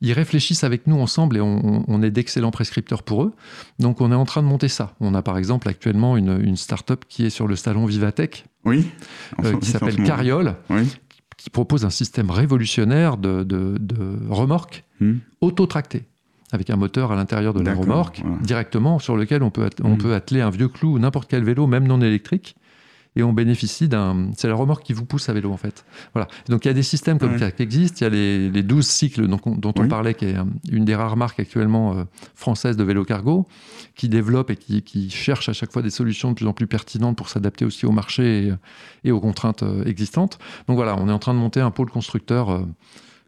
ils 0.00 0.12
réfléchissent 0.12 0.64
avec 0.64 0.86
nous 0.86 0.98
ensemble 0.98 1.36
et 1.36 1.40
on, 1.40 1.84
on 1.86 2.02
est 2.02 2.10
d'excellents 2.10 2.50
prescripteurs 2.50 3.02
pour 3.02 3.22
eux. 3.24 3.32
Donc 3.78 4.00
on 4.00 4.10
est 4.12 4.14
en 4.14 4.24
train 4.24 4.42
de 4.42 4.46
monter 4.48 4.68
ça. 4.68 4.94
On 5.00 5.14
a 5.14 5.22
par 5.22 5.36
exemple 5.38 5.68
actuellement 5.68 6.16
une, 6.16 6.40
une 6.42 6.56
start-up 6.56 7.04
qui 7.08 7.26
est 7.26 7.30
sur 7.30 7.46
le 7.46 7.56
salon 7.56 7.84
Vivatech, 7.86 8.44
Oui. 8.64 8.86
Euh, 9.44 9.56
qui 9.58 9.70
s'appelle. 9.70 9.96
Cariole, 10.02 10.56
Oui. 10.70 10.82
qui 11.36 11.50
propose 11.50 11.84
un 11.84 11.90
système 11.90 12.30
révolutionnaire 12.30 13.16
de, 13.16 13.42
de, 13.42 13.76
de 13.78 14.18
remorques 14.30 14.84
Hum. 15.02 15.20
auto-tractées 15.40 16.04
avec 16.52 16.68
un 16.68 16.76
moteur 16.76 17.12
à 17.12 17.14
l'intérieur 17.16 17.54
de 17.54 17.60
la 17.62 17.74
remorque, 17.74 18.22
directement 18.42 18.98
sur 18.98 19.16
lequel 19.16 19.42
on 19.44 19.50
peut, 19.50 19.64
at- 19.66 19.82
on 19.84 19.90
Mm. 19.94 19.98
peut 19.98 20.14
atteler 20.14 20.40
un 20.40 20.50
vieux 20.50 20.66
clou 20.68 20.94
ou 20.94 20.98
n'importe 20.98 21.30
quel 21.30 21.44
vélo, 21.44 21.66
même 21.68 21.86
non 21.86 22.00
électrique. 22.02 22.56
Et 23.16 23.24
on 23.24 23.32
bénéficie 23.32 23.88
d'un. 23.88 24.30
C'est 24.36 24.46
la 24.46 24.54
remorque 24.54 24.84
qui 24.84 24.92
vous 24.92 25.04
pousse 25.04 25.28
à 25.28 25.32
vélo, 25.32 25.50
en 25.52 25.56
fait. 25.56 25.84
Voilà. 26.14 26.28
Donc 26.48 26.64
il 26.64 26.68
y 26.68 26.70
a 26.70 26.74
des 26.74 26.84
systèmes 26.84 27.18
comme 27.18 27.32
Ouais. 27.32 27.38
ça 27.40 27.50
qui 27.50 27.62
existent. 27.64 27.96
Il 28.00 28.04
y 28.04 28.06
a 28.06 28.10
les, 28.10 28.50
les 28.50 28.62
12 28.62 28.86
cycles 28.86 29.26
dont, 29.26 29.40
on- 29.44 29.88
parlait, 29.88 30.14
qui 30.14 30.26
est 30.26 30.36
euh, 30.36 30.44
une 30.70 30.84
des 30.84 30.94
rares 30.94 31.16
marques 31.16 31.40
actuellement 31.40 31.96
euh, 31.98 32.04
françaises 32.36 32.76
de 32.76 32.84
vélo 32.84 33.04
cargo, 33.04 33.48
qui 33.96 34.08
développe 34.08 34.50
et 34.50 34.56
qui, 34.56 34.82
qui 34.82 35.10
cherche 35.10 35.48
à 35.48 35.52
chaque 35.52 35.72
fois 35.72 35.82
des 35.82 35.90
solutions 35.90 36.30
de 36.30 36.34
plus 36.36 36.46
en 36.46 36.52
plus 36.52 36.68
pertinentes 36.68 37.16
pour 37.16 37.28
s'adapter 37.28 37.64
aussi 37.64 37.84
au 37.84 37.90
marché 37.90 38.46
et, 38.46 38.52
et 39.08 39.10
aux 39.10 39.20
contraintes 39.20 39.64
euh, 39.64 39.84
existantes. 39.86 40.38
Donc 40.68 40.76
voilà, 40.76 40.96
on 40.96 41.08
est 41.08 41.12
en 41.12 41.18
train 41.18 41.34
de 41.34 41.40
monter 41.40 41.60
un 41.60 41.72
pôle 41.72 41.90
constructeur 41.90 42.50
euh, 42.50 42.60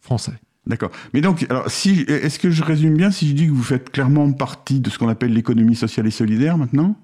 français. 0.00 0.34
D'accord. 0.64 0.92
Mais 1.12 1.20
donc, 1.20 1.44
alors, 1.50 1.68
si, 1.68 2.02
est-ce 2.06 2.38
que 2.38 2.50
je 2.50 2.62
résume 2.62 2.96
bien 2.96 3.10
si 3.10 3.28
je 3.28 3.32
dis 3.34 3.46
que 3.48 3.52
vous 3.52 3.64
faites 3.64 3.90
clairement 3.90 4.30
partie 4.30 4.78
de 4.78 4.90
ce 4.90 4.98
qu'on 4.98 5.08
appelle 5.08 5.32
l'économie 5.32 5.74
sociale 5.74 6.06
et 6.06 6.12
solidaire 6.12 6.56
maintenant? 6.56 6.94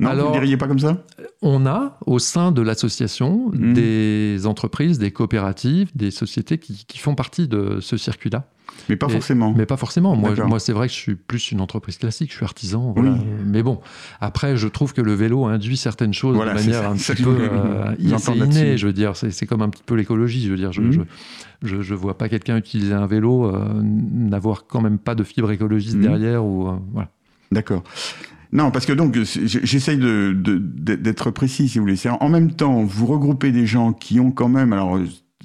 Non, 0.00 0.08
Alors- 0.08 0.28
vous 0.28 0.34
ne 0.34 0.40
diriez 0.40 0.56
pas 0.56 0.66
comme 0.66 0.78
ça 0.78 1.04
On 1.42 1.66
a 1.66 1.98
au 2.06 2.18
sein 2.18 2.52
de 2.52 2.62
l'association 2.62 3.50
Mhm. 3.52 3.74
des 3.74 4.46
entreprises, 4.46 4.98
des 4.98 5.10
coopératives, 5.12 5.90
des 5.94 6.10
sociétés 6.10 6.58
qui, 6.58 6.84
qui 6.86 6.98
font 6.98 7.14
partie 7.14 7.46
de 7.48 7.78
ce 7.80 7.96
circuit-là. 7.96 8.44
Mais 8.88 8.96
pas 8.96 9.06
Et- 9.06 9.10
forcément. 9.12 9.54
Mais 9.56 9.66
pas 9.66 9.76
forcément. 9.76 10.16
Moi, 10.16 10.58
c'est 10.58 10.72
vrai 10.72 10.88
que 10.88 10.92
je 10.92 10.98
suis 10.98 11.14
plus 11.14 11.52
une 11.52 11.60
entreprise 11.60 11.96
classique, 11.98 12.30
je 12.32 12.36
suis 12.36 12.44
artisan. 12.44 12.92
voilà. 12.96 13.12
Oui. 13.12 13.18
Mais 13.46 13.62
bon, 13.62 13.80
après, 14.20 14.56
je 14.56 14.66
trouve 14.68 14.92
que 14.94 15.00
le 15.00 15.14
vélo 15.14 15.44
induit 15.44 15.76
certaines 15.76 16.12
choses 16.12 16.34
Voilà, 16.34 16.54
de 16.54 16.58
manière 16.58 16.82
ça, 16.82 16.90
un 16.90 16.96
petit 16.96 17.22
peu 17.22 17.36
euh, 17.38 17.94
inné. 17.98 18.76
Je 18.76 18.86
veux 18.86 18.92
dire, 18.92 19.12
c'est 19.16 19.46
comme 19.46 19.62
un 19.62 19.68
petit 19.68 19.82
peu 19.84 19.94
l'écologie. 19.94 20.44
Je 20.44 20.50
veux 20.50 20.56
dire, 20.56 20.72
je, 20.72 20.82
je, 21.62 21.82
je 21.82 21.94
vois 21.94 22.18
pas 22.18 22.28
quelqu'un 22.28 22.56
utiliser 22.56 22.94
un 22.94 23.06
vélo, 23.06 23.46
euh, 23.46 23.80
n'avoir 23.82 24.66
quand 24.66 24.80
même 24.80 24.98
pas 24.98 25.14
de 25.14 25.22
fibre 25.24 25.50
écologiste 25.52 25.96
Mhm. 25.96 26.02
derrière. 26.02 26.44
Ou, 26.44 26.68
euh, 26.68 26.72
voilà. 26.92 27.08
D'accord. 27.52 27.84
Non, 28.54 28.70
parce 28.70 28.86
que 28.86 28.92
donc, 28.92 29.18
j'essaye 29.18 29.98
de, 29.98 30.32
d'être 30.32 31.30
précis, 31.32 31.68
si 31.68 31.78
vous 31.78 31.84
voulez. 31.84 31.98
En 32.20 32.28
même 32.28 32.52
temps, 32.52 32.84
vous 32.84 33.04
regroupez 33.06 33.50
des 33.50 33.66
gens 33.66 33.92
qui 33.92 34.20
ont 34.20 34.30
quand 34.30 34.48
même, 34.48 34.72
alors, 34.72 34.98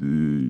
euh, 0.04 0.50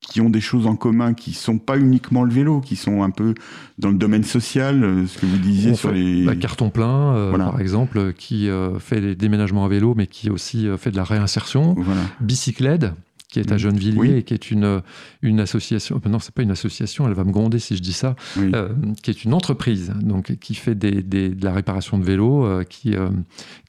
qui 0.00 0.20
ont 0.20 0.28
des 0.28 0.40
choses 0.40 0.66
en 0.66 0.74
commun, 0.74 1.14
qui 1.14 1.32
sont 1.32 1.58
pas 1.58 1.78
uniquement 1.78 2.24
le 2.24 2.32
vélo, 2.32 2.60
qui 2.60 2.74
sont 2.74 3.04
un 3.04 3.10
peu 3.10 3.34
dans 3.78 3.88
le 3.90 3.94
domaine 3.96 4.24
social, 4.24 4.82
euh, 4.82 5.06
ce 5.06 5.16
que 5.16 5.26
vous 5.26 5.38
disiez 5.38 5.70
On 5.70 5.74
sur 5.76 5.92
les. 5.92 6.26
carton 6.40 6.70
plein, 6.70 7.14
euh, 7.14 7.28
Voilà. 7.30 7.46
par 7.46 7.60
exemple, 7.60 8.12
qui 8.12 8.48
euh, 8.50 8.80
fait 8.80 9.00
des 9.00 9.14
déménagements 9.14 9.64
à 9.64 9.68
vélo, 9.68 9.94
mais 9.96 10.08
qui 10.08 10.28
aussi 10.28 10.66
fait 10.78 10.90
de 10.90 10.96
la 10.96 11.04
réinsertion. 11.04 11.74
Voilà. 11.78 12.00
Bicycled, 12.20 12.94
qui 13.32 13.40
est 13.40 13.50
à 13.50 13.54
Mhm. 13.54 13.58
Gennevilliers, 13.58 13.98
Oui. 13.98 14.10
et 14.10 14.22
qui 14.22 14.34
est 14.34 14.50
une, 14.50 14.82
une 15.22 15.40
association. 15.40 16.00
euh, 16.04 16.08
Non, 16.08 16.18
c'est 16.20 16.34
pas 16.34 16.42
une 16.42 16.50
association, 16.52 17.08
elle 17.08 17.14
va 17.14 17.24
me 17.24 17.32
gronder 17.32 17.58
si 17.58 17.74
je 17.76 17.82
dis 17.82 17.94
ça. 17.94 18.14
Oui. 18.36 18.50
euh, 18.54 18.68
qui 19.02 19.10
est 19.10 19.24
une 19.24 19.32
entreprise 19.34 19.92
donc, 20.02 20.36
qui 20.38 20.54
fait 20.54 20.74
des, 20.74 21.02
des- 21.02 21.30
de 21.30 21.44
la 21.44 21.52
réparation 21.54 21.98
de 21.98 22.04
vélos, 22.04 22.44
euh, 22.44 22.62
qui, 22.62 22.94
euh, 22.94 23.08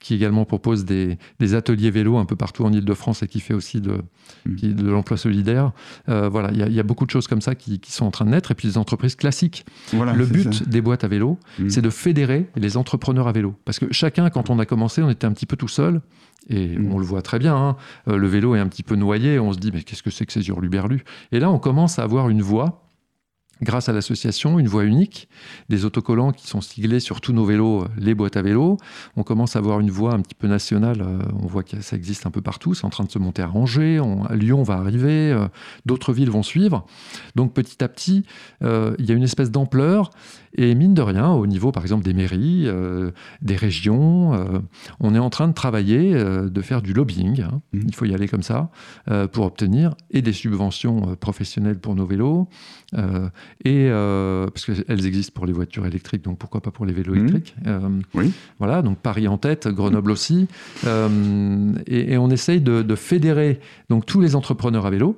qui 0.04 0.14
également 0.14 0.44
propose 0.46 0.84
des, 0.86 1.18
des 1.40 1.56
ateliers 1.56 1.90
vélo 1.90 2.18
un 2.18 2.26
peu 2.26 2.36
partout 2.36 2.64
en 2.66 2.72
Ile-de-France 2.74 3.24
et 3.24 3.28
qui 3.28 3.40
fait 3.40 3.54
aussi 3.56 3.80
de, 3.82 4.02
Mm. 4.46 4.56
qui- 4.56 4.74
de 4.74 4.90
l'emploi 4.90 5.16
solidaire. 5.18 5.72
Euh, 6.10 6.28
voilà, 6.30 6.50
il 6.52 6.58
y, 6.60 6.64
a- 6.64 6.68
il 6.68 6.74
y 6.74 6.80
a 6.80 6.84
beaucoup 6.84 7.06
de 7.06 7.10
choses 7.10 7.28
comme 7.28 7.42
ça 7.42 7.56
qui, 7.56 7.80
qui 7.80 7.92
sont 7.94 8.06
en 8.06 8.12
train 8.12 8.26
de 8.26 8.30
naître. 8.32 8.52
Et 8.52 8.56
puis 8.56 8.68
des 8.68 8.78
entreprises 8.78 9.16
classiques. 9.16 9.66
Voilà, 9.94 10.14
Le 10.14 10.26
but 10.26 10.54
ça. 10.54 10.66
des 10.66 10.82
boîtes 10.82 11.04
à 11.04 11.08
vélo, 11.08 11.40
Mm. 11.58 11.70
c'est 11.70 11.82
de 11.82 11.90
fédérer 11.90 12.50
les 12.58 12.76
entrepreneurs 12.78 13.28
à 13.28 13.32
vélo. 13.32 13.56
Parce 13.66 13.80
que 13.80 13.86
chacun, 13.92 14.30
quand 14.30 14.50
on 14.50 14.60
a 14.60 14.66
commencé, 14.66 15.02
on 15.02 15.10
était 15.10 15.26
un 15.26 15.32
petit 15.32 15.46
peu 15.46 15.56
tout 15.56 15.68
seul. 15.70 16.02
Et 16.50 16.78
Mm. 16.78 16.92
on 16.92 17.00
le 17.00 17.06
voit 17.06 17.22
très 17.22 17.40
bien, 17.40 17.56
hein. 17.56 17.78
Euh, 18.10 18.18
le 18.18 18.28
vélo 18.28 18.54
est 18.56 18.60
un 18.60 18.68
petit 18.68 18.84
peu 18.84 18.96
noyé. 18.96 19.40
On 19.40 19.54
se 19.54 19.58
dit, 19.60 19.72
mais 19.74 19.82
qu'est-ce 19.84 20.04
que 20.04 20.10
c'est 20.12 20.26
que 20.26 20.34
ces 20.34 20.46
hurluberlus? 20.50 21.04
Et 21.32 21.40
là, 21.40 21.50
on 21.50 21.58
commence 21.60 21.98
à 22.00 22.04
avoir 22.04 22.28
une 22.30 22.42
voix 22.42 22.83
grâce 23.62 23.88
à 23.88 23.94
l'association 23.94 24.60
Une 24.60 24.68
Voie 24.68 24.84
Unique, 24.84 25.30
des 25.70 25.86
autocollants 25.86 26.32
qui 26.32 26.48
sont 26.48 26.60
siglés 26.62 27.00
sur 27.00 27.22
tous 27.22 27.34
nos 27.34 27.46
vélos, 27.46 27.86
les 27.98 28.14
boîtes 28.16 28.36
à 28.36 28.42
vélos. 28.42 28.78
On 29.16 29.24
commence 29.24 29.56
à 29.56 29.60
avoir 29.60 29.80
une 29.80 29.92
voie 29.92 30.14
un 30.14 30.20
petit 30.22 30.36
peu 30.36 30.48
nationale. 30.48 31.02
euh, 31.02 31.20
On 31.42 31.48
voit 31.48 31.64
que 31.64 31.80
ça 31.82 31.96
existe 31.96 32.26
un 32.26 32.32
peu 32.32 32.42
partout. 32.42 32.74
C'est 32.74 32.86
en 32.86 32.90
train 32.90 33.04
de 33.06 33.12
se 33.12 33.20
monter 33.20 33.42
à 33.42 33.50
Angers. 33.50 34.00
On- 34.00 34.24
à 34.26 34.36
Lyon 34.36 34.64
va 34.64 34.76
arriver. 34.76 35.32
euh, 35.32 35.48
D'autres 35.86 36.14
villes 36.14 36.30
vont 36.32 36.44
suivre. 36.44 36.86
Donc 37.36 37.54
petit 37.54 37.84
à 37.84 37.88
petit, 37.88 38.26
euh, 38.64 38.96
il 39.00 39.06
y 39.06 39.12
a 39.12 39.16
une 39.16 39.24
espèce 39.24 39.52
d'ampleur. 39.52 40.10
Et 40.56 40.76
mine 40.76 40.94
de 40.94 41.02
rien, 41.02 41.30
au 41.32 41.48
niveau 41.48 41.72
par 41.72 41.82
exemple 41.84 42.04
des 42.04 42.14
mairies, 42.14 42.66
euh, 42.68 43.10
des 43.42 43.56
régions, 43.56 44.34
euh, 44.36 44.60
on 45.00 45.16
est 45.16 45.20
en 45.20 45.32
train 45.32 45.48
de 45.48 45.54
travailler, 45.54 46.14
de 46.14 46.62
faire 46.62 46.82
du 46.84 46.94
lobbying. 46.94 47.42
hein. 47.42 47.62
Mhm. 47.74 47.84
Il 47.88 47.96
faut 47.96 48.06
y 48.06 48.14
aller 48.14 48.28
comme 48.28 48.44
ça 48.44 48.70
pour 49.32 49.46
obtenir 49.46 49.96
et 50.12 50.22
des 50.22 50.34
subventions 50.34 51.16
professionnelles 51.16 51.80
pour 51.80 51.96
nos 51.96 52.06
vélos. 52.06 52.48
Et 53.66 53.88
euh, 53.90 54.48
parce 54.48 54.66
qu'elles 54.66 55.06
existent 55.06 55.32
pour 55.34 55.46
les 55.46 55.54
voitures 55.54 55.86
électriques, 55.86 56.24
donc 56.24 56.38
pourquoi 56.38 56.62
pas 56.62 56.72
pour 56.72 56.86
les 56.86 56.94
vélos 56.94 57.14
Mhm. 57.14 57.20
électriques 57.28 57.56
Euh, 57.68 57.80
Oui. 58.14 58.32
Voilà, 58.60 58.82
donc 58.82 58.98
Paris 59.00 59.28
en 59.28 59.38
tête, 59.38 59.68
Grenoble 59.68 60.12
aussi, 60.12 60.48
Euh, 60.86 61.74
et, 61.88 62.14
et 62.14 62.18
on 62.18 62.30
essaye 62.30 62.62
de, 62.62 62.82
de 62.82 62.96
fédérer 62.96 63.60
donc 63.90 64.06
tous 64.06 64.22
les 64.22 64.36
entrepreneurs 64.36 64.86
à 64.86 64.90
vélo 64.90 65.18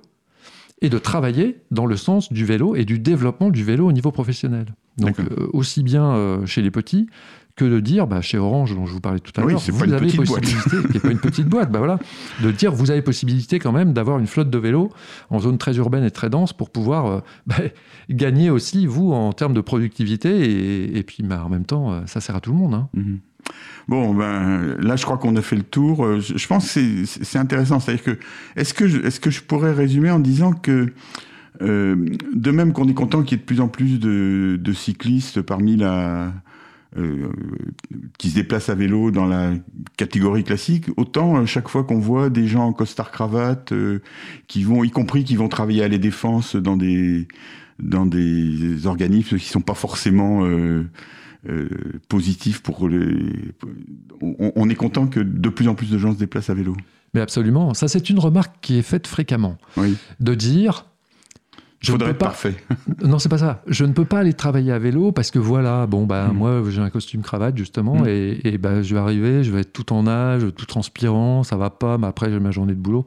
et 0.82 0.90
de 0.90 0.98
travailler 0.98 1.58
dans 1.72 1.86
le 1.86 1.96
sens 1.96 2.32
du 2.32 2.46
vélo 2.46 2.76
et 2.76 2.86
du 2.86 3.00
développement 3.00 3.50
du 3.50 3.64
vélo 3.64 3.88
au 3.88 3.92
niveau 3.92 4.12
professionnel. 4.12 4.66
Donc 4.98 5.18
aussi 5.54 5.84
bien 5.84 6.42
chez 6.46 6.62
les 6.62 6.72
petits 6.72 7.08
que 7.56 7.64
de 7.66 7.80
dire 7.80 8.06
bah, 8.06 8.22
chez 8.22 8.38
Orange 8.38 8.76
dont 8.76 8.86
je 8.86 8.92
vous 8.92 9.00
parlais 9.00 9.20
tout 9.22 9.32
à 9.40 9.44
Oui, 9.46 9.54
l'heure, 9.54 9.62
c'est 9.62 9.72
vous 9.72 9.84
avez 9.94 10.08
possibilité, 10.12 10.78
qui 10.88 10.94
n'est 10.94 11.00
pas 11.00 11.12
une 11.12 11.20
petite 11.20 11.48
boîte, 11.48 11.72
bah 11.72 11.80
voilà, 11.80 12.00
de 12.44 12.52
dire 12.52 12.74
vous 12.74 12.92
avez 12.92 13.02
possibilité 13.02 13.60
quand 13.60 13.72
même 13.72 13.94
d'avoir 13.94 14.20
une 14.20 14.28
flotte 14.28 14.50
de 14.50 14.58
vélos 14.58 14.92
en 15.30 15.40
zone 15.40 15.58
très 15.58 15.78
urbaine 15.78 16.04
et 16.04 16.12
très 16.12 16.30
dense 16.30 16.52
pour 16.52 16.70
pouvoir 16.70 17.06
euh, 17.06 17.20
bah, 17.48 17.56
gagner 18.10 18.50
aussi 18.50 18.86
vous 18.88 19.14
en 19.14 19.32
termes 19.32 19.54
de 19.54 19.62
productivité 19.62 20.30
et, 20.50 20.98
et 20.98 21.04
puis 21.04 21.24
bah, 21.24 21.44
en 21.46 21.50
même 21.50 21.66
temps 21.66 21.94
euh, 21.94 22.02
ça 22.08 22.20
sert 22.20 22.36
à 22.36 22.42
tout 22.42 22.52
le 22.52 22.58
monde. 22.58 22.74
hein. 22.74 22.90
Mhm. 22.94 23.20
Bon, 23.88 24.16
ben 24.16 24.76
là, 24.80 24.96
je 24.96 25.06
crois 25.06 25.20
qu'on 25.20 25.36
a 25.36 25.42
fait 25.44 25.56
le 25.56 25.62
tour. 25.62 26.04
Euh, 26.04 26.20
Je, 26.20 26.48
pense 26.48 26.74
que 26.74 27.06
c'est- 27.06 27.38
intéressant. 27.38 27.80
C'est-à-dire 27.80 28.04
que, 28.04 28.18
est-ce 28.56 28.74
que, 28.74 28.88
je- 28.88 28.98
est-ce 29.02 29.20
que 29.20 29.30
je 29.30 29.42
pourrais 29.44 29.72
résumer 29.72 30.10
en 30.10 30.18
disant 30.18 30.52
que, 30.52 30.92
euh, 31.62 31.96
de 32.34 32.50
même 32.52 32.74
qu'on 32.74 32.88
est 32.88 32.96
content 32.96 33.22
qu'il 33.22 33.38
y 33.38 33.40
ait 33.40 33.42
de 33.42 33.46
plus 33.46 33.62
en 33.62 33.68
plus 33.68 34.00
de, 34.00 34.58
de 34.60 34.74
cyclistes 34.74 35.42
parmi 35.44 35.76
la. 35.78 36.34
Euh, 36.98 37.30
qui 38.18 38.30
se 38.30 38.36
déplacent 38.36 38.70
à 38.70 38.76
vélo 38.76 39.12
dans 39.12 39.26
la 39.26 39.52
catégorie 39.98 40.44
classique, 40.44 40.86
autant 40.98 41.38
euh, 41.38 41.46
chaque 41.46 41.68
fois 41.68 41.84
qu'on 41.84 42.00
voit 42.00 42.30
des 42.30 42.48
gens 42.48 42.66
en 42.66 42.74
costard 42.74 43.12
cravate 43.12 43.72
euh, 43.74 44.02
qui 44.48 44.64
vont, 44.64 44.84
y 44.84 44.92
compris 44.92 45.24
qui 45.24 45.36
vont 45.36 45.50
travailler 45.50 45.84
à 45.84 45.88
les 45.88 46.00
défenses 46.00 46.56
dans 46.56 46.78
des 46.78 47.28
dans 47.80 48.06
des 48.06 48.88
organismes 48.88 49.38
qui 49.38 49.50
sont 49.50 49.60
pas 49.62 49.74
forcément 49.74 50.46
euh, 50.46 50.86
positifs 52.08 52.62
pour 52.62 52.88
les. 52.88 53.18
On, 54.22 54.52
on 54.56 54.70
est 54.70 54.76
content 54.76 55.08
que 55.08 55.20
de 55.20 55.50
plus 55.50 55.68
en 55.68 55.76
plus 55.76 55.92
de 55.92 55.98
gens 55.98 56.14
se 56.14 56.18
déplacent 56.20 56.50
à 56.50 56.54
vélo. 56.54 56.76
Mais 57.14 57.22
absolument, 57.22 57.74
ça 57.74 57.88
c'est 57.88 58.10
une 58.10 58.20
remarque 58.20 58.56
qui 58.62 58.78
est 58.78 58.82
faite 58.82 59.08
fréquemment, 59.08 59.58
Oui. 59.78 59.96
de 60.20 60.36
dire 60.36 60.86
Je 61.86 61.94
ne 61.94 61.98
peux 61.98 62.10
être 62.10 62.18
pas 62.18 62.26
parfait. 62.26 62.56
Non, 63.04 63.20
c'est 63.20 63.30
pas 63.30 63.38
ça. 63.38 63.62
Je 63.68 63.86
ne 63.86 63.94
peux 63.94 64.06
pas 64.06 64.20
aller 64.20 64.34
travailler 64.34 64.72
à 64.72 64.80
vélo 64.80 65.12
parce 65.12 65.32
que 65.32 65.40
voilà, 65.40 65.86
bon, 65.88 66.06
bah, 66.06 66.28
Mm. 66.30 66.38
moi, 66.38 66.62
j'ai 66.70 66.82
un 66.82 66.90
costume 66.90 67.22
cravate, 67.22 67.58
justement, 67.58 68.02
Mm. 68.04 68.08
et, 68.08 68.40
et 68.48 68.58
bah, 68.58 68.82
je 68.82 68.94
vais 68.96 69.00
arriver, 69.02 69.44
je 69.44 69.52
vais 69.52 69.62
être 69.62 69.74
tout 69.74 69.94
en 69.94 70.08
âge, 70.08 70.46
tout 70.56 70.66
transpirant, 70.66 71.44
ça 71.44 71.56
va 71.58 71.70
pas, 71.70 71.98
mais 71.98 72.08
après, 72.08 72.30
j'ai 72.32 72.40
ma 72.40 72.52
journée 72.52 72.74
de 72.74 72.80
boulot. 72.80 73.06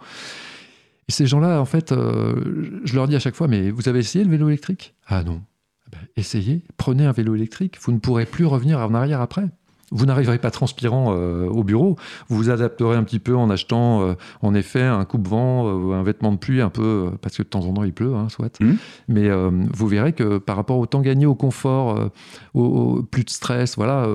Et 1.08 1.12
ces 1.12 1.26
gens-là, 1.26 1.60
en 1.60 1.64
fait, 1.64 1.92
euh, 1.92 2.80
je 2.84 2.94
leur 2.94 3.08
dis 3.08 3.16
à 3.16 3.18
chaque 3.18 3.34
fois, 3.34 3.48
mais 3.48 3.70
vous 3.70 3.88
avez 3.88 3.98
essayé 4.00 4.24
le 4.24 4.30
vélo 4.30 4.48
électrique? 4.48 4.94
Ah 5.06 5.22
non. 5.24 5.40
Eh 5.86 5.90
ben, 5.92 6.02
essayez, 6.18 6.62
prenez 6.76 7.06
un 7.06 7.12
vélo 7.12 7.34
électrique, 7.34 7.78
vous 7.80 7.92
ne 7.92 7.98
pourrez 7.98 8.26
plus 8.26 8.44
revenir 8.44 8.78
en 8.80 8.92
arrière 8.94 9.22
après. 9.22 9.46
Vous 9.90 10.04
n'arriverez 10.04 10.38
pas 10.38 10.50
transpirant 10.50 11.14
euh, 11.16 11.46
au 11.46 11.64
bureau. 11.64 11.96
Vous 12.28 12.36
vous 12.36 12.50
adapterez 12.50 12.96
un 12.96 13.02
petit 13.04 13.18
peu 13.18 13.34
en 13.34 13.48
achetant, 13.48 14.02
euh, 14.02 14.14
en 14.42 14.54
effet, 14.54 14.82
un 14.82 15.04
coupe-vent, 15.06 15.66
euh, 15.66 15.94
un 15.94 16.02
vêtement 16.02 16.30
de 16.30 16.36
pluie, 16.36 16.60
un 16.60 16.68
peu, 16.68 16.82
euh, 16.82 17.10
parce 17.22 17.36
que 17.36 17.42
de 17.42 17.48
temps 17.48 17.64
en 17.64 17.72
temps 17.72 17.84
il 17.84 17.92
pleut, 17.94 18.14
hein, 18.14 18.28
soit. 18.28 18.60
Mhm. 18.60 18.76
Mais 19.08 19.28
vous 19.72 19.86
verrez 19.86 20.12
que 20.12 20.36
par 20.38 20.56
rapport 20.56 20.78
au 20.78 20.84
temps 20.86 21.00
gagné, 21.00 21.24
au 21.26 21.34
confort, 21.34 22.10
au, 22.54 22.62
au- 22.62 23.02
plus 23.02 23.24
de 23.24 23.30
stress, 23.30 23.76
voilà, 23.76 24.06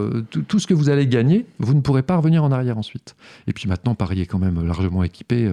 tout, 0.48 0.60
ce 0.60 0.68
que 0.68 0.74
vous 0.76 0.90
allez 0.90 1.08
gagner, 1.08 1.46
vous 1.60 1.74
ne 1.74 1.82
pourrez 1.82 2.04
pas 2.04 2.18
revenir 2.18 2.44
en 2.44 2.52
arrière 2.52 2.78
ensuite. 2.78 3.16
Et 3.48 3.54
puis 3.54 3.68
maintenant, 3.68 3.96
Paris 3.96 4.22
est 4.22 4.26
quand 4.28 4.40
même 4.40 4.64
largement 4.66 5.04
équipé 5.04 5.52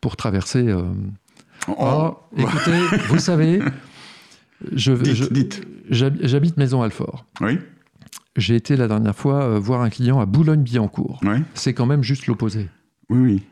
pour 0.00 0.16
traverser. 0.16 0.66
euh, 0.68 0.82
Oh, 1.68 1.74
Oh, 1.78 2.16
écoutez, 2.36 2.78
vous 3.08 3.18
savez, 3.20 3.60
je, 4.74 4.92
dites, 5.02 5.14
je- 5.14 5.24
dites. 5.28 5.66
j'hab- 5.90 6.18
j'habite 6.20 6.56
Maison 6.56 6.82
Alfort. 6.82 7.24
Oui, 7.40 7.58
J'ai 8.36 8.54
été 8.56 8.76
la 8.76 8.88
dernière 8.88 9.14
fois 9.16 9.42
euh, 9.44 9.58
voir 9.58 9.82
un 9.82 9.90
client 9.90 10.20
à 10.20 10.26
Boulogne-Billancourt. 10.26 11.20
C'est 11.54 11.74
quand 11.74 11.86
même 11.86 12.02
juste 12.02 12.26
l'opposé. 12.26 12.68
oui, 13.10 13.18
oui. 13.20 13.42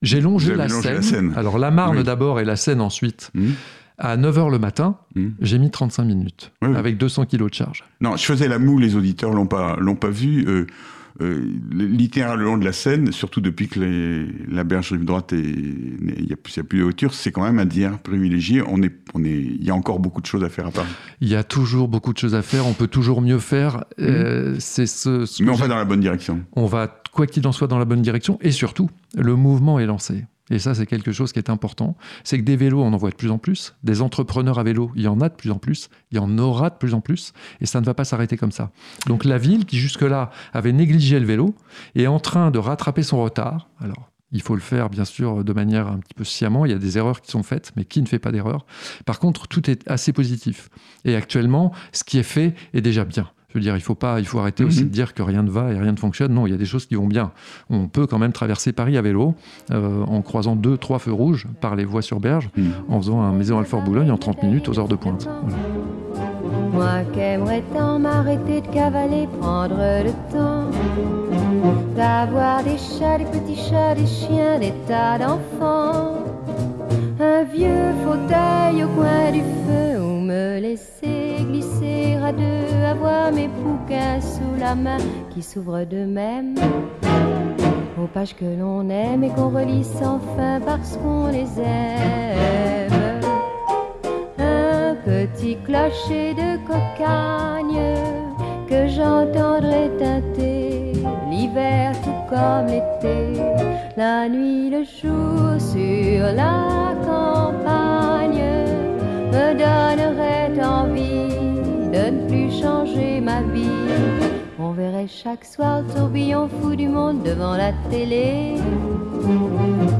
J'ai 0.00 0.20
longé, 0.20 0.54
la 0.54 0.68
longé 0.68 0.82
Seine. 0.82 0.94
la 0.94 1.02
Seine. 1.02 1.32
Alors 1.34 1.58
la 1.58 1.72
Marne 1.72 1.96
Oui. 1.98 2.04
d'abord 2.04 2.38
et 2.38 2.44
la 2.44 2.54
Seine 2.54 2.80
ensuite. 2.80 3.32
Mhm. 3.34 3.54
À 3.98 4.16
9h 4.16 4.48
le 4.48 4.60
matin, 4.60 4.96
Mhm. 5.16 5.34
j'ai 5.40 5.58
mis 5.58 5.72
35 5.72 6.04
minutes 6.04 6.52
Oui, 6.62 6.68
oui. 6.70 6.76
avec 6.76 6.98
200 6.98 7.26
kilos 7.26 7.50
de 7.50 7.54
charge. 7.56 7.82
Non, 8.00 8.14
je 8.14 8.22
faisais 8.24 8.46
la 8.46 8.60
moue, 8.60 8.78
les 8.78 8.94
auditeurs 8.94 9.32
l'ont 9.32 9.48
pas, 9.48 9.74
l'ont 9.80 9.96
pas 9.96 10.10
vu. 10.10 10.44
Euh, 10.46 10.66
euh, 11.20 11.44
l'itinéraire 11.72 12.36
le 12.36 12.44
long 12.44 12.58
de 12.58 12.64
la 12.64 12.72
Seine, 12.72 13.12
surtout 13.12 13.40
depuis 13.40 13.68
que 13.68 13.80
les- 13.80 14.26
la 14.54 14.64
berge 14.64 14.92
rive 14.92 15.04
droite 15.04 15.32
est, 15.32 15.38
il 15.40 16.24
n'y 16.26 16.32
a, 16.32 16.34
a 16.34 16.62
plus 16.62 16.78
de 16.78 16.84
hauteur, 16.84 17.12
c'est 17.14 17.32
quand 17.32 17.42
même 17.42 17.58
un 17.58 17.64
itinéraire 17.66 17.98
privilégié. 17.98 18.62
On 18.66 18.82
est, 18.82 18.92
on 19.14 19.24
est, 19.24 19.30
il 19.38 19.64
y 19.64 19.70
a 19.70 19.74
encore 19.74 19.98
beaucoup 19.98 20.20
de 20.20 20.26
choses 20.26 20.44
à 20.44 20.48
faire 20.48 20.66
à 20.66 20.70
Paris. 20.70 20.88
Il 21.20 21.28
y 21.28 21.34
a 21.34 21.44
toujours 21.44 21.88
beaucoup 21.88 22.12
de 22.12 22.18
choses 22.18 22.34
à 22.34 22.42
faire, 22.42 22.66
on 22.66 22.72
peut 22.72 22.86
toujours 22.86 23.20
mieux 23.20 23.38
faire. 23.38 23.84
Euh, 24.00 24.56
c'est 24.58 24.86
ce, 24.86 25.24
Mais 25.42 25.50
on 25.50 25.54
va 25.54 25.68
dans 25.68 25.76
la 25.76 25.84
bonne 25.84 26.00
direction. 26.00 26.40
on 26.54 26.66
va, 26.66 27.02
quoi 27.12 27.26
qu'il 27.26 27.46
en 27.46 27.52
soit, 27.52 27.66
dans 27.66 27.78
la 27.78 27.84
bonne 27.84 28.02
direction. 28.02 28.38
Et 28.40 28.50
surtout, 28.52 28.88
le 29.16 29.34
mouvement 29.34 29.78
est 29.80 29.86
lancé. 29.86 30.24
Et 30.50 30.58
ça, 30.58 30.74
c'est 30.74 30.86
quelque 30.86 31.12
chose 31.12 31.32
qui 31.32 31.38
est 31.38 31.50
important. 31.50 31.96
C'est 32.24 32.38
que 32.38 32.44
des 32.44 32.56
vélos, 32.56 32.82
on 32.82 32.92
en 32.92 32.96
voit 32.96 33.10
de 33.10 33.16
plus 33.16 33.30
en 33.30 33.38
plus. 33.38 33.74
Des 33.82 34.00
entrepreneurs 34.02 34.58
à 34.58 34.62
vélo, 34.62 34.90
il 34.96 35.02
y 35.02 35.08
en 35.08 35.20
a 35.20 35.28
de 35.28 35.34
plus 35.34 35.50
en 35.50 35.58
plus. 35.58 35.90
Il 36.10 36.16
y 36.16 36.20
en 36.20 36.38
aura 36.38 36.70
de 36.70 36.76
plus 36.76 36.94
en 36.94 37.00
plus. 37.00 37.32
Et 37.60 37.66
ça 37.66 37.80
ne 37.80 37.86
va 37.86 37.94
pas 37.94 38.04
s'arrêter 38.04 38.36
comme 38.36 38.52
ça. 38.52 38.70
Donc 39.06 39.24
la 39.24 39.38
ville, 39.38 39.66
qui 39.66 39.78
jusque-là 39.78 40.30
avait 40.52 40.72
négligé 40.72 41.20
le 41.20 41.26
vélo, 41.26 41.54
est 41.94 42.06
en 42.06 42.20
train 42.20 42.50
de 42.50 42.58
rattraper 42.58 43.02
son 43.02 43.22
retard. 43.22 43.68
Alors, 43.80 44.10
il 44.30 44.42
faut 44.42 44.54
le 44.54 44.60
faire, 44.60 44.90
bien 44.90 45.04
sûr, 45.04 45.42
de 45.42 45.52
manière 45.52 45.88
un 45.88 45.98
petit 45.98 46.14
peu 46.14 46.24
sciemment. 46.24 46.66
Il 46.66 46.72
y 46.72 46.74
a 46.74 46.78
des 46.78 46.98
erreurs 46.98 47.20
qui 47.20 47.30
sont 47.30 47.42
faites, 47.42 47.72
mais 47.76 47.84
qui 47.84 48.02
ne 48.02 48.06
fait 48.06 48.18
pas 48.18 48.32
d'erreur? 48.32 48.66
Par 49.06 49.18
contre, 49.18 49.48
tout 49.48 49.70
est 49.70 49.88
assez 49.88 50.12
positif. 50.12 50.68
Et 51.04 51.14
actuellement, 51.14 51.72
ce 51.92 52.04
qui 52.04 52.18
est 52.18 52.22
fait 52.22 52.54
est 52.74 52.82
déjà 52.82 53.04
bien. 53.04 53.30
Je 53.50 53.54
veux 53.54 53.62
dire, 53.62 53.74
il 53.76 53.80
faut 53.80 53.94
pas, 53.94 54.20
il 54.20 54.26
faut 54.26 54.38
arrêter 54.40 54.62
aussi 54.62 54.80
Mhm. 54.82 54.88
de 54.88 54.92
dire 54.92 55.14
que 55.14 55.22
rien 55.22 55.42
ne 55.42 55.48
va 55.48 55.72
et 55.72 55.78
rien 55.78 55.92
ne 55.92 55.96
fonctionne. 55.98 56.34
Non, 56.34 56.46
il 56.46 56.50
y 56.50 56.54
a 56.54 56.58
des 56.58 56.66
choses 56.66 56.84
qui 56.84 56.96
vont 56.96 57.06
bien. 57.06 57.30
On 57.70 57.88
peut 57.88 58.06
quand 58.06 58.18
même 58.18 58.32
traverser 58.32 58.72
Paris 58.72 58.98
à 58.98 59.02
vélo 59.02 59.34
euh, 59.70 60.04
en 60.04 60.20
croisant 60.20 60.54
deux, 60.54 60.76
trois 60.76 60.98
feux 60.98 61.12
rouges 61.14 61.46
par 61.62 61.74
les 61.74 61.86
voies 61.86 62.02
sur 62.02 62.20
berge, 62.20 62.50
Mhm. 62.58 62.72
en 62.90 62.98
faisant 63.00 63.22
un 63.22 63.32
maison 63.32 63.58
Alfort 63.58 63.80
Boulogne 63.80 64.10
en 64.10 64.18
30 64.18 64.42
minutes 64.42 64.68
aux 64.68 64.78
heures 64.78 64.86
de 64.88 64.96
pointe. 64.96 65.26
Voilà. 65.42 65.56
Moi 66.74 67.10
qu'aimerais 67.14 67.64
tant 67.74 67.98
m'arrêter 67.98 68.60
de 68.60 68.66
cavaler, 68.66 69.26
prendre 69.40 69.76
le 69.78 70.10
temps 70.30 70.70
d'avoir 71.96 72.62
des 72.62 72.76
chats, 72.76 73.16
des 73.16 73.24
petits 73.24 73.56
chats, 73.56 73.94
des 73.94 74.06
chiens, 74.06 74.58
des 74.58 74.74
tas 74.86 75.18
d'enfants. 75.18 76.18
Un 77.20 77.42
vieux 77.42 77.92
fauteuil 78.04 78.84
au 78.84 78.88
coin 78.88 79.32
du 79.32 79.40
feu 79.40 80.00
où 80.00 80.20
me 80.20 80.60
laisser 80.60 81.38
glisser 81.40 82.16
à 82.24 82.30
deux, 82.30 82.84
avoir 82.88 83.32
mes 83.32 83.48
bouquins 83.48 84.20
sous 84.20 84.60
la 84.60 84.76
main 84.76 84.98
qui 85.30 85.42
s'ouvrent 85.42 85.84
d'eux-mêmes. 85.84 86.54
Aux 88.00 88.06
pages 88.06 88.36
que 88.36 88.44
l'on 88.44 88.88
aime 88.88 89.24
et 89.24 89.30
qu'on 89.30 89.50
relit 89.50 89.82
sans 89.82 90.20
fin 90.36 90.60
parce 90.60 90.96
qu'on 90.98 91.26
les 91.26 91.48
aime 91.58 93.20
un 94.38 94.94
petit 95.04 95.56
clocher 95.64 96.34
de 96.34 96.56
cocagne 96.66 97.80
que 98.68 98.86
j'entendrai 98.86 99.90
teinter 99.98 100.92
l'hiver 101.28 101.92
tout 102.04 102.10
comme 102.30 102.66
l'été, 102.66 103.42
la 103.98 104.28
nuit, 104.28 104.70
le 104.70 104.84
jour 104.84 105.60
sur 105.72 106.22
la 106.42 106.94
campagne 107.04 108.44
me 109.32 109.46
donnerait 109.64 110.52
envie 110.64 111.34
de 111.94 112.02
ne 112.14 112.28
plus 112.28 112.50
changer 112.62 113.20
ma 113.20 113.42
vie. 113.42 113.90
On 114.60 114.70
verrait 114.70 115.08
chaque 115.08 115.44
soir 115.44 115.82
le 115.82 115.92
tourbillon 115.92 116.48
fou 116.48 116.76
du 116.76 116.88
monde 116.88 117.24
devant 117.24 117.56
la 117.56 117.72
télé. 117.90 118.54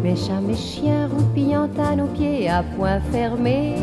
Mes 0.05 0.15
chats, 0.15 0.41
mes 0.41 0.55
chiens 0.55 1.09
roupillant 1.09 1.69
à 1.91 1.97
nos 1.97 2.07
pieds 2.07 2.49
à 2.49 2.63
point 2.77 3.01
fermé. 3.11 3.75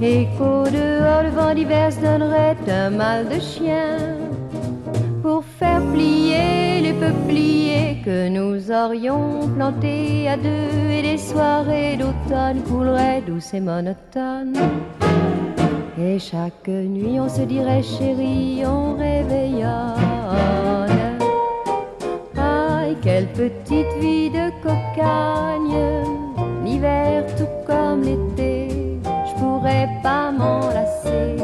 Et 0.00 0.28
qu'au 0.38 0.62
dehors, 0.78 1.24
le 1.24 1.30
vent 1.30 1.54
d'hiver 1.56 1.90
donnerait 2.00 2.56
un 2.68 2.90
mal 2.90 3.28
de 3.28 3.40
chien 3.40 3.96
pour 5.22 5.42
faire 5.44 5.82
plier 5.92 6.80
les 6.82 6.92
peupliers 6.92 7.61
que 8.04 8.28
nous 8.28 8.70
aurions 8.70 9.48
plantés 9.56 10.28
à 10.28 10.36
deux 10.36 10.90
et 10.90 11.02
des 11.02 11.18
soirées 11.18 11.96
d'automne 11.96 12.62
couleraient 12.62 13.22
douces 13.26 13.54
et 13.54 13.60
monotones. 13.60 14.56
Et 15.98 16.18
chaque 16.18 16.68
nuit 16.68 17.20
on 17.20 17.28
se 17.28 17.42
dirait 17.42 17.82
chérie, 17.82 18.62
on 18.66 18.96
réveillonne. 18.96 19.68
Aïe, 22.36 22.96
quelle 23.02 23.28
petite 23.28 23.92
vie 24.00 24.30
de 24.30 24.50
cocagne, 24.62 26.04
l'hiver 26.64 27.24
tout 27.36 27.54
comme 27.66 28.02
l'été, 28.02 28.68
je 29.04 29.40
pourrais 29.40 29.88
pas 30.02 30.32
m'enlacer. 30.32 31.36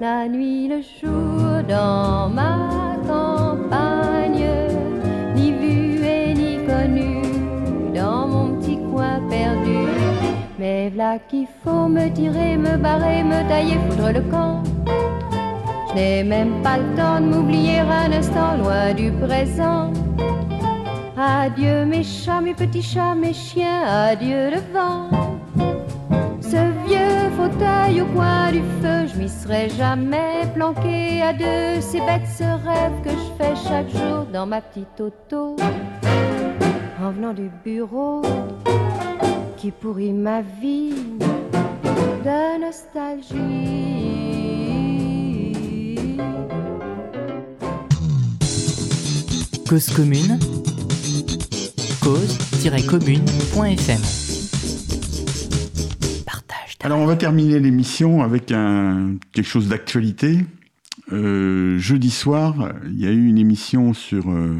La 0.00 0.26
nuit, 0.28 0.68
le 0.68 0.80
jour, 0.80 1.62
dans 1.68 2.30
ma 2.30 2.96
campagne, 3.06 4.09
V'là 11.00 11.18
qu'il 11.30 11.46
faut 11.64 11.88
me 11.88 12.12
tirer, 12.12 12.58
me 12.58 12.76
barrer, 12.76 13.22
me 13.22 13.48
tailler, 13.48 13.78
foudre 13.88 14.12
le 14.12 14.20
camp. 14.30 14.62
Je 15.88 15.94
n'ai 15.94 16.22
même 16.22 16.60
pas 16.62 16.76
le 16.76 16.94
temps 16.94 17.18
de 17.22 17.26
m'oublier 17.26 17.78
un 17.78 18.12
instant 18.12 18.58
loin 18.58 18.92
du 18.92 19.10
présent. 19.12 19.92
Adieu 21.16 21.86
mes 21.86 22.02
chats, 22.02 22.42
mes 22.42 22.52
petits 22.52 22.82
chats, 22.82 23.14
mes 23.14 23.32
chiens, 23.32 23.82
adieu 24.10 24.50
le 24.50 24.60
vent. 24.74 25.08
Ce 26.42 26.60
vieux 26.86 27.30
fauteuil 27.38 28.02
au 28.02 28.06
coin 28.14 28.52
du 28.52 28.60
feu, 28.82 29.06
je 29.06 29.18
m'y 29.18 29.28
serais 29.30 29.70
jamais 29.70 30.42
planqué 30.54 31.22
à 31.22 31.32
deux. 31.32 31.80
C'est 31.80 32.04
bête 32.08 32.28
ce 32.38 32.44
rêve 32.44 32.96
que 33.02 33.10
je 33.10 33.28
fais 33.38 33.56
chaque 33.68 33.88
jour 33.88 34.26
dans 34.30 34.44
ma 34.44 34.60
petite 34.60 35.00
auto. 35.00 35.56
En 37.02 37.10
venant 37.12 37.32
du 37.32 37.50
bureau, 37.64 38.20
qui 39.60 39.70
pourrit 39.72 40.14
ma 40.14 40.40
vie 40.40 40.94
de 42.24 42.60
nostalgie. 42.60 43.34
Cause 49.68 49.90
commune, 49.90 50.38
cause-commune.fm. 52.00 54.00
Alors 56.82 56.98
on 56.98 57.04
va 57.04 57.16
terminer 57.16 57.60
l'émission 57.60 58.22
avec 58.22 58.52
un, 58.52 59.16
quelque 59.32 59.46
chose 59.46 59.68
d'actualité. 59.68 60.46
Euh, 61.12 61.76
jeudi 61.78 62.10
soir, 62.10 62.72
il 62.86 62.98
y 62.98 63.06
a 63.06 63.10
eu 63.10 63.26
une 63.26 63.36
émission 63.36 63.92
sur 63.92 64.30
euh, 64.30 64.56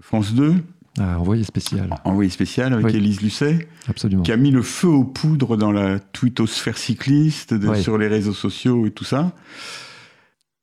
France 0.00 0.34
2, 0.34 0.56
Ah, 0.98 1.18
envoyé 1.18 1.42
spécial, 1.42 1.88
envoyé 2.04 2.28
spécial 2.30 2.72
avec 2.74 2.84
Oui. 2.86 2.96
Élise 2.96 3.22
Lucet, 3.22 3.66
absolument. 3.88 4.22
qui 4.22 4.32
a 4.32 4.36
mis 4.36 4.50
le 4.50 4.60
feu 4.62 4.88
aux 4.88 5.04
poudres 5.04 5.56
dans 5.56 5.72
la 5.72 5.98
twittosphère 5.98 6.76
cycliste, 6.76 7.54
de- 7.54 7.74
sur 7.76 7.96
les 7.96 8.08
réseaux 8.08 8.34
sociaux 8.34 8.86
et 8.86 8.90
tout 8.90 9.04
ça. 9.04 9.32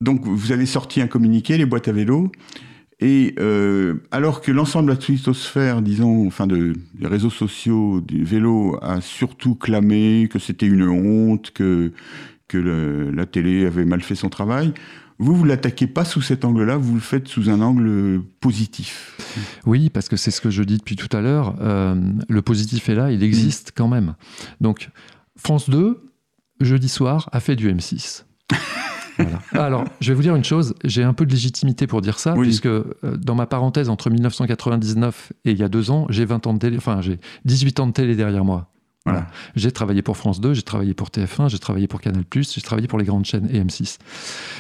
Donc 0.02 0.26
vous 0.26 0.52
avez 0.52 0.66
sorti 0.66 1.02
un 1.02 1.08
communiqué, 1.08 1.58
les 1.58 1.66
boîtes 1.66 1.88
à 1.88 1.92
vélo, 1.92 2.32
et 3.00 3.34
euh, 3.40 3.96
alors 4.12 4.42
que 4.42 4.52
l'ensemble 4.52 4.88
de 4.88 4.92
la 4.92 4.98
twittosphère, 4.98 5.82
disons, 5.82 6.28
enfin 6.28 6.48
de, 6.48 6.74
des 6.94 7.08
réseaux 7.08 7.30
sociaux 7.30 8.00
du 8.02 8.24
vélo 8.24 8.78
a 8.82 9.02
surtout 9.02 9.56
clamé 9.56 10.28
que 10.32 10.38
c'était 10.38 10.68
une 10.68 10.84
honte, 10.88 11.52
que, 11.52 11.92
que 12.48 12.58
le- 12.58 13.10
la 13.12 13.26
télé 13.26 13.66
avait 13.66 13.86
mal 13.86 14.02
fait 14.02 14.16
son 14.16 14.30
travail, 14.30 14.74
vous, 15.20 15.36
vous 15.36 15.44
l'attaquez 15.46 15.86
pas 15.88 16.06
sous 16.06 16.22
cet 16.22 16.46
angle-là, 16.46 16.78
vous 16.78 16.96
le 16.96 17.00
faites 17.02 17.28
sous 17.28 17.50
un 17.50 17.62
angle 17.62 18.22
positif. 18.40 19.18
Oui, 19.66 19.90
parce 19.90 20.08
que 20.10 20.16
c'est 20.18 20.32
ce 20.32 20.42
que 20.42 20.50
je 20.50 20.64
dis 20.64 20.78
depuis 20.78 20.96
tout 20.96 21.16
à 21.16 21.22
l'heure. 21.22 21.56
euh, 21.62 21.96
le 22.28 22.42
positif 22.42 22.90
est 22.90 22.96
là, 22.96 23.12
il 23.12 23.22
existe 23.24 23.74
quand 23.76 23.88
même. 23.88 24.16
Donc, 24.62 24.90
France 25.38 25.70
2, 25.70 26.02
jeudi 26.62 26.90
soir, 26.90 27.30
a 27.32 27.40
fait 27.40 27.56
du 27.56 27.72
M6. 27.72 28.24
Voilà. 29.22 29.40
Alors, 29.52 29.84
je 30.00 30.08
vais 30.12 30.16
vous 30.16 30.22
dire 30.22 30.34
une 30.34 30.46
chose, 30.46 30.74
j'ai 30.86 31.04
un 31.04 31.12
peu 31.14 31.26
de 31.26 31.32
légitimité 31.34 31.88
pour 31.88 32.00
dire 32.00 32.20
ça, 32.20 32.36
Oui. 32.38 32.48
puisque 32.48 32.68
euh, 32.68 32.86
dans 33.18 33.36
ma 33.36 33.48
parenthèse 33.48 33.90
entre 33.90 34.10
1999 34.10 35.34
et 35.44 35.52
il 35.52 35.58
y 35.58 35.64
a 35.64 35.68
deux 35.68 35.92
ans, 35.92 36.06
j'ai 36.10 36.24
20 36.24 36.48
ans 36.48 36.54
de 36.54 36.60
télé, 36.60 36.78
enfin 36.78 37.02
j'ai 37.02 37.20
18 37.44 37.82
ans 37.82 37.88
de 37.88 37.92
télé 37.92 38.16
derrière 38.16 38.46
moi. 38.46 38.72
Voilà. 39.06 39.28
J'ai 39.56 39.72
travaillé 39.72 40.02
pour 40.02 40.18
France 40.18 40.42
2, 40.42 40.54
j'ai 40.54 40.62
travaillé 40.62 40.94
pour 40.94 41.10
TF1, 41.10 41.50
j'ai 41.50 41.58
travaillé 41.60 41.88
pour 41.88 42.02
Canal+, 42.02 42.24
j'ai 42.34 42.62
travaillé 42.62 42.88
pour 42.88 43.00
les 43.00 43.06
grandes 43.06 43.26
chaînes 43.26 43.48
et 43.52 43.60
M6. 43.64 43.98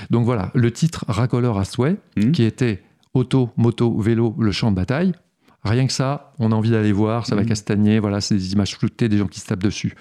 Donc 0.09 0.25
voilà, 0.25 0.51
le 0.55 0.71
titre 0.71 1.05
racoleur 1.07 1.57
à 1.57 1.65
souhait, 1.65 1.97
Mhm. 2.17 2.31
qui 2.31 2.43
était 2.43 2.81
auto, 3.13 3.49
moto, 3.57 3.99
vélo, 3.99 4.35
le 4.39 4.51
champ 4.51 4.71
de 4.71 4.75
bataille. 4.75 5.11
Rien 5.65 5.85
que 5.87 5.91
ça, 5.93 6.31
on 6.39 6.53
a 6.53 6.55
envie 6.55 6.69
d'aller 6.71 6.93
voir, 6.93 7.25
ça 7.25 7.35
va 7.35 7.41
Mhm. 7.41 7.49
castagner, 7.49 7.99
voilà, 7.99 8.21
c'est 8.21 8.35
des 8.35 8.53
images 8.53 8.77
floutées, 8.77 9.09
des 9.09 9.17
gens 9.17 9.27
qui 9.27 9.41
se 9.41 9.45
tapent 9.47 9.61
dessus. 9.63 9.93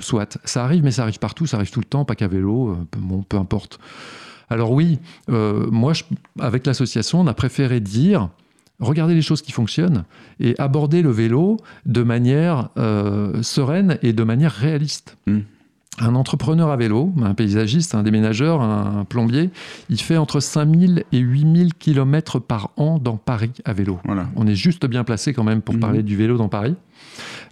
Soit, 0.00 0.38
ça 0.44 0.64
arrive, 0.64 0.82
mais 0.82 0.90
ça 0.90 1.02
arrive 1.04 1.20
partout, 1.20 1.46
ça 1.46 1.56
arrive 1.56 1.70
tout 1.70 1.78
le 1.80 1.86
temps, 1.86 2.04
pas 2.04 2.16
qu'à 2.16 2.26
vélo, 2.26 2.70
euh, 2.70 2.76
bon, 2.98 3.22
peu 3.22 3.36
importe. 3.36 3.78
Alors 4.50 4.72
oui, 4.72 4.98
euh, 5.30 5.68
moi, 5.70 5.92
je- 5.92 6.02
avec 6.40 6.66
l'association, 6.66 7.20
on 7.20 7.26
a 7.28 7.34
préféré 7.34 7.78
dire, 7.80 8.28
regardez 8.84 9.14
les 9.14 9.22
choses 9.22 9.42
qui 9.42 9.52
fonctionnent 9.52 10.04
et 10.40 10.54
aborder 10.58 11.02
le 11.02 11.10
vélo 11.10 11.56
de 11.86 12.02
manière 12.02 12.68
euh, 12.78 13.42
sereine 13.42 13.98
et 14.02 14.12
de 14.12 14.22
manière 14.22 14.52
réaliste. 14.52 15.16
Mm. 15.26 15.38
Un 16.00 16.16
entrepreneur 16.16 16.70
à 16.70 16.76
vélo, 16.76 17.12
un 17.22 17.34
paysagiste, 17.34 17.94
un 17.94 18.02
déménageur, 18.02 18.60
un 18.62 19.04
plombier, 19.04 19.50
il 19.88 20.00
fait 20.00 20.16
entre 20.16 20.40
5000 20.40 21.04
et 21.12 21.18
8000 21.18 21.72
km 21.74 22.40
par 22.40 22.70
an 22.76 22.98
dans 22.98 23.16
Paris 23.16 23.52
à 23.64 23.72
vélo. 23.72 24.00
Voilà. 24.04 24.26
On 24.34 24.44
est 24.48 24.56
juste 24.56 24.86
bien 24.86 25.04
placé 25.04 25.32
quand 25.32 25.44
même 25.44 25.62
pour 25.62 25.74
Mhm. 25.76 25.80
parler 25.80 26.02
du 26.02 26.16
vélo 26.16 26.36
dans 26.36 26.48
Paris. 26.48 26.74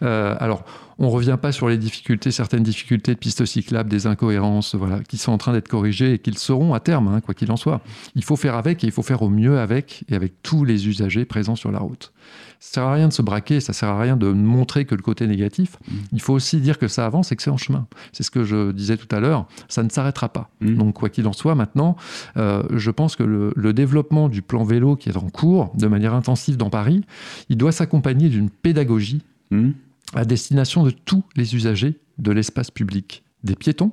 Euh, 0.02 0.34
alors, 0.38 0.64
on 0.98 1.08
revient 1.08 1.38
pas 1.40 1.52
sur 1.52 1.68
les 1.68 1.78
difficultés, 1.78 2.30
certaines 2.30 2.62
difficultés 2.62 3.14
de 3.14 3.18
pistes 3.18 3.44
cyclables, 3.44 3.88
des 3.88 4.06
incohérences, 4.06 4.74
voilà, 4.74 5.00
qui 5.00 5.16
sont 5.16 5.32
en 5.32 5.38
train 5.38 5.52
d'être 5.52 5.68
corrigées 5.68 6.14
et 6.14 6.18
qui 6.18 6.30
le 6.30 6.36
seront 6.36 6.74
à 6.74 6.80
terme, 6.80 7.08
hein, 7.08 7.20
quoi 7.20 7.34
qu'il 7.34 7.50
en 7.50 7.56
soit. 7.56 7.80
Il 8.14 8.24
faut 8.24 8.36
faire 8.36 8.54
avec 8.54 8.84
et 8.84 8.86
il 8.86 8.92
faut 8.92 9.02
faire 9.02 9.22
au 9.22 9.28
mieux 9.28 9.58
avec 9.58 10.04
et 10.08 10.14
avec 10.14 10.42
tous 10.42 10.64
les 10.64 10.88
usagers 10.88 11.24
présents 11.24 11.56
sur 11.56 11.72
la 11.72 11.78
route. 11.78 12.12
Ça 12.60 12.74
sert 12.74 12.84
à 12.84 12.92
rien 12.92 13.08
de 13.08 13.12
se 13.12 13.22
braquer, 13.22 13.58
ça 13.58 13.72
sert 13.72 13.88
à 13.88 14.00
rien 14.00 14.16
de 14.16 14.28
montrer 14.28 14.84
que 14.84 14.94
le 14.94 15.02
côté 15.02 15.26
négatif. 15.26 15.76
Il 16.12 16.20
faut 16.20 16.32
aussi 16.32 16.60
dire 16.60 16.78
que 16.78 16.86
ça 16.86 17.04
avance 17.04 17.32
et 17.32 17.36
que 17.36 17.42
c'est 17.42 17.50
en 17.50 17.56
chemin. 17.56 17.88
C'est 18.12 18.22
ce 18.22 18.30
que 18.30 18.44
je 18.44 18.70
disais 18.70 18.96
tout 18.96 19.12
à 19.14 19.18
l'heure. 19.18 19.48
Ça 19.68 19.82
ne 19.82 19.88
s'arrêtera 19.88 20.28
pas. 20.28 20.50
Mhm. 20.60 20.76
Donc, 20.76 20.94
quoi 20.94 21.08
qu'il 21.08 21.26
en 21.26 21.32
soit, 21.32 21.56
maintenant, 21.56 21.96
euh, 22.36 22.62
je 22.70 22.92
pense 22.92 23.16
que 23.16 23.24
le, 23.24 23.52
le 23.56 23.72
développement 23.72 24.28
du 24.28 24.42
plan 24.42 24.62
vélo 24.62 24.94
qui 24.94 25.08
est 25.08 25.16
en 25.16 25.28
cours 25.28 25.72
de 25.74 25.88
manière 25.88 26.14
intensive 26.14 26.56
dans 26.56 26.70
Paris, 26.70 27.02
il 27.48 27.56
doit 27.56 27.72
s'accompagner 27.72 28.28
d'une 28.28 28.48
pédagogie 28.48 29.22
Hmm 29.52 29.72
à 30.14 30.24
destination 30.24 30.82
de 30.84 30.90
tous 30.90 31.24
les 31.36 31.54
usagers 31.56 31.98
de 32.18 32.30
l'espace 32.32 32.70
public, 32.70 33.24
des 33.44 33.54
piétons, 33.56 33.92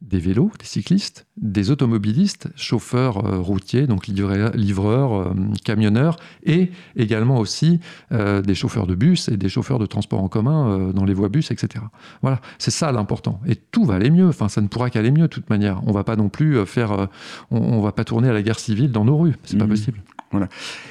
des 0.00 0.18
vélos, 0.18 0.50
des 0.58 0.64
cyclistes, 0.64 1.26
des 1.36 1.70
automobilistes, 1.70 2.48
chauffeurs 2.56 3.22
euh, 3.26 3.38
routiers, 3.38 3.86
donc 3.86 4.06
livreurs, 4.06 4.50
livreurs 4.56 5.12
euh, 5.12 5.34
camionneurs, 5.62 6.16
et 6.42 6.70
également 6.96 7.38
aussi 7.38 7.80
euh, 8.10 8.40
des 8.40 8.54
chauffeurs 8.54 8.86
de 8.86 8.94
bus 8.94 9.28
et 9.28 9.36
des 9.36 9.50
chauffeurs 9.50 9.78
de 9.78 9.84
transport 9.84 10.22
en 10.22 10.28
commun 10.28 10.70
euh, 10.70 10.92
dans 10.94 11.04
les 11.04 11.12
voies 11.12 11.28
bus, 11.28 11.50
etc. 11.50 11.84
Voilà, 12.22 12.40
c'est 12.56 12.70
ça 12.70 12.92
l'important. 12.92 13.42
Et 13.46 13.56
tout 13.56 13.84
va 13.84 13.96
aller 13.96 14.08
mieux. 14.10 14.28
Enfin, 14.28 14.48
ça 14.48 14.62
ne 14.62 14.68
pourra 14.68 14.88
qu'aller 14.88 15.10
mieux 15.10 15.22
de 15.24 15.26
toute 15.26 15.50
manière. 15.50 15.82
On 15.86 15.92
va 15.92 16.02
pas 16.02 16.16
non 16.16 16.30
plus 16.30 16.64
faire, 16.64 17.08
on, 17.50 17.58
on 17.58 17.82
va 17.82 17.92
pas 17.92 18.04
tourner 18.04 18.30
à 18.30 18.32
la 18.32 18.40
guerre 18.42 18.58
civile 18.58 18.92
dans 18.92 19.04
nos 19.04 19.18
rues. 19.18 19.34
C'est 19.44 19.58
pas 19.58 19.64
Mhm. 19.64 19.70
possible. 19.70 20.00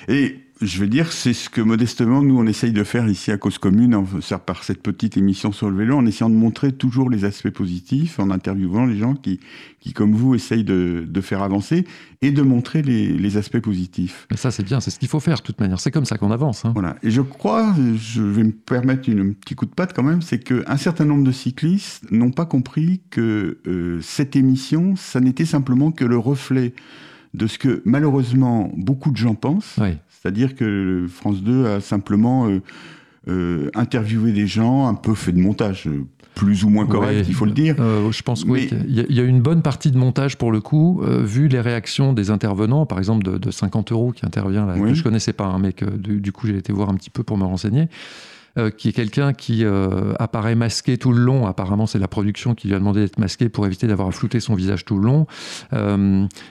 Et 0.07 0.37
je 0.61 0.79
veux 0.79 0.87
dire, 0.87 1.11
c'est 1.11 1.33
ce 1.33 1.49
que 1.49 1.61
modestement, 1.61 2.21
nous, 2.21 2.37
on 2.37 2.45
essaye 2.45 2.73
de 2.73 2.83
faire 2.83 3.07
ici 3.07 3.31
à 3.31 3.37
Cause 3.37 3.57
Commune, 3.57 3.95
en, 3.95 4.05
par 4.45 4.63
cette 4.63 4.81
petite 4.81 5.15
émission 5.15 5.51
sur 5.51 5.69
le 5.69 5.77
vélo, 5.77 5.95
en 5.95 6.05
essayant 6.05 6.29
de 6.29 6.35
montrer 6.35 6.71
toujours 6.73 7.09
les 7.09 7.23
aspects 7.23 7.49
positifs, 7.49 8.19
en 8.19 8.29
interviewant 8.29 8.85
les 8.85 8.97
gens 8.97 9.15
qui, 9.15 9.39
qui 9.79 9.93
comme 9.93 10.13
vous, 10.13 10.35
essayent 10.35 10.65
de, 10.65 11.05
de 11.07 11.21
faire 11.21 11.41
avancer 11.43 11.85
et 12.21 12.31
de 12.31 12.41
montrer 12.41 12.81
les, 12.81 13.07
les 13.07 13.37
aspects 13.37 13.59
positifs. 13.59 14.27
Mais 14.31 14.37
ça, 14.37 14.51
c'est 14.51 14.63
bien. 14.63 14.81
C'est 14.81 14.91
ce 14.91 14.99
qu'il 14.99 15.07
faut 15.07 15.21
faire 15.21 15.37
de 15.37 15.43
toute 15.43 15.59
manière. 15.61 15.79
C'est 15.79 15.91
comme 15.91 16.05
ça 16.05 16.17
qu'on 16.17 16.31
avance. 16.31 16.65
hein. 16.65 16.71
Voilà. 16.73 16.95
Et 17.03 17.11
je 17.11 17.21
crois, 17.21 17.73
je 17.97 18.21
vais 18.21 18.43
me 18.43 18.51
permettre 18.51 19.07
une, 19.09 19.19
un 19.29 19.31
petit 19.33 19.55
coup 19.55 19.65
de 19.65 19.71
patte 19.73 19.93
quand 19.95 20.03
même, 20.03 20.21
c'est 20.21 20.39
qu'un 20.39 20.77
certain 20.77 21.05
nombre 21.05 21.23
de 21.23 21.31
cyclistes 21.31 22.03
n'ont 22.11 22.31
pas 22.31 22.45
compris 22.45 23.01
que 23.11 23.59
euh, 23.65 23.99
cette 24.01 24.35
émission, 24.35 24.95
ça 24.97 25.21
n'était 25.21 25.45
simplement 25.45 25.91
que 25.91 26.03
le 26.03 26.17
reflet 26.17 26.73
de 27.33 27.45
ce 27.45 27.59
que 27.59 27.81
malheureusement 27.85 28.71
beaucoup 28.75 29.11
de 29.11 29.17
gens 29.17 29.35
pensent. 29.35 29.75
Oui. 29.79 29.91
C'est-à-dire 30.21 30.55
que 30.55 31.05
France 31.09 31.41
2 31.43 31.65
a 31.65 31.79
simplement 31.81 32.47
euh, 32.49 32.61
euh, 33.29 33.69
interviewé 33.75 34.31
des 34.33 34.47
gens, 34.47 34.87
un 34.87 34.93
peu 34.95 35.13
fait 35.13 35.31
de 35.31 35.39
montage, 35.39 35.87
euh, 35.87 36.03
plus 36.35 36.63
ou 36.63 36.69
moins 36.69 36.85
correct, 36.85 37.25
il 37.27 37.33
faut 37.33 37.45
le 37.45 37.51
dire. 37.51 37.75
Euh, 37.79 38.11
je 38.11 38.21
pense 38.21 38.43
que 38.43 38.49
oui, 38.49 38.69
Mais- 38.71 38.77
qu'il 38.85 38.95
y, 38.95 38.99
a- 39.01 39.05
il 39.09 39.15
y 39.15 39.19
a 39.19 39.23
une 39.23 39.41
bonne 39.41 39.61
partie 39.61 39.91
de 39.91 39.97
montage 39.97 40.37
pour 40.37 40.51
le 40.51 40.61
coup, 40.61 41.01
euh, 41.03 41.21
vu 41.23 41.47
les 41.47 41.59
réactions 41.61 42.13
des 42.13 42.31
intervenants, 42.31 42.85
par 42.85 42.97
exemple 42.97 43.23
de, 43.25 43.37
de 43.37 43.51
50 43.51 43.91
euros 43.91 44.11
qui 44.11 44.25
intervient 44.25 44.65
là, 44.65 44.75
Oui. 44.77 44.89
que 44.91 44.95
je 44.95 45.03
connaissais 45.03 45.33
pas, 45.33 45.45
un 45.45 45.59
mec, 45.59 45.83
du, 45.97 46.21
du 46.21 46.31
coup 46.31 46.47
j'ai 46.47 46.57
été 46.57 46.71
voir 46.73 46.89
un 46.89 46.95
petit 46.95 47.09
peu 47.09 47.23
pour 47.23 47.37
me 47.37 47.43
renseigner. 47.45 47.87
qui 48.77 48.89
est 48.89 48.93
quelqu'un 48.93 49.31
qui 49.31 49.63
apparaît 50.19 50.55
masqué 50.55 50.97
tout 50.97 51.13
le 51.13 51.19
long. 51.21 51.45
Apparemment, 51.47 51.85
c'est 51.87 51.99
la 51.99 52.09
production 52.09 52.55
qui 52.55 52.67
lui 52.67 52.75
a 52.75 52.79
demandé 52.79 52.99
d'être 53.01 53.17
masqué 53.19 53.47
pour 53.47 53.65
éviter 53.65 53.87
d'avoir 53.87 54.09
à 54.09 54.11
flouter 54.11 54.41
son 54.41 54.53
visage 54.55 54.83
tout 54.83 54.97
le 54.97 55.05
long. 55.05 55.27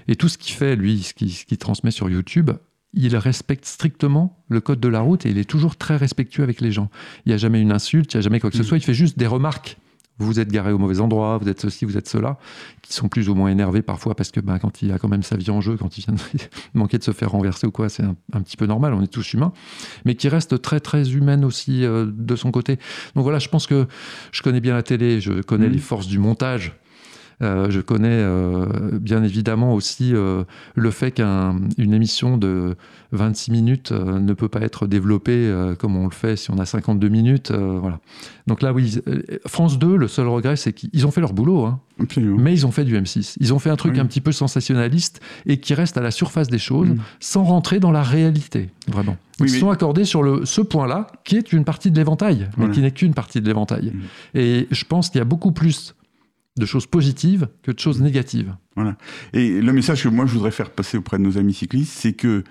Et 0.09 0.17
tout 0.17 0.29
ce 0.29 0.39
qu'il 0.39 0.55
fait, 0.55 0.75
lui, 0.77 1.03
ce 1.03 1.13
qu'il 1.13 1.31
ce 1.31 1.45
qu'il 1.45 1.59
transmet 1.59 1.91
sur 1.91 2.09
YouTube, 2.09 2.51
il 2.95 3.17
respecte 3.17 3.65
strictement 3.67 4.43
le 4.49 4.61
code 4.61 4.81
de 4.81 4.89
la 4.89 5.01
route 5.01 5.27
et 5.27 5.31
il 5.31 5.39
est 5.39 5.49
toujours 5.49 5.77
très 5.77 5.97
respectueux 5.97 6.43
avec 6.43 6.61
les 6.61 6.73
gens. 6.73 6.91
Il 7.27 7.31
n'y 7.31 7.35
a 7.35 7.39
jamais 7.39 7.61
une 7.61 7.73
insulte, 7.73 8.15
il 8.15 8.17
n'y 8.17 8.21
a 8.21 8.23
jamais 8.23 8.41
quoi 8.41 8.51
que 8.51 8.57
ce 8.57 8.63
Mm. 8.63 8.67
soit. 8.67 8.77
Il 8.79 8.85
fait 8.85 8.95
juste 8.95 9.19
des 9.19 9.27
remarques 9.27 9.77
vous 10.21 10.41
êtes 10.41 10.51
garé 10.51 10.73
au 10.73 10.79
mauvais 10.79 10.99
endroit, 10.99 11.39
vous 11.39 11.49
êtes 11.49 11.61
ceci, 11.61 11.85
vous 11.85 11.97
êtes 11.97 12.09
cela, 12.09 12.39
qui 12.83 12.93
sont 12.93 13.09
plus 13.09 13.29
ou 13.29 13.37
moins 13.37 13.51
énervés 13.51 13.83
parfois 13.83 14.17
parce 14.17 14.33
que 14.33 14.41
bah, 14.41 14.59
quand 14.59 14.83
il 14.83 14.91
a 14.91 14.99
quand 14.99 15.07
même 15.07 15.23
sa 15.23 15.37
vie 15.37 15.49
en 15.51 15.61
jeu, 15.61 15.77
quand 15.77 15.97
il 15.97 16.05
vient 16.05 16.15
de 16.15 16.21
manquer 16.75 16.99
de 16.99 17.05
se 17.05 17.13
faire 17.13 17.31
renverser 17.31 17.69
ou 17.69 17.71
quoi, 17.71 17.89
c'est 17.89 18.03
un, 18.03 18.17
un 18.33 18.41
petit 18.43 18.57
peu 18.57 18.67
normal, 18.67 18.95
on 18.95 19.01
est 19.03 19.07
tous 19.07 19.33
humains, 19.35 19.53
mais 20.05 20.17
qui 20.17 20.29
reste 20.29 20.61
très 20.61 20.81
très 20.81 21.13
humaine 21.13 21.45
aussi 21.45 21.85
euh, 21.85 22.05
de 22.13 22.35
son 22.35 22.51
côté. 22.51 22.79
Donc 23.15 23.23
voilà, 23.23 23.39
je 23.39 23.49
pense 23.49 23.69
que 23.69 23.87
je 24.33 24.43
connais 24.43 24.61
bien 24.61 24.75
la 24.75 24.83
télé, 24.83 25.21
je 25.21 25.41
connais 25.41 25.67
Mhm. 25.69 25.73
les 25.75 25.79
forces 25.79 26.09
du 26.09 26.19
montage. 26.19 26.73
Euh, 27.41 27.71
je 27.71 27.81
connais 27.81 28.09
euh, 28.11 28.67
bien 29.01 29.23
évidemment 29.23 29.73
aussi 29.75 30.13
euh, 30.13 30.43
le 30.75 30.91
fait 30.91 31.13
qu'une 31.13 31.69
émission 31.95 32.37
de 32.37 32.75
26 33.13 33.53
minutes 33.53 33.93
ne 33.93 34.33
peut 34.33 34.49
pas 34.49 34.61
être 34.61 34.87
développée 34.87 35.51
comme 35.79 35.97
on 35.97 36.05
le 36.05 36.13
fait 36.13 36.37
si 36.37 36.51
on 36.51 36.59
a 36.59 36.67
52 36.67 37.09
minutes. 37.09 37.53
voilà. 37.53 38.01
Donc 38.47 38.61
là, 38.61 38.73
oui, 38.73 38.99
France 39.47 39.79
2, 39.79 39.97
le 39.97 40.09
seul 40.09 40.27
regret, 40.29 40.57
c'est 40.57 40.73
qu'ils 40.73 41.07
ont 41.07 41.11
fait 41.11 41.21
leur 41.23 41.33
boulot, 41.33 41.65
hein, 41.65 41.81
mais 42.19 42.53
ils 42.53 42.67
ont 42.67 42.71
fait 42.71 42.85
du 42.85 42.99
M6. 43.01 43.37
Ils 43.41 43.55
ont 43.55 43.59
fait 43.59 43.71
un 43.71 43.77
truc 43.77 43.93
Oui. 43.95 44.01
un 44.01 44.05
petit 44.07 44.21
peu 44.21 44.31
sensationnaliste 44.33 45.21
et 45.47 45.59
qui 45.59 45.73
reste 45.75 45.97
à 45.97 46.03
la 46.03 46.11
surface 46.11 46.49
des 46.49 46.59
choses 46.59 46.89
Mm. 46.91 46.99
sans 47.21 47.45
rentrer 47.45 47.81
dans 47.81 47.91
la 47.93 48.03
réalité, 48.03 48.69
vraiment. 48.89 49.17
Ils 49.39 49.45
Oui, 49.45 49.49
se 49.49 49.55
mais- 49.55 49.61
sont 49.61 49.71
accordés 49.71 50.05
sur 50.05 50.23
le, 50.23 50.45
ce 50.45 50.61
point-là, 50.61 51.07
qui 51.25 51.37
est 51.37 51.53
une 51.53 51.65
partie 51.65 51.91
de 51.91 51.97
l'éventail, 51.97 52.49
mais 52.59 52.69
qui 52.71 52.81
n'est 52.81 52.91
qu'une 52.91 53.15
partie 53.15 53.41
de 53.41 53.47
l'éventail. 53.47 53.93
Mm. 53.95 54.39
Et 54.39 54.69
je 54.71 54.85
pense 54.85 55.09
qu'il 55.09 55.19
y 55.19 55.23
a 55.23 55.25
beaucoup 55.25 55.53
plus 55.53 55.95
de 56.59 56.67
choses 56.67 56.87
positives 56.87 57.49
que 57.63 57.73
de 57.73 57.79
choses 57.79 58.01
négatives. 58.01 58.55
Et 59.33 59.61
le 59.61 59.73
message 59.73 60.05
que 60.05 60.09
moi 60.09 60.27
je 60.27 60.33
voudrais 60.33 60.51
faire 60.51 60.71
passer 60.71 60.99
auprès 60.99 61.19
de 61.19 61.23
nos 61.23 61.39
amis 61.39 61.55
cyclistes, 61.55 61.93
c'est 61.93 62.13
que 62.13 62.45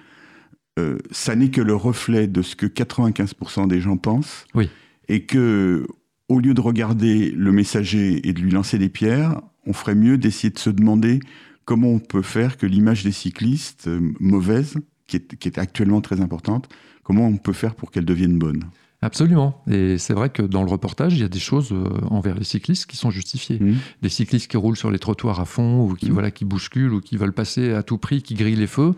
euh, 0.78 0.98
ça 1.12 1.36
n'est 1.36 1.50
que 1.50 1.62
le 1.62 1.76
reflet 1.76 2.28
de 2.28 2.42
ce 2.42 2.56
que 2.56 2.66
95% 2.66 3.68
des 3.68 3.82
gens 3.82 3.98
pensent. 3.98 4.46
Oui. 4.54 4.70
Et 5.10 5.26
que, 5.26 5.88
au 6.28 6.40
lieu 6.40 6.54
de 6.54 6.62
regarder 6.62 7.32
le 7.32 7.52
messager 7.52 8.28
et 8.28 8.34
de 8.34 8.40
lui 8.40 8.52
lancer 8.52 8.78
des 8.78 8.90
pierres, 8.90 9.42
on 9.66 9.74
ferait 9.74 9.96
mieux 9.96 10.18
d'essayer 10.18 10.52
de 10.52 10.60
se 10.60 10.70
demander 10.70 11.20
comment 11.66 11.90
on 11.90 12.00
peut 12.00 12.22
faire 12.22 12.58
que 12.58 12.66
l'image 12.66 13.04
des 13.04 13.12
cyclistes 13.12 13.88
euh, 13.88 14.00
mauvaise, 14.20 14.76
qui 15.08 15.18
est, 15.18 15.36
qui 15.38 15.48
est 15.48 15.58
actuellement 15.58 16.02
très 16.02 16.22
importante, 16.22 16.70
comment 17.04 17.28
on 17.28 17.38
peut 17.38 17.54
faire 17.54 17.76
pour 17.76 17.92
qu'elle 17.92 18.06
devienne 18.06 18.38
bonne. 18.38 18.66
Absolument. 19.04 19.62
Et 19.70 20.00
c'est 20.00 20.14
vrai 20.14 20.30
que 20.30 20.42
dans 20.42 20.64
le 20.64 20.72
reportage, 20.72 21.14
il 21.14 21.20
y 21.20 21.24
a 21.24 21.28
des 21.28 21.38
choses 21.40 21.72
euh, 21.72 21.84
envers 22.10 22.34
les 22.36 22.44
cyclistes 22.44 22.88
qui 22.88 22.98
sont 22.98 23.12
justifiées. 23.12 23.60
Mhm. 23.60 23.76
Des 24.02 24.10
cyclistes 24.10 24.50
qui 24.50 24.58
roulent 24.58 24.76
sur 24.76 24.90
les 24.90 24.98
trottoirs 24.98 25.40
à 25.40 25.46
fond, 25.46 25.82
ou 25.88 25.94
qui, 25.94 26.08
Mhm. 26.08 26.14
voilà, 26.14 26.32
qui 26.32 26.46
bousculent, 26.46 26.94
ou 26.94 27.00
qui 27.02 27.16
veulent 27.16 27.32
passer 27.34 27.74
à 27.74 27.84
tout 27.84 28.00
prix, 28.00 28.24
qui 28.24 28.34
grillent 28.34 28.56
les 28.56 28.66
feux. 28.68 28.96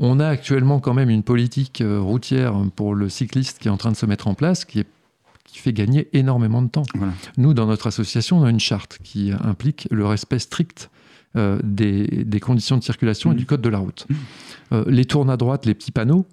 On 0.00 0.18
a 0.18 0.26
actuellement 0.26 0.80
quand 0.80 0.92
même 0.92 1.08
une 1.08 1.22
politique 1.22 1.80
euh, 1.82 2.00
routière 2.00 2.54
pour 2.74 2.94
le 2.96 3.08
cycliste 3.08 3.58
qui 3.60 3.68
est 3.68 3.70
en 3.70 3.76
train 3.76 3.92
de 3.92 3.96
se 3.96 4.06
mettre 4.06 4.26
en 4.26 4.34
place, 4.34 4.64
qui, 4.64 4.80
est, 4.80 4.86
qui 5.44 5.58
fait 5.60 5.72
gagner 5.72 6.08
énormément 6.14 6.60
de 6.60 6.68
temps. 6.68 6.82
Voilà. 6.96 7.12
Nous, 7.36 7.54
dans 7.54 7.66
notre 7.66 7.86
association, 7.86 8.38
on 8.40 8.44
a 8.44 8.50
une 8.50 8.58
charte 8.60 8.98
qui 9.04 9.30
implique 9.44 9.86
le 9.92 10.04
respect 10.04 10.40
strict 10.40 10.90
euh, 11.36 11.60
des, 11.62 12.06
des 12.24 12.40
conditions 12.40 12.76
de 12.78 12.82
circulation 12.82 13.30
et 13.30 13.34
Mhm. 13.34 13.38
du 13.38 13.46
code 13.46 13.60
de 13.60 13.68
la 13.68 13.78
route. 13.78 14.06
Euh, 14.72 14.82
les 14.88 15.04
tournes 15.04 15.30
à 15.30 15.36
droite, 15.36 15.64
les 15.66 15.74
petits 15.74 15.92
panneaux, 15.92 16.26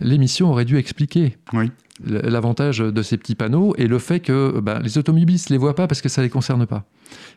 l'émission 0.00 0.50
aurait 0.50 0.66
dû 0.66 0.76
expliquer 0.76 1.38
Oui. 1.54 1.70
L'avantage 2.04 2.78
de 2.78 3.02
ces 3.02 3.16
petits 3.16 3.34
panneaux 3.34 3.74
et 3.78 3.86
le 3.86 3.98
fait 3.98 4.20
que 4.20 4.60
bah, 4.60 4.78
les 4.82 4.98
automobilistes 4.98 5.50
ne 5.50 5.54
les 5.54 5.58
voient 5.58 5.74
pas 5.74 5.86
parce 5.86 6.00
que 6.00 6.08
ça 6.08 6.20
ne 6.22 6.26
les 6.26 6.30
concerne 6.30 6.66
pas. 6.66 6.84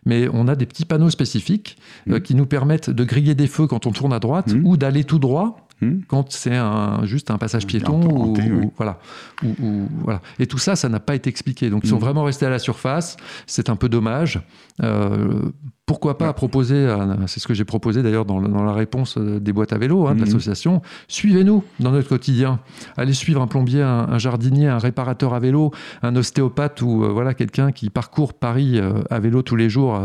Mais 0.06 0.28
on 0.32 0.48
a 0.48 0.56
des 0.56 0.66
petits 0.66 0.86
panneaux 0.86 1.10
spécifiques 1.10 1.78
euh, 2.08 2.14
Mhm. 2.16 2.22
qui 2.22 2.36
nous 2.36 2.46
permettent 2.46 2.90
de 2.90 3.04
griller 3.04 3.36
des 3.36 3.48
feux 3.48 3.68
quand 3.68 3.86
on 3.86 3.92
tourne 3.92 4.14
à 4.14 4.20
droite 4.20 4.54
Mhm. 4.54 4.66
ou 4.66 4.78
d'aller 4.78 5.04
tout 5.04 5.20
droit 5.20 5.65
Mhm. 5.82 6.04
quand 6.08 6.32
c'est 6.32 6.56
un, 6.56 7.02
juste 7.04 7.32
un 7.32 7.38
passage 7.38 7.68
piéton. 7.68 8.02
Un 8.02 8.06
Ou, 8.08 8.22
hanté, 8.32 8.44
oui. 8.44 8.66
ou- 8.66 8.74
voilà. 8.78 9.00
Ou- 9.44 9.88
voilà. 10.04 10.22
Et 10.40 10.48
tout 10.48 10.58
ça, 10.58 10.76
ça 10.76 10.88
n'a 10.90 11.00
pas 11.00 11.16
été 11.16 11.30
expliqué. 11.30 11.70
Donc 11.70 11.82
ils 11.84 11.90
sont 11.90 11.96
Mhm. 11.96 12.02
vraiment 12.02 12.24
restés 12.24 12.46
à 12.46 12.50
la 12.50 12.60
surface. 12.60 13.18
C'est 13.46 13.70
un 13.70 13.76
peu 13.76 13.90
dommage. 13.90 14.42
Euh, 14.84 15.52
pourquoi 15.86 16.18
pas 16.18 16.28
Ouais. 16.30 16.34
proposer, 16.34 16.92
c'est 17.28 17.40
ce 17.40 17.48
que 17.48 17.54
j'ai 17.54 17.64
proposé 17.64 18.02
d'ailleurs 18.02 18.26
dans, 18.26 18.42
dans 18.42 18.64
la 18.64 18.74
réponse 18.74 19.18
euh, 19.20 19.40
des 19.40 19.54
boîtes 19.54 19.72
à 19.72 19.78
vélo 19.78 20.08
hein, 20.08 20.16
de 20.16 20.20
Mhm. 20.20 20.26
l'association, 20.26 20.82
suivez-nous 21.08 21.64
dans 21.80 21.92
notre 21.92 22.10
quotidien. 22.10 22.60
Allez 22.98 23.14
suivre 23.14 23.40
un 23.42 23.46
plombier, 23.48 23.84
un, 23.84 24.08
un 24.10 24.18
jardinier, 24.18 24.68
un 24.68 24.80
réparateur 24.80 25.36
à 25.36 25.40
vélo, 25.40 25.72
un 26.02 26.16
ostéopathe 26.16 26.82
ou 26.82 27.04
euh, 27.04 27.10
voilà 27.10 27.36
quelqu'un 27.36 27.72
qui 27.72 27.92
parcourt 27.92 28.34
Paris 28.34 28.80
euh, 28.80 28.94
à 29.12 29.20
vélo 29.20 29.44
tous 29.44 29.56
les 29.56 29.70
jours 29.70 30.00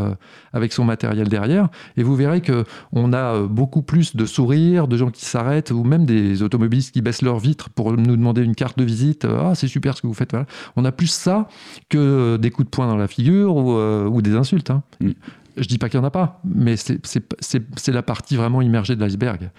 avec 0.53 0.73
son 0.75 0.85
matériel 0.85 1.29
derrière. 1.29 1.68
Et 1.97 2.03
vous 2.03 2.14
verrez 2.14 2.41
que 2.43 2.64
on 2.93 3.12
a 3.14 3.41
beaucoup 3.43 3.83
plus 3.83 4.14
de 4.16 4.27
sourires, 4.27 4.87
de 4.87 4.97
gens 4.99 5.11
qui 5.11 5.25
s'arrêtent 5.25 5.60
ou 5.71 5.85
même 5.85 6.07
des 6.07 6.43
automobilistes 6.43 6.93
qui 6.93 7.03
baissent 7.03 7.23
leurs 7.23 7.39
vitres 7.39 7.69
pour 7.71 7.93
nous 7.93 8.17
demander 8.17 8.43
une 8.43 8.55
carte 8.55 8.79
de 8.79 8.85
visite. 8.85 9.25
Euh, 9.25 9.39
Ah, 9.51 9.55
c'est 9.55 9.69
super 9.69 9.97
ce 9.97 10.03
que 10.03 10.07
vous 10.07 10.15
faites. 10.15 10.31
Voilà. 10.31 10.47
On 10.77 10.85
a 10.85 10.93
plus 10.93 11.09
ça 11.09 11.49
que 11.89 12.37
des 12.39 12.51
coups 12.51 12.67
de 12.67 12.71
poing 12.71 12.87
dans 12.87 12.97
la 12.97 13.09
figure 13.09 13.55
ou, 13.57 13.73
euh, 13.77 14.07
ou 14.09 14.23
des 14.23 14.35
insultes. 14.35 14.71
hein. 14.71 14.83
Mm. 15.01 15.11
Je 15.57 15.67
dis 15.67 15.79
pas 15.79 15.89
qu'il 15.89 15.99
y 15.99 16.03
en 16.03 16.07
a 16.07 16.11
pas, 16.13 16.41
mais 16.45 16.77
c'est 16.77 17.89
la 17.93 18.03
partie 18.03 18.37
vraiment 18.37 18.63
immergée 18.63 18.95
de 18.95 19.01
l'iceberg. 19.01 19.51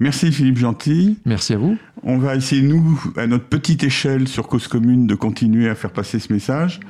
Merci 0.00 0.32
Philippe 0.32 0.58
Gentil. 0.58 1.18
Merci 1.24 1.54
à 1.54 1.58
vous. 1.58 1.78
On 2.02 2.18
va 2.18 2.34
essayer, 2.34 2.62
nous, 2.62 3.00
à 3.16 3.26
notre 3.28 3.44
petite 3.44 3.84
échelle 3.84 4.26
sur 4.28 4.48
Cause 4.48 4.66
Commune, 4.66 5.06
de 5.06 5.14
continuer 5.14 5.68
à 5.70 5.74
faire 5.76 5.92
passer 5.92 6.18
ce 6.18 6.32
message. 6.32 6.80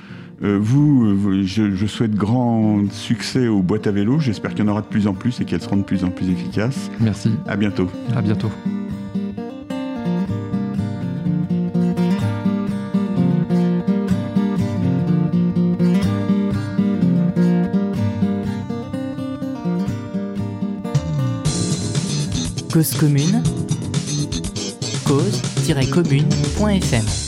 Euh, 0.42 0.58
vous, 0.60 1.06
euh, 1.06 1.14
vous- 1.14 1.42
je, 1.44 1.74
je 1.74 1.86
souhaite 1.86 2.14
grand 2.14 2.82
succès 2.92 3.48
aux 3.48 3.62
boîtes 3.62 3.86
à 3.86 3.90
vélo. 3.90 4.20
J'espère 4.20 4.50
qu'il 4.54 4.64
y 4.64 4.68
en 4.68 4.70
aura 4.70 4.82
de 4.82 4.86
plus 4.86 5.06
en 5.06 5.14
plus 5.14 5.40
et 5.40 5.44
qu'elles 5.46 5.62
seront 5.62 5.78
de 5.78 5.82
plus 5.82 6.04
en 6.04 6.10
plus 6.10 6.28
efficaces. 6.28 6.90
Merci. 7.00 7.30
À 7.46 7.56
bientôt. 7.56 7.88
À 8.14 8.20
bientôt. 8.20 8.50
Cause 22.72 22.92
commune, 22.98 23.42
cause-commune.fm 25.06 27.25